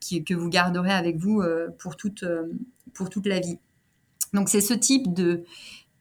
que 0.00 0.34
vous 0.34 0.48
garderez 0.48 0.92
avec 0.92 1.16
vous 1.16 1.42
pour, 1.78 1.96
toute, 1.96 2.24
pour 2.92 3.10
toute 3.10 3.26
la 3.26 3.40
vie. 3.40 3.58
Donc 4.32 4.48
c'est 4.48 4.60
ce 4.60 4.74
type 4.74 5.12
de, 5.12 5.44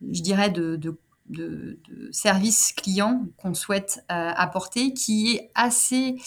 je 0.09 0.21
dirais, 0.21 0.49
de, 0.49 0.75
de, 0.77 1.77
service 2.11 2.73
client 2.73 3.25
qu'on 3.37 3.53
souhaite 3.53 4.03
euh, 4.11 4.31
apporter, 4.35 4.93
qui 4.93 5.31
est 5.31 5.51
assez 5.55 6.17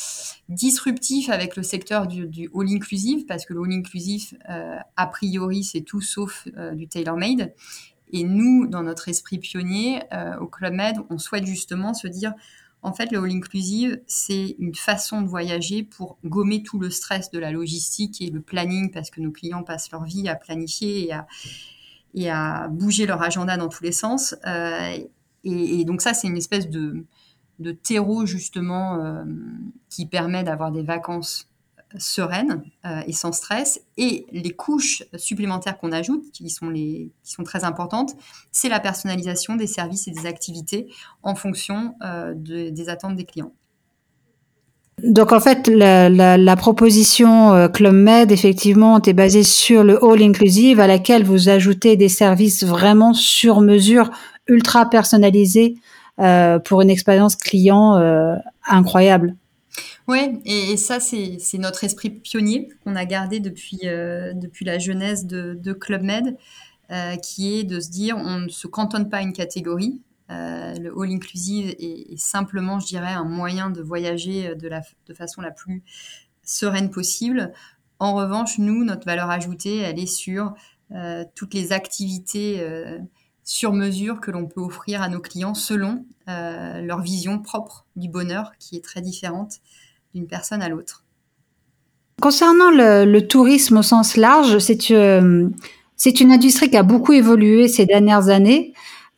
disruptif 0.49 1.29
avec 1.29 1.57
le 1.57 1.63
secteur 1.63 2.07
du, 2.07 2.27
du 2.27 2.51
all 2.55 2.69
inclusive, 2.69 3.27
parce 3.27 3.45
que 3.45 3.53
le 3.53 3.63
all 3.63 3.73
inclusive, 3.73 4.37
euh, 4.49 4.79
a 4.97 5.07
priori, 5.07 5.63
c'est 5.63 5.83
tout 5.83 6.01
sauf 6.01 6.49
euh, 6.57 6.75
du 6.75 6.89
tailor-made. 6.89 7.53
Et 8.13 8.25
nous, 8.25 8.67
dans 8.67 8.83
notre 8.83 9.09
esprit 9.09 9.39
pionnier, 9.39 10.03
au 10.41 10.47
Club 10.47 10.75
Med, 10.75 10.97
on 11.11 11.19
souhaite 11.19 11.47
justement 11.47 11.95
se 11.95 12.07
dire, 12.07 12.35
en 12.85 12.93
fait, 12.93 13.11
le 13.11 13.19
all 13.19 13.31
inclusive, 13.31 14.01
c'est 14.07 14.57
une 14.59 14.75
façon 14.75 15.23
de 15.23 15.27
voyager 15.27 15.83
pour 15.83 16.19
gommer 16.23 16.63
tout 16.63 16.79
le 16.79 16.91
stress 16.91 17.31
de 17.31 17.39
la 17.39 17.51
logistique 17.51 18.21
et 18.21 18.29
le 18.29 18.43
planning, 18.43 18.91
parce 18.91 19.11
que 19.11 19.23
nos 19.23 19.33
clients 19.33 19.63
passent 19.63 19.91
leur 19.91 20.05
vie 20.05 20.29
à 20.29 20.35
planifier 20.35 21.07
et 21.07 21.13
à, 21.13 21.27
et 22.13 22.31
à 22.31 22.69
bouger 22.69 23.07
leur 23.07 23.23
agenda 23.23 23.57
dans 23.57 23.69
tous 23.69 23.83
les 23.83 23.93
sens. 23.93 24.37
Euh, 24.47 24.99
et, 25.45 25.85
donc 25.87 26.03
ça, 26.03 26.13
c'est 26.13 26.29
une 26.29 26.37
espèce 26.37 26.69
de, 26.69 27.07
de 27.59 27.73
terreau 27.73 28.27
justement 28.27 28.97
euh, 28.97 29.25
qui 29.89 30.05
permet 30.05 30.45
d'avoir 30.45 30.71
des 30.71 30.83
vacances 30.83 31.49
sereines 31.99 32.63
euh, 32.85 33.03
et 33.07 33.13
sans 33.13 33.33
stress. 33.33 33.81
Et 33.97 34.27
les 34.33 34.51
couches 34.51 35.05
supplémentaires 35.17 35.79
qu'on 35.79 35.93
ajoute, 35.93 36.31
qui 36.33 36.49
sont, 36.51 36.71
les, 36.71 37.13
qui 37.23 37.33
sont 37.33 37.45
très 37.45 37.65
importantes, 37.65 38.13
c'est 38.53 38.69
la 38.69 38.81
personnalisation 38.81 39.57
des 39.57 39.67
services 39.67 40.09
et 40.09 40.11
des 40.11 40.27
activités 40.27 40.89
en 41.23 41.35
fonction 41.35 41.95
des 42.35 42.89
attentes 42.89 43.17
des 43.17 43.25
clients. 43.25 43.53
Donc 45.03 45.33
en 45.33 45.41
fait, 45.41 45.67
la, 45.69 46.57
proposition 46.57 47.53
euh, 47.53 47.69
Club 47.69 47.95
Med, 47.95 48.31
effectivement, 48.31 49.01
est 49.03 49.13
basée 49.13 49.43
sur 49.43 49.83
le 49.83 50.03
All 50.05 50.23
Inclusive, 50.23 50.81
à 50.81 50.87
laquelle 50.87 51.25
vous 51.25 51.49
ajoutez 51.49 51.97
des 51.97 52.09
services 52.09 52.65
vraiment 52.65 53.13
sur 53.13 53.61
mesure, 53.61 54.11
ultra 54.47 54.89
personnalisés 54.89 55.75
euh, 56.21 56.59
pour 56.59 56.81
une 56.81 56.91
expérience 56.91 57.35
client 57.35 57.97
euh, 57.97 58.37
incroyable. 58.69 59.35
Oui, 60.07 60.41
et, 60.45 60.77
ça, 60.77 61.01
c'est 61.01 61.39
notre 61.55 61.85
esprit 61.85 62.11
pionnier 62.11 62.69
qu'on 62.85 62.95
a 62.95 63.07
gardé 63.07 63.41
depuis, 63.41 63.81
euh, 63.85 64.35
depuis 64.35 64.65
la 64.65 64.79
jeunesse 64.79 65.25
de, 65.25 65.55
de 65.55 65.73
Club 65.73 66.03
Med, 66.03 66.37
euh, 66.91 67.17
qui 67.17 67.55
est 67.59 67.65
de 67.65 67.81
se 67.81 67.91
dire 67.91 68.17
on 68.19 68.41
ne 68.41 68.49
se 68.49 68.67
cantonne 68.67 69.09
pas 69.09 69.19
à 69.19 69.23
une 69.23 69.33
catégorie, 69.33 70.03
euh, 70.31 70.75
le 70.75 70.93
all 70.99 71.11
inclusive 71.11 71.75
est, 71.79 72.17
simplement, 72.17 72.81
je 72.81 72.87
dirais, 72.87 73.13
un 73.13 73.25
moyen 73.25 73.71
de 73.71 73.83
voyager 73.83 74.49
euh, 74.49 74.55
de, 74.55 74.69
la, 74.69 74.83
de 75.07 75.15
façon 75.15 75.41
la 75.43 75.51
plus 75.51 75.83
sereine 76.43 76.91
possible. 76.91 77.53
En 77.99 78.15
revanche, 78.15 78.59
nous, 78.59 78.85
notre 78.85 79.05
valeur 79.05 79.31
ajoutée, 79.31 79.79
elle 79.79 79.99
est 79.99 80.07
sur 80.07 80.55
euh, 80.93 81.25
toutes 81.35 81.55
les 81.55 81.73
activités 81.73 82.67
sur 83.45 83.73
mesure 83.75 84.21
que 84.21 84.31
l'on 84.31 84.47
peut 84.47 84.61
offrir 84.61 85.03
à 85.03 85.09
nos 85.09 85.21
clients 85.21 85.55
selon 85.55 86.05
leur 86.27 87.01
vision 87.03 87.39
propre 87.39 87.87
du 87.95 88.09
bonheur, 88.09 88.53
qui 88.59 88.77
est 88.77 88.85
très 88.85 89.01
différente 89.01 89.61
d'une 90.15 90.27
personne 90.27 90.63
à 90.63 90.69
l'autre. 90.69 91.05
Concernant 92.21 92.71
le, 92.71 93.05
le, 93.05 93.27
tourisme 93.27 93.79
au 93.79 93.83
sens 93.83 94.17
large, 94.17 94.59
c'est 94.59 94.89
une 94.89 95.53
industrie 96.33 96.71
qui 96.71 96.77
a 96.77 96.83
beaucoup 96.83 97.13
évolué 97.13 97.69
ces 97.69 97.87
dernières 97.87 98.29
années 98.29 98.73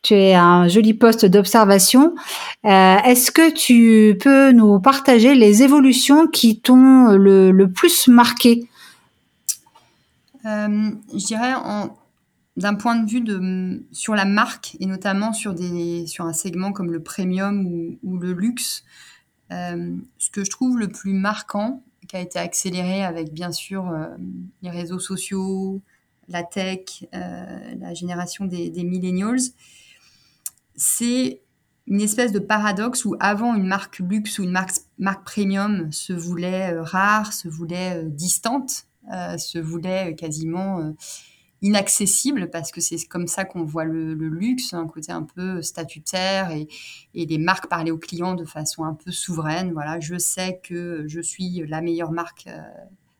tu 0.07 0.14
es 0.14 0.34
un 0.34 0.68
joli 0.68 0.94
poste 0.94 1.26
d'observation. 1.26 2.14
Euh, 2.64 2.97
est-ce 3.05 3.32
que 3.32 3.51
tu 3.51 4.16
peux 4.18 4.53
nous 4.53 4.78
partager 4.78 5.34
les 5.34 5.64
évolutions 5.64 6.28
qui 6.28 6.61
t'ont 6.61 7.09
le, 7.16 7.66
plus 7.66 8.07
marqué? 8.07 8.68
Euh, 10.44 10.90
Je 11.12 11.26
dirais 11.26 11.55
d'un 12.57 12.74
point 12.74 12.97
de 12.97 13.11
vue 13.11 13.20
de, 13.20 13.84
sur 13.90 14.14
la 14.14 14.24
marque 14.24 14.76
et 14.78 14.86
notamment 14.86 15.32
sur, 15.32 15.55
des, 15.55 16.07
sur 16.07 16.24
un 16.24 16.32
segment 16.32 16.72
comme 16.72 16.92
le 16.92 17.03
premium 17.03 17.66
ou, 18.03 18.16
le 18.18 18.32
luxe, 18.32 18.84
euh, 18.84 19.15
ce 19.51 20.30
que 20.30 20.44
je 20.44 20.51
trouve 20.51 20.78
le 20.78 20.88
plus 20.88 21.12
marquant, 21.12 21.82
qui 22.09 22.16
a 22.16 22.20
été 22.20 22.38
accéléré 22.38 23.05
avec 23.05 23.32
bien 23.32 23.53
sûr 23.53 23.92
les 24.62 24.70
réseaux 24.70 24.99
sociaux, 24.99 25.80
la 26.28 26.42
tech, 26.42 27.05
la 27.12 27.94
génération 27.94 28.44
des, 28.44 28.84
millennials, 28.84 29.40
c'est 30.76 31.40
une 31.86 32.01
espèce 32.01 32.32
de 32.32 32.38
paradoxe 32.38 33.05
où 33.05 33.14
avant 33.20 33.55
une 33.55 33.66
marque 33.66 34.01
luxe 34.01 34.38
ou 34.38 34.42
une 34.42 34.51
marque, 34.51 35.24
premium 35.24 35.92
se 35.92 36.12
voulait 36.12 36.72
euh, 36.72 36.82
rare, 36.82 37.32
se 37.32 37.49
voulait 37.49 37.97
euh, 37.97 38.09
distante, 38.09 38.86
euh, 39.12 39.38
se 39.38 39.59
voulait 39.59 40.14
quasiment 40.16 40.94
inaccessible 41.66 42.50
parce 42.50 42.72
que 42.72 42.80
c'est 42.80 43.04
comme 43.06 43.26
ça 43.26 43.44
qu'on 43.44 43.64
voit 43.64 43.84
le, 43.84 44.14
luxe, 44.14 44.74
un 44.74 44.86
côté 44.86 45.12
un 45.12 45.22
peu 45.22 45.62
statutaire 45.62 46.50
et, 46.50 46.68
et 47.14 47.26
les 47.26 47.38
marques 47.38 47.68
parlaient 47.68 47.90
aux 47.90 47.98
clients 47.98 48.34
de 48.34 48.44
façon 48.44 48.84
un 48.84 48.94
peu 48.94 49.10
souveraine. 49.10 49.72
Voilà, 49.72 50.00
je 50.00 50.18
sais 50.18 50.60
que 50.62 51.04
je 51.06 51.20
suis 51.20 51.66
la 51.66 51.80
meilleure 51.80 52.12
marque 52.12 52.48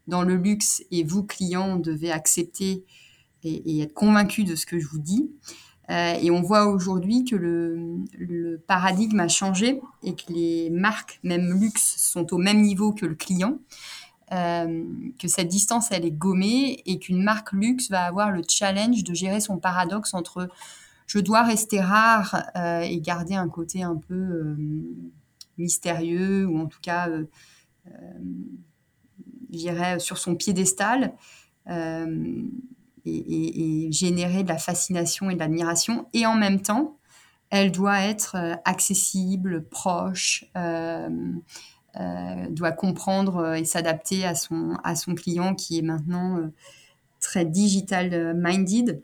dans 0.07 0.23
le 0.23 0.37
luxe 0.37 0.83
et 0.91 1.05
vous 1.05 1.23
clients 1.23 1.77
devez 1.77 2.11
accepter 2.11 2.85
et, 3.43 3.81
être 3.81 3.95
convaincus 3.95 4.45
de 4.45 4.55
ce 4.55 4.67
que 4.67 4.79
je 4.79 4.87
vous 4.89 4.99
dis. 4.99 5.31
Euh, 5.89 6.15
et 6.21 6.31
on 6.33 6.43
voit 6.43 6.67
aujourd'hui 6.67 7.25
que 7.25 7.37
le, 7.37 8.61
paradigme 8.67 9.21
a 9.21 9.29
changé 9.29 9.81
et 10.03 10.15
que 10.15 10.33
les 10.33 10.71
marques, 10.71 11.21
même 11.23 11.61
luxe, 11.61 11.95
sont 11.99 12.33
au 12.35 12.39
même 12.39 12.61
niveau 12.61 12.93
que 12.93 13.07
le 13.07 13.15
client. 13.15 13.59
Euh, 14.33 14.85
que 15.21 15.29
cette 15.29 15.49
distance, 15.49 15.93
elle 15.93 16.05
est 16.05 16.11
gommée 16.11 16.83
et 16.85 16.99
qu'une 16.99 17.23
marque 17.23 17.53
luxe 17.53 17.91
va 17.91 18.03
avoir 18.03 18.33
le 18.33 18.43
challenge 18.49 19.05
de 19.05 19.15
gérer 19.15 19.41
son 19.41 19.59
paradoxe 19.59 20.15
entre 20.15 20.49
je 21.07 21.19
dois 21.19 21.43
rester 21.43 21.81
rare 21.81 22.45
euh, 22.57 22.81
et 22.81 23.01
garder 23.01 23.35
un 23.35 23.49
côté 23.49 23.83
un 23.83 23.97
peu 23.97 24.15
euh, 24.15 24.57
mystérieux 25.57 26.47
ou 26.47 26.59
en 26.59 26.67
tout 26.67 26.81
cas, 26.83 27.09
euh, 27.09 27.25
je 29.53 29.57
dirais, 29.57 29.99
sur 29.99 30.19
son 30.19 30.35
piédestal 30.35 31.15
et, 31.69 32.29
générer 33.93 34.43
de 34.43 34.49
la 34.49 34.59
fascination 34.59 35.31
et 35.31 35.35
de 35.35 35.39
l'admiration. 35.39 36.09
Et 36.13 36.27
en 36.27 36.35
même 36.35 36.61
temps, 36.61 36.99
elle 37.51 37.71
doit 37.71 38.01
être 38.01 38.37
accessible, 38.65 39.65
proche, 39.69 40.45
doit 42.51 42.73
comprendre 42.73 43.55
et 43.55 43.65
s'adapter 43.65 44.25
à 44.25 44.35
son, 44.35 44.77
à 44.85 44.97
son 44.97 45.15
client 45.15 45.55
qui 45.55 45.79
est 45.79 45.83
maintenant 45.83 46.51
très 47.21 47.45
digital 47.45 48.35
minded 48.35 49.03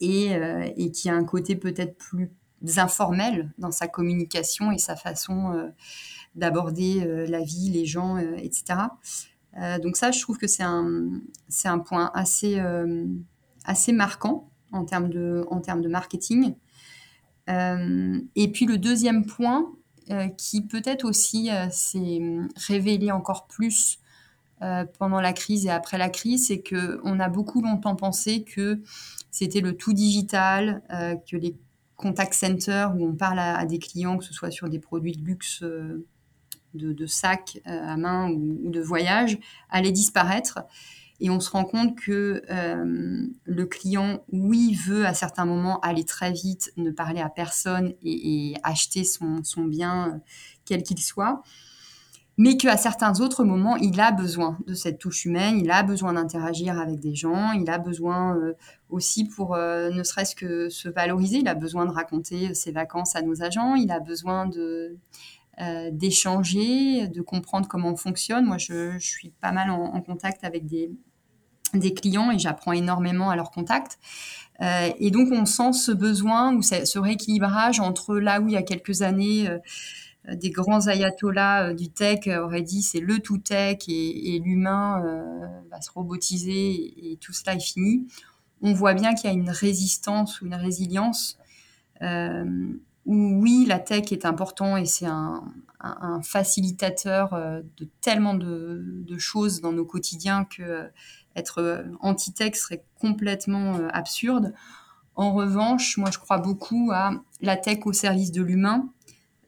et, 0.00 0.32
et, 0.76 0.90
qui 0.90 1.08
a 1.08 1.14
un 1.14 1.24
côté 1.24 1.54
peut-être 1.54 1.96
plus 1.96 2.30
informel 2.76 3.52
dans 3.58 3.70
sa 3.70 3.86
communication 3.86 4.72
et 4.72 4.78
sa 4.78 4.96
façon 4.96 5.72
d'aborder 6.34 7.26
la 7.28 7.42
vie, 7.42 7.70
les 7.70 7.86
gens, 7.86 8.18
etc. 8.18 8.74
Euh, 9.58 9.78
donc 9.78 9.96
ça, 9.96 10.10
je 10.10 10.20
trouve 10.20 10.38
que 10.38 10.46
c'est 10.46 10.62
un, 10.62 11.10
c'est 11.48 11.68
un 11.68 11.78
point 11.78 12.10
assez, 12.14 12.58
euh, 12.58 13.04
assez 13.64 13.92
marquant 13.92 14.48
en 14.72 14.84
termes 14.84 15.10
de, 15.10 15.44
en 15.50 15.60
termes 15.60 15.82
de 15.82 15.88
marketing. 15.88 16.54
Euh, 17.50 18.20
et 18.34 18.50
puis 18.50 18.66
le 18.66 18.78
deuxième 18.78 19.26
point, 19.26 19.72
qui 20.36 20.62
peut-être 20.62 21.04
aussi 21.04 21.50
s'est 21.70 22.20
révélé 22.56 23.10
encore 23.10 23.46
plus 23.46 23.98
pendant 24.98 25.20
la 25.20 25.32
crise 25.32 25.66
et 25.66 25.70
après 25.70 25.98
la 25.98 26.08
crise, 26.08 26.46
c'est 26.46 26.62
qu'on 26.62 27.18
a 27.20 27.28
beaucoup 27.28 27.62
longtemps 27.62 27.96
pensé 27.96 28.44
que 28.44 28.80
c'était 29.30 29.60
le 29.60 29.76
tout 29.76 29.92
digital, 29.92 30.82
que 31.28 31.36
les 31.36 31.56
contact 31.96 32.34
centers 32.34 32.94
où 32.96 33.08
on 33.08 33.14
parle 33.14 33.38
à, 33.38 33.64
des 33.66 33.78
clients, 33.78 34.18
que 34.18 34.24
ce 34.24 34.32
soit 34.32 34.50
sur 34.50 34.68
des 34.68 34.78
produits 34.78 35.12
de 35.12 35.24
luxe 35.24 35.64
de, 36.74 37.06
sacs 37.06 37.60
euh, 37.66 37.86
à 37.86 37.96
main 37.96 38.30
ou, 38.30 38.70
de 38.70 38.80
voyage 38.80 39.38
allait 39.70 39.92
disparaître. 39.92 40.60
Et 41.24 41.30
on 41.30 41.38
se 41.38 41.50
rend 41.50 41.64
compte 41.64 41.96
que 41.96 42.42
euh, 42.50 43.26
le 43.44 43.66
client, 43.66 44.24
oui, 44.32 44.74
veut 44.74 45.06
à 45.06 45.14
certains 45.14 45.44
moments 45.44 45.78
aller 45.78 46.02
très 46.02 46.32
vite, 46.32 46.72
ne 46.76 46.90
parler 46.90 47.20
à 47.20 47.28
personne 47.28 47.94
et, 48.02 48.56
acheter 48.64 49.04
son, 49.04 49.40
bien, 49.64 50.08
euh, 50.08 50.18
quel 50.64 50.82
qu'il 50.82 50.98
soit, 50.98 51.44
mais 52.38 52.56
qu'à 52.56 52.76
certains 52.76 53.20
autres 53.20 53.44
moments, 53.44 53.76
il 53.76 54.00
a 54.00 54.10
besoin 54.10 54.58
de 54.66 54.74
cette 54.74 54.98
touche 54.98 55.24
humaine, 55.24 55.60
il 55.60 55.70
a 55.70 55.84
besoin 55.84 56.14
d'interagir 56.14 56.80
avec 56.80 56.98
des 56.98 57.14
gens, 57.14 57.52
il 57.52 57.70
a 57.70 57.78
besoin 57.78 58.36
aussi 58.88 59.24
pour 59.24 59.54
ne 59.54 60.02
serait-ce 60.02 60.34
que 60.34 60.70
se 60.70 60.88
valoriser, 60.88 61.36
il 61.36 61.46
a 61.46 61.54
besoin 61.54 61.84
de 61.84 61.92
raconter 61.92 62.54
ses 62.54 62.72
vacances 62.72 63.14
à 63.14 63.22
nos 63.22 63.42
agents, 63.42 63.74
il 63.76 63.92
a 63.92 64.00
besoin 64.00 64.46
de 64.46 64.96
d'échanger, 65.92 67.06
de 67.06 67.20
comprendre 67.20 67.68
comment 67.68 67.90
on 67.90 67.96
fonctionne. 67.96 68.46
Moi, 68.46 68.56
je, 68.56 68.98
suis 68.98 69.28
pas 69.28 69.52
mal 69.52 69.70
en, 69.70 70.00
contact 70.00 70.42
avec 70.42 70.64
des, 70.66 70.90
des 71.74 71.94
clients 71.94 72.30
et 72.30 72.38
j'apprends 72.38 72.72
énormément 72.72 73.30
à 73.30 73.36
leur 73.36 73.50
contact. 73.50 73.98
et 74.60 75.10
donc, 75.10 75.28
on 75.32 75.44
sent 75.44 75.72
ce 75.72 75.90
besoin 75.90 76.54
ou 76.54 76.62
ce, 76.62 76.98
rééquilibrage 76.98 77.80
entre 77.80 78.16
là 78.16 78.40
où 78.40 78.48
il 78.48 78.54
y 78.54 78.56
a 78.56 78.62
quelques 78.62 79.02
années, 79.02 79.48
des 80.32 80.50
grands 80.50 80.86
ayatollahs 80.86 81.74
du 81.74 81.88
tech 81.88 82.28
auraient 82.28 82.62
dit 82.62 82.82
c'est 82.82 83.00
le 83.00 83.18
tout 83.18 83.38
tech 83.38 83.78
et, 83.88 84.40
l'humain 84.44 85.02
va 85.70 85.80
se 85.80 85.90
robotiser 85.90 87.12
et, 87.12 87.16
tout 87.16 87.32
cela 87.32 87.56
est 87.56 87.60
fini. 87.60 88.06
On 88.60 88.72
voit 88.72 88.94
bien 88.94 89.14
qu'il 89.14 89.28
y 89.28 89.32
a 89.32 89.36
une 89.36 89.50
résistance 89.50 90.40
ou 90.40 90.46
une 90.46 90.54
résilience 90.54 91.38
euh, 92.02 92.44
où 93.04 93.40
oui, 93.40 93.64
la 93.66 93.80
tech 93.80 94.12
est 94.12 94.24
important 94.24 94.76
et 94.76 94.86
c'est 94.86 95.06
un, 95.06 95.42
facilitateur 96.22 97.34
euh, 97.34 97.60
de 97.76 97.88
tellement 98.00 98.34
de, 98.34 99.18
choses 99.18 99.60
dans 99.60 99.72
nos 99.72 99.84
quotidiens 99.84 100.44
que 100.44 100.62
euh, 100.62 100.88
être 101.36 101.84
anti-tech 102.00 102.54
serait 102.54 102.84
complètement 103.00 103.78
absurde. 103.92 104.52
En 105.14 105.32
revanche, 105.32 105.96
moi, 105.98 106.10
je 106.10 106.18
crois 106.18 106.38
beaucoup 106.38 106.90
à 106.92 107.12
la 107.40 107.56
tech 107.56 107.80
au 107.84 107.92
service 107.92 108.32
de 108.32 108.42
l'humain 108.42 108.88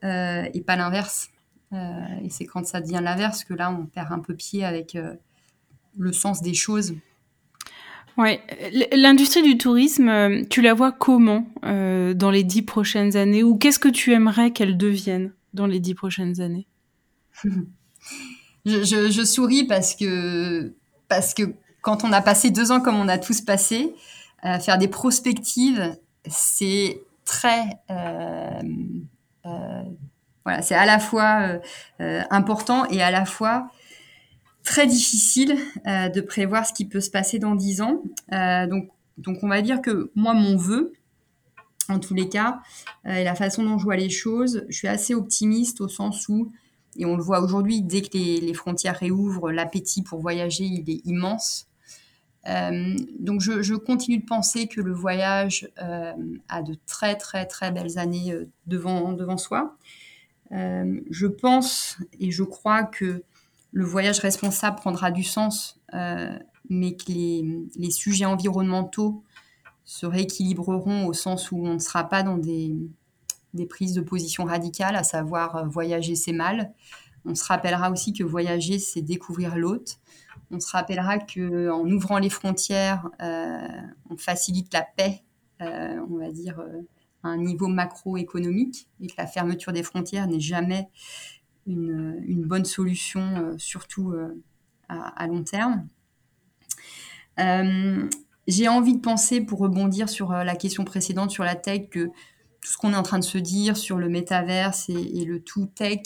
et 0.03 0.63
pas 0.67 0.77
l'inverse. 0.77 1.31
et 1.73 2.29
c'est 2.31 2.45
quand 2.45 2.67
ça 2.67 2.81
devient 2.81 3.01
l'inverse 3.03 3.45
que 3.45 3.55
là, 3.55 3.71
on 3.71 3.87
perd 3.87 4.13
un 4.13 4.19
peu 4.19 4.35
pied 4.35 4.65
avec 4.65 4.97
le 5.97 6.13
sens 6.13 6.43
des 6.43 6.55
choses. 6.55 6.95
Ouais, 8.17 8.41
l'industrie 8.93 9.43
du 9.43 9.59
tourisme, 9.59 10.09
euh, 10.09 10.43
tu 10.49 10.63
la 10.63 10.73
vois 10.73 10.93
comment 10.93 11.49
euh, 11.65 12.15
dans 12.15 12.31
les 12.31 12.45
dix 12.45 12.63
prochaines 12.63 13.17
années? 13.17 13.43
Ou 13.43 13.57
qu'est-ce 13.57 13.81
que 13.81 13.89
tu 13.89 14.13
aimerais 14.13 14.53
qu'elle 14.53 14.77
devienne 14.77 15.33
dans 15.53 15.67
les 15.67 15.81
dix 15.81 15.95
prochaines 15.95 16.41
années? 16.41 16.69
Je, 18.67 19.25
souris 19.25 19.65
parce 19.65 19.95
que 19.95 20.73
parce 21.09 21.35
que 21.35 21.43
quand 21.85 22.03
on 22.03 22.13
a 22.13 22.21
passé 22.21 22.51
deux 22.51 22.73
ans 22.73 22.81
comme 22.81 22.97
on 22.97 23.09
a 23.09 23.19
tous 23.19 23.41
passé, 23.41 23.95
euh, 24.45 24.59
faire 24.59 24.79
des 24.79 24.89
prospectives, 24.89 25.97
c'est 26.27 27.01
très 27.25 27.79
voilà, 30.45 30.61
c'est 30.61 30.75
à 30.75 30.85
la 30.85 30.99
fois 30.99 31.59
important 32.31 32.85
et 32.87 33.03
à 33.03 33.11
la 33.11 33.25
fois 33.25 33.69
très 34.65 34.87
difficile 34.87 35.57
euh, 35.87 36.09
de 36.09 36.21
prévoir 36.21 36.67
ce 36.67 36.73
qui 36.73 36.87
peut 36.87 37.01
se 37.01 37.11
passer 37.11 37.39
dans 37.39 37.55
dix 37.55 37.83
ans. 37.83 38.03
Euh, 38.33 38.67
donc, 38.67 38.89
donc, 39.19 39.39
on 39.43 39.49
va 39.49 39.63
dire 39.63 39.81
que 39.81 40.11
moi, 40.17 40.35
mon 40.35 40.57
vœu, 40.57 40.93
en 41.89 42.01
tous 42.01 42.15
les 42.15 42.29
cas, 42.29 42.61
euh, 43.07 43.15
et 43.15 43.25
la 43.25 43.37
façon 43.37 43.63
dont 43.63 43.79
je 43.79 43.85
vois 43.85 43.97
les 43.97 44.11
choses, 44.11 44.65
je 44.69 44.77
suis 44.77 44.89
assez 44.89 45.15
optimiste 45.15 45.81
au 45.81 45.89
sens 45.89 46.29
où, 46.29 46.51
et 46.97 47.05
on 47.05 47.17
le 47.17 47.23
voit 47.23 47.41
aujourd'hui, 47.41 47.83
dès 47.83 48.03
que 48.03 48.17
les, 48.17 48.55
frontières 48.55 48.99
réouvrent, 48.99 49.53
l'appétit 49.53 50.03
pour 50.03 50.21
voyager, 50.21 50.65
il 50.65 50.89
est 50.91 51.05
immense. 51.05 51.69
Donc 53.19 53.41
je, 53.41 53.75
continue 53.75 54.19
de 54.19 54.27
penser 54.27 54.67
que 54.69 54.81
le 54.81 54.93
voyage 54.93 55.71
a 55.77 56.63
de 56.63 56.77
très 56.87 57.17
très 57.17 57.47
très 57.47 57.71
belles 57.71 57.99
années 57.99 58.35
devant, 58.67 59.13
devant 59.13 59.39
soi. 59.39 59.77
je 60.51 61.27
pense 61.27 61.99
et 62.21 62.31
je 62.31 62.43
crois 62.43 62.85
que 62.85 63.23
le 63.75 63.85
voyage 63.85 64.21
responsable 64.21 64.77
prendra 64.77 65.11
du 65.11 65.25
sens, 65.25 65.81
euh, 65.95 66.39
mais 66.71 66.95
que 66.95 67.11
les, 67.11 67.91
sujets 67.91 68.25
environnementaux 68.25 69.25
se 69.85 70.07
rééquilibreront 70.07 71.07
au 71.07 71.13
sens 71.13 71.51
où 71.51 71.67
on 71.67 71.75
ne 71.75 71.79
sera 71.81 72.05
pas 72.05 72.23
dans 72.23 72.39
des, 72.39 72.73
prises 73.69 73.93
de 73.93 74.01
position 74.01 74.45
radicales, 74.45 74.95
à 74.95 75.03
savoir 75.03 75.57
euh, 75.57 75.65
voyager 75.65 76.15
c'est 76.15 76.33
mal. 76.33 76.73
On 77.25 77.35
se 77.35 77.45
rappellera 77.45 77.91
aussi 77.91 78.13
que 78.13 78.25
voyager 78.25 78.79
c'est 78.79 79.03
découvrir 79.03 79.57
l'autre. 79.57 79.95
On 80.51 80.61
se 80.61 80.71
rappellera 80.71 81.19
que 81.19 81.71
en 81.71 81.89
ouvrant 81.91 82.19
les 82.19 82.31
frontières, 82.31 83.09
euh, 83.23 83.67
on 84.11 84.17
facilite 84.17 84.73
la 84.73 84.83
paix, 84.83 85.23
on 85.61 86.19
va 86.19 86.31
dire 86.31 86.61
à 87.23 87.29
un 87.29 87.39
niveau 87.39 87.69
macroéconomique, 87.69 88.87
et 89.01 89.07
que 89.07 89.15
la 89.17 89.27
fermeture 89.27 89.73
des 89.73 89.83
frontières 89.83 90.27
n'est 90.27 90.41
jamais 90.41 90.91
une, 91.67 92.45
bonne 92.47 92.65
solution, 92.65 93.21
euh, 93.21 93.55
surtout 93.59 94.13
euh, 94.13 94.43
à, 94.89 95.27
long 95.27 95.43
terme. 95.43 95.89
Euh, 97.41 98.09
j'ai 98.47 98.69
envie 98.69 98.95
de 98.95 99.01
penser, 99.01 99.41
pour 99.41 99.59
rebondir 99.61 100.09
sur 100.09 100.33
la 100.33 100.55
question 100.55 100.85
précédente 100.85 101.31
sur 101.31 101.45
la 101.45 101.55
tech, 101.55 101.89
que 101.91 102.07
tout 102.61 102.71
ce 102.71 102.77
qu'on 102.77 102.93
est 102.93 102.97
en 102.97 103.03
train 103.03 103.19
de 103.19 103.25
se 103.25 103.39
dire 103.39 103.77
sur 103.77 103.99
le 103.99 104.09
métaverse 104.09 104.89
et, 104.91 105.25
le 105.25 105.43
tout 105.43 105.67
tech, 105.67 106.01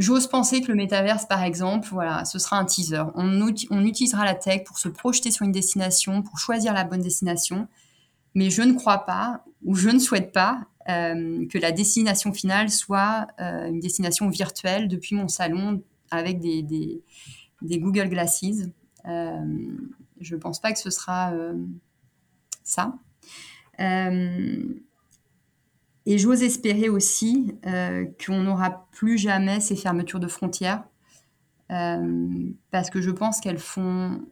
J'ose 0.00 0.28
penser 0.28 0.62
que 0.62 0.68
le 0.68 0.76
métaverse, 0.76 1.26
par 1.26 1.42
exemple, 1.42 1.86
voilà, 1.92 2.24
ce 2.24 2.38
sera 2.38 2.56
un 2.56 2.64
teaser. 2.64 3.02
On, 3.16 3.46
utilisera 3.84 4.24
la 4.24 4.34
tech 4.34 4.64
pour 4.64 4.78
se 4.78 4.88
projeter 4.88 5.30
sur 5.30 5.44
une 5.44 5.52
destination, 5.52 6.22
pour 6.22 6.38
choisir 6.38 6.72
la 6.72 6.84
bonne 6.84 7.02
destination. 7.02 7.68
Mais 8.34 8.48
je 8.48 8.62
ne 8.62 8.72
crois 8.72 9.04
pas, 9.04 9.44
ou 9.62 9.74
je 9.74 9.90
ne 9.90 9.98
souhaite 9.98 10.32
pas, 10.32 10.62
euh, 10.88 11.46
que 11.48 11.58
la 11.58 11.70
destination 11.70 12.32
finale 12.32 12.70
soit 12.70 13.26
euh, 13.40 13.68
une 13.68 13.80
destination 13.80 14.30
virtuelle 14.30 14.88
depuis 14.88 15.14
mon 15.14 15.28
salon 15.28 15.82
avec 16.10 16.40
des, 16.40 16.62
des, 16.62 17.78
Google 17.78 18.08
Glasses. 18.08 18.70
Euh, 19.04 19.44
je 20.18 20.34
ne 20.34 20.40
pense 20.40 20.62
pas 20.62 20.72
que 20.72 20.78
ce 20.78 20.88
sera 20.88 21.34
ça. 22.64 22.94
Et 26.06 26.18
j'ose 26.18 26.42
espérer 26.42 26.88
aussi 26.88 27.54
qu'on 28.24 28.40
n'aura 28.40 28.88
plus 28.90 29.18
jamais 29.18 29.60
ces 29.60 29.76
fermetures 29.76 30.20
de 30.20 30.28
frontières, 30.28 30.84
parce 31.68 32.90
que 32.90 33.00
je 33.00 33.10
pense 33.10 33.40
qu'elles 33.40 33.58
font, 33.58 34.22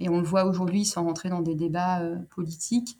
et 0.00 0.08
on 0.08 0.18
le 0.18 0.26
voit 0.26 0.44
aujourd'hui 0.44 0.84
sans 0.84 1.04
rentrer 1.04 1.28
dans 1.28 1.42
des 1.42 1.54
débats 1.54 2.02
politiques, 2.30 2.98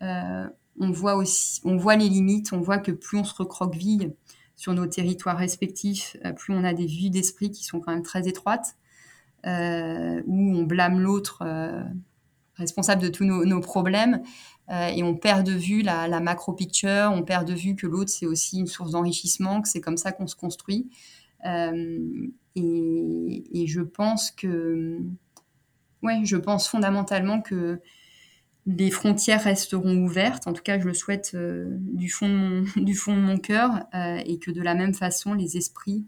on 0.00 0.90
voit 0.90 1.14
aussi, 1.16 1.60
on 1.64 1.76
voit 1.76 1.96
les 1.96 2.08
limites, 2.08 2.52
on 2.52 2.60
voit 2.60 2.78
que 2.78 2.92
plus 2.92 3.18
on 3.18 3.24
se 3.24 3.34
recroqueville 3.34 4.14
sur 4.56 4.72
nos 4.72 4.86
territoires 4.86 5.36
respectifs, 5.36 6.16
euh, 6.24 6.32
plus 6.32 6.54
on 6.54 6.64
a 6.64 6.74
des 6.74 6.86
vues 6.86 7.10
d'esprit 7.10 7.50
qui 7.50 7.64
sont 7.64 7.80
quand 7.80 7.92
même 7.92 8.02
très 8.02 8.28
étroites, 8.28 8.76
euh, 9.46 10.22
où 10.26 10.56
on 10.56 10.62
blâme 10.62 11.00
l'autre 11.00 11.42
euh, 11.42 11.82
responsable 12.56 13.02
de 13.02 13.08
tous 13.08 13.24
nos, 13.24 13.60
problèmes, 13.60 14.22
et 14.70 15.02
on 15.02 15.14
perd 15.14 15.46
de 15.46 15.52
vue 15.52 15.82
la, 15.82 16.20
macro-picture, 16.20 17.10
on 17.12 17.22
perd 17.22 17.46
de 17.46 17.54
vue 17.54 17.74
que 17.74 17.86
l'autre, 17.86 18.10
c'est 18.10 18.26
aussi 18.26 18.58
une 18.58 18.66
source 18.66 18.92
d'enrichissement, 18.92 19.60
que 19.60 19.68
c'est 19.68 19.80
comme 19.80 19.96
ça 19.96 20.12
qu'on 20.12 20.26
se 20.26 20.36
construit. 20.36 20.88
Et, 21.44 22.32
et, 22.56 23.66
je 23.66 23.80
pense 23.80 24.30
que, 24.30 24.98
ouais, 26.02 26.20
je 26.24 26.36
pense 26.36 26.68
fondamentalement 26.68 27.42
que 27.42 27.80
les 28.66 28.90
frontières 28.90 29.44
resteront 29.44 30.04
ouvertes, 30.04 30.46
en 30.46 30.52
tout 30.52 30.62
cas 30.62 30.78
je 30.78 30.86
le 30.86 30.94
souhaite 30.94 31.32
euh, 31.34 31.76
du, 31.80 32.08
fond 32.08 32.28
de 32.28 32.34
mon, 32.34 32.64
du 32.76 32.94
fond 32.94 33.14
de 33.14 33.20
mon 33.20 33.36
cœur, 33.36 33.84
euh, 33.94 34.20
et 34.24 34.38
que 34.38 34.50
de 34.50 34.62
la 34.62 34.74
même 34.74 34.94
façon 34.94 35.34
les 35.34 35.56
esprits 35.56 36.04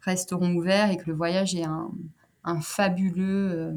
resteront 0.00 0.54
ouverts 0.54 0.90
et 0.90 0.96
que 0.96 1.10
le 1.10 1.14
voyage 1.14 1.54
est 1.54 1.64
un, 1.64 1.90
fabuleux, 2.62 3.50
euh, 3.52 3.72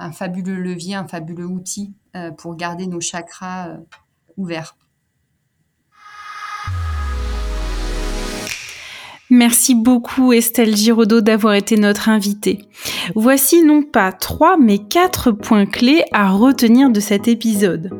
un 0.00 0.12
fabuleux 0.12 0.56
levier, 0.56 0.94
un 0.96 1.06
fabuleux 1.06 1.46
outil 1.46 1.94
pour 2.38 2.56
garder 2.56 2.86
nos 2.86 3.00
chakras 3.00 3.76
ouverts. 4.36 4.76
Merci 9.32 9.76
beaucoup 9.76 10.32
Estelle 10.32 10.76
Giraudot 10.76 11.20
d'avoir 11.20 11.54
été 11.54 11.76
notre 11.76 12.08
invitée. 12.08 12.64
Voici 13.14 13.62
non 13.62 13.84
pas 13.84 14.10
trois 14.10 14.56
mais 14.56 14.78
quatre 14.78 15.30
points 15.30 15.66
clés 15.66 16.02
à 16.10 16.30
retenir 16.32 16.90
de 16.90 16.98
cet 16.98 17.28
épisode. 17.28 17.90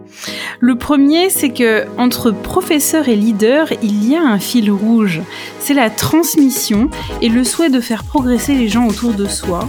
Le 0.59 0.75
premier, 0.75 1.31
c'est 1.31 1.51
que 1.51 1.87
entre 1.99 2.33
professeur 2.33 3.09
et 3.09 3.15
leader, 3.15 3.73
il 3.81 4.09
y 4.09 4.17
a 4.17 4.23
un 4.23 4.41
fil 4.41 4.73
rouge. 4.73 5.21
C'est 5.61 5.75
la 5.75 5.89
transmission 5.89 6.91
et 7.23 7.29
le 7.29 7.45
souhait 7.45 7.71
de 7.71 7.81
faire 7.81 8.03
progresser 8.03 8.57
les 8.57 8.69
gens 8.69 8.89
autour 8.89 9.15
de 9.15 9.27
soi. 9.27 9.69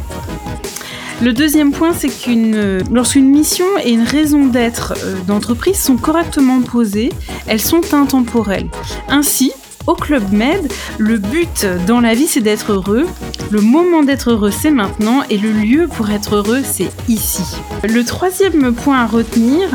Le 1.21 1.33
deuxième 1.33 1.71
point, 1.71 1.93
c'est 1.93 2.09
qu'une, 2.09 2.79
lorsqu'une 2.91 3.29
mission 3.29 3.65
et 3.83 3.91
une 3.91 4.01
raison 4.01 4.47
d'être 4.47 4.95
euh, 5.03 5.15
d'entreprise 5.27 5.79
sont 5.79 5.95
correctement 5.95 6.61
posées, 6.61 7.11
elles 7.45 7.61
sont 7.61 7.93
intemporelles. 7.93 8.67
Ainsi, 9.07 9.51
au 9.87 9.93
Club 9.93 10.31
Med, 10.31 10.71
le 10.97 11.17
but 11.17 11.65
dans 11.87 11.99
la 11.99 12.13
vie, 12.13 12.27
c'est 12.27 12.41
d'être 12.41 12.73
heureux. 12.73 13.05
Le 13.51 13.61
moment 13.61 14.03
d'être 14.03 14.31
heureux, 14.31 14.51
c'est 14.51 14.71
maintenant. 14.71 15.23
Et 15.29 15.37
le 15.37 15.51
lieu 15.51 15.87
pour 15.87 16.09
être 16.09 16.35
heureux, 16.35 16.61
c'est 16.63 16.89
ici. 17.07 17.43
Le 17.83 18.03
troisième 18.03 18.73
point 18.73 18.99
à 18.99 19.05
retenir, 19.05 19.69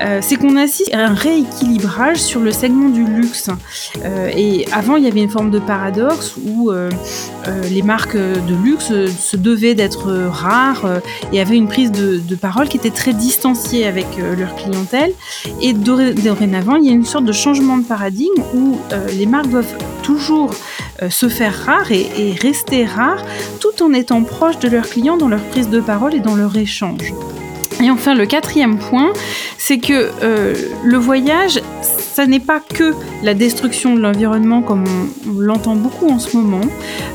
euh, 0.00 0.18
c'est 0.20 0.36
qu'on 0.36 0.56
assiste 0.56 0.92
à 0.92 1.06
un 1.06 1.14
rééquilibrage 1.14 2.18
sur 2.18 2.40
le 2.40 2.52
segment 2.52 2.88
du 2.88 3.04
luxe. 3.04 3.48
Euh, 4.04 4.30
et 4.36 4.66
avant, 4.72 4.96
il 4.96 5.04
y 5.04 5.06
avait 5.06 5.22
une 5.22 5.30
forme 5.30 5.50
de 5.50 5.58
paradoxe 5.58 6.34
où 6.44 6.70
euh, 6.70 6.90
les 7.70 7.82
marques 7.82 8.16
de 8.16 8.54
luxe 8.62 8.92
se 9.08 9.36
devaient 9.36 9.74
d'être 9.74 10.12
rares 10.12 11.00
et 11.32 11.40
avaient 11.40 11.56
une 11.56 11.68
prise 11.68 11.92
de, 11.92 12.18
de, 12.18 12.34
parole 12.34 12.68
qui 12.68 12.76
était 12.76 12.90
très 12.90 13.12
distanciée 13.12 13.86
avec 13.86 14.06
leur 14.36 14.54
clientèle. 14.56 15.12
Et 15.62 15.72
dorénavant, 15.72 16.76
il 16.76 16.86
y 16.86 16.90
a 16.90 16.92
une 16.92 17.04
sorte 17.04 17.24
de 17.24 17.32
changement 17.32 17.78
de 17.78 17.84
paradigme 17.84 18.42
où 18.54 18.78
les 19.12 19.26
marques 19.26 19.43
doivent 19.46 19.76
toujours 20.02 20.50
se 21.08 21.28
faire 21.28 21.54
rares 21.66 21.90
et, 21.92 22.34
rester 22.40 22.84
rares 22.84 23.22
tout 23.60 23.82
en 23.82 23.92
étant 23.92 24.22
proches 24.22 24.58
de 24.58 24.68
leurs 24.68 24.88
clients 24.88 25.16
dans 25.16 25.28
leur 25.28 25.42
prise 25.42 25.68
de 25.68 25.80
parole 25.80 26.14
et 26.14 26.20
dans 26.20 26.36
leur 26.36 26.56
échange. 26.56 27.12
Et 27.82 27.90
enfin, 27.90 28.14
le 28.14 28.26
quatrième 28.26 28.78
point, 28.78 29.12
c'est 29.58 29.78
que 29.78 30.10
euh, 30.22 30.54
le 30.84 30.96
voyage, 30.96 31.60
ça 31.82 32.26
n'est 32.26 32.40
pas 32.40 32.60
que 32.60 32.94
la 33.22 33.34
destruction 33.34 33.94
de 33.94 34.00
l'environnement 34.00 34.62
comme 34.62 34.84
on, 35.26 35.40
l'entend 35.40 35.74
beaucoup 35.74 36.08
en 36.08 36.18
ce 36.18 36.36
moment, 36.36 36.60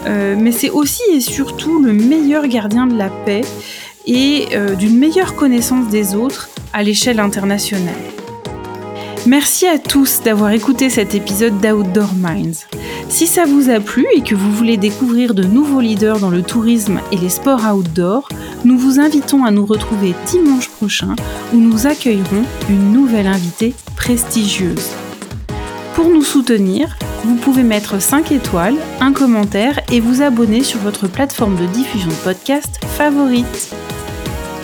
euh, 0.05 0.35
mais 0.37 0.51
c'est 0.51 0.69
aussi 0.69 1.01
et 1.13 1.21
surtout 1.21 1.81
le 1.81 1.93
meilleur 1.93 2.47
gardien 2.47 2.87
de 2.87 2.97
la 2.97 3.09
paix 3.09 3.41
et 4.05 4.47
euh, 4.53 4.75
d'une 4.75 4.97
meilleure 4.97 5.35
connaissance 5.35 5.87
des 5.87 6.15
autres 6.15 6.49
à 6.73 6.83
l'échelle 6.83 7.19
internationale. 7.19 7.95
Merci 9.29 9.67
à 9.67 9.77
tous 9.77 10.21
d'avoir 10.23 10.49
écouté 10.49 10.89
cet 10.89 11.13
épisode 11.13 11.61
d'Outdoor 11.61 12.15
Minds. 12.15 12.65
Si 13.09 13.27
ça 13.27 13.45
vous 13.45 13.69
a 13.69 13.79
plu 13.79 14.07
et 14.15 14.21
que 14.21 14.33
vous 14.33 14.51
voulez 14.51 14.75
découvrir 14.75 15.35
de 15.35 15.43
nouveaux 15.43 15.81
leaders 15.81 16.17
dans 16.17 16.31
le 16.31 16.41
tourisme 16.41 16.99
et 17.11 17.15
les 17.15 17.29
sports 17.29 17.61
outdoor, 17.71 18.27
nous 18.65 18.75
vous 18.75 18.99
invitons 18.99 19.45
à 19.45 19.51
nous 19.51 19.67
retrouver 19.67 20.15
dimanche 20.25 20.69
prochain 20.69 21.15
où 21.53 21.57
nous 21.57 21.85
accueillerons 21.85 22.43
une 22.71 22.91
nouvelle 22.91 23.27
invitée 23.27 23.75
prestigieuse. 23.95 24.89
Pour 25.93 26.09
nous 26.09 26.23
soutenir, 26.23 26.97
vous 27.23 27.35
pouvez 27.35 27.61
mettre 27.61 28.01
5 28.01 28.31
étoiles, 28.31 28.77
un 28.99 29.13
commentaire 29.13 29.79
et 29.91 29.99
vous 29.99 30.23
abonner 30.23 30.63
sur 30.63 30.79
votre 30.79 31.07
plateforme 31.07 31.55
de 31.55 31.67
diffusion 31.67 32.09
de 32.09 32.23
podcast 32.23 32.79
favorite. 32.97 33.75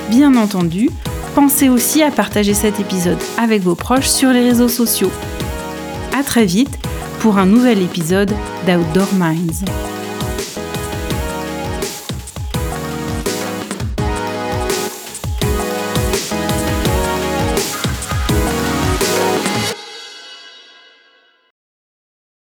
Bien 0.10 0.36
entendu, 0.36 0.90
pensez 1.36 1.68
aussi 1.68 2.02
à 2.02 2.12
partager 2.12 2.54
cet 2.54 2.80
épisode 2.80 3.20
avec 3.38 3.62
vos 3.62 3.76
proches 3.76 4.08
sur 4.08 4.32
les 4.32 4.42
réseaux 4.42 4.70
sociaux. 4.70 5.12
A 6.18 6.24
très 6.24 6.46
vite 6.46 6.80
pour 7.20 7.38
un 7.38 7.46
nouvel 7.46 7.82
épisode 7.82 8.32
d'Outdoor 8.66 9.14
Minds. 9.14 9.95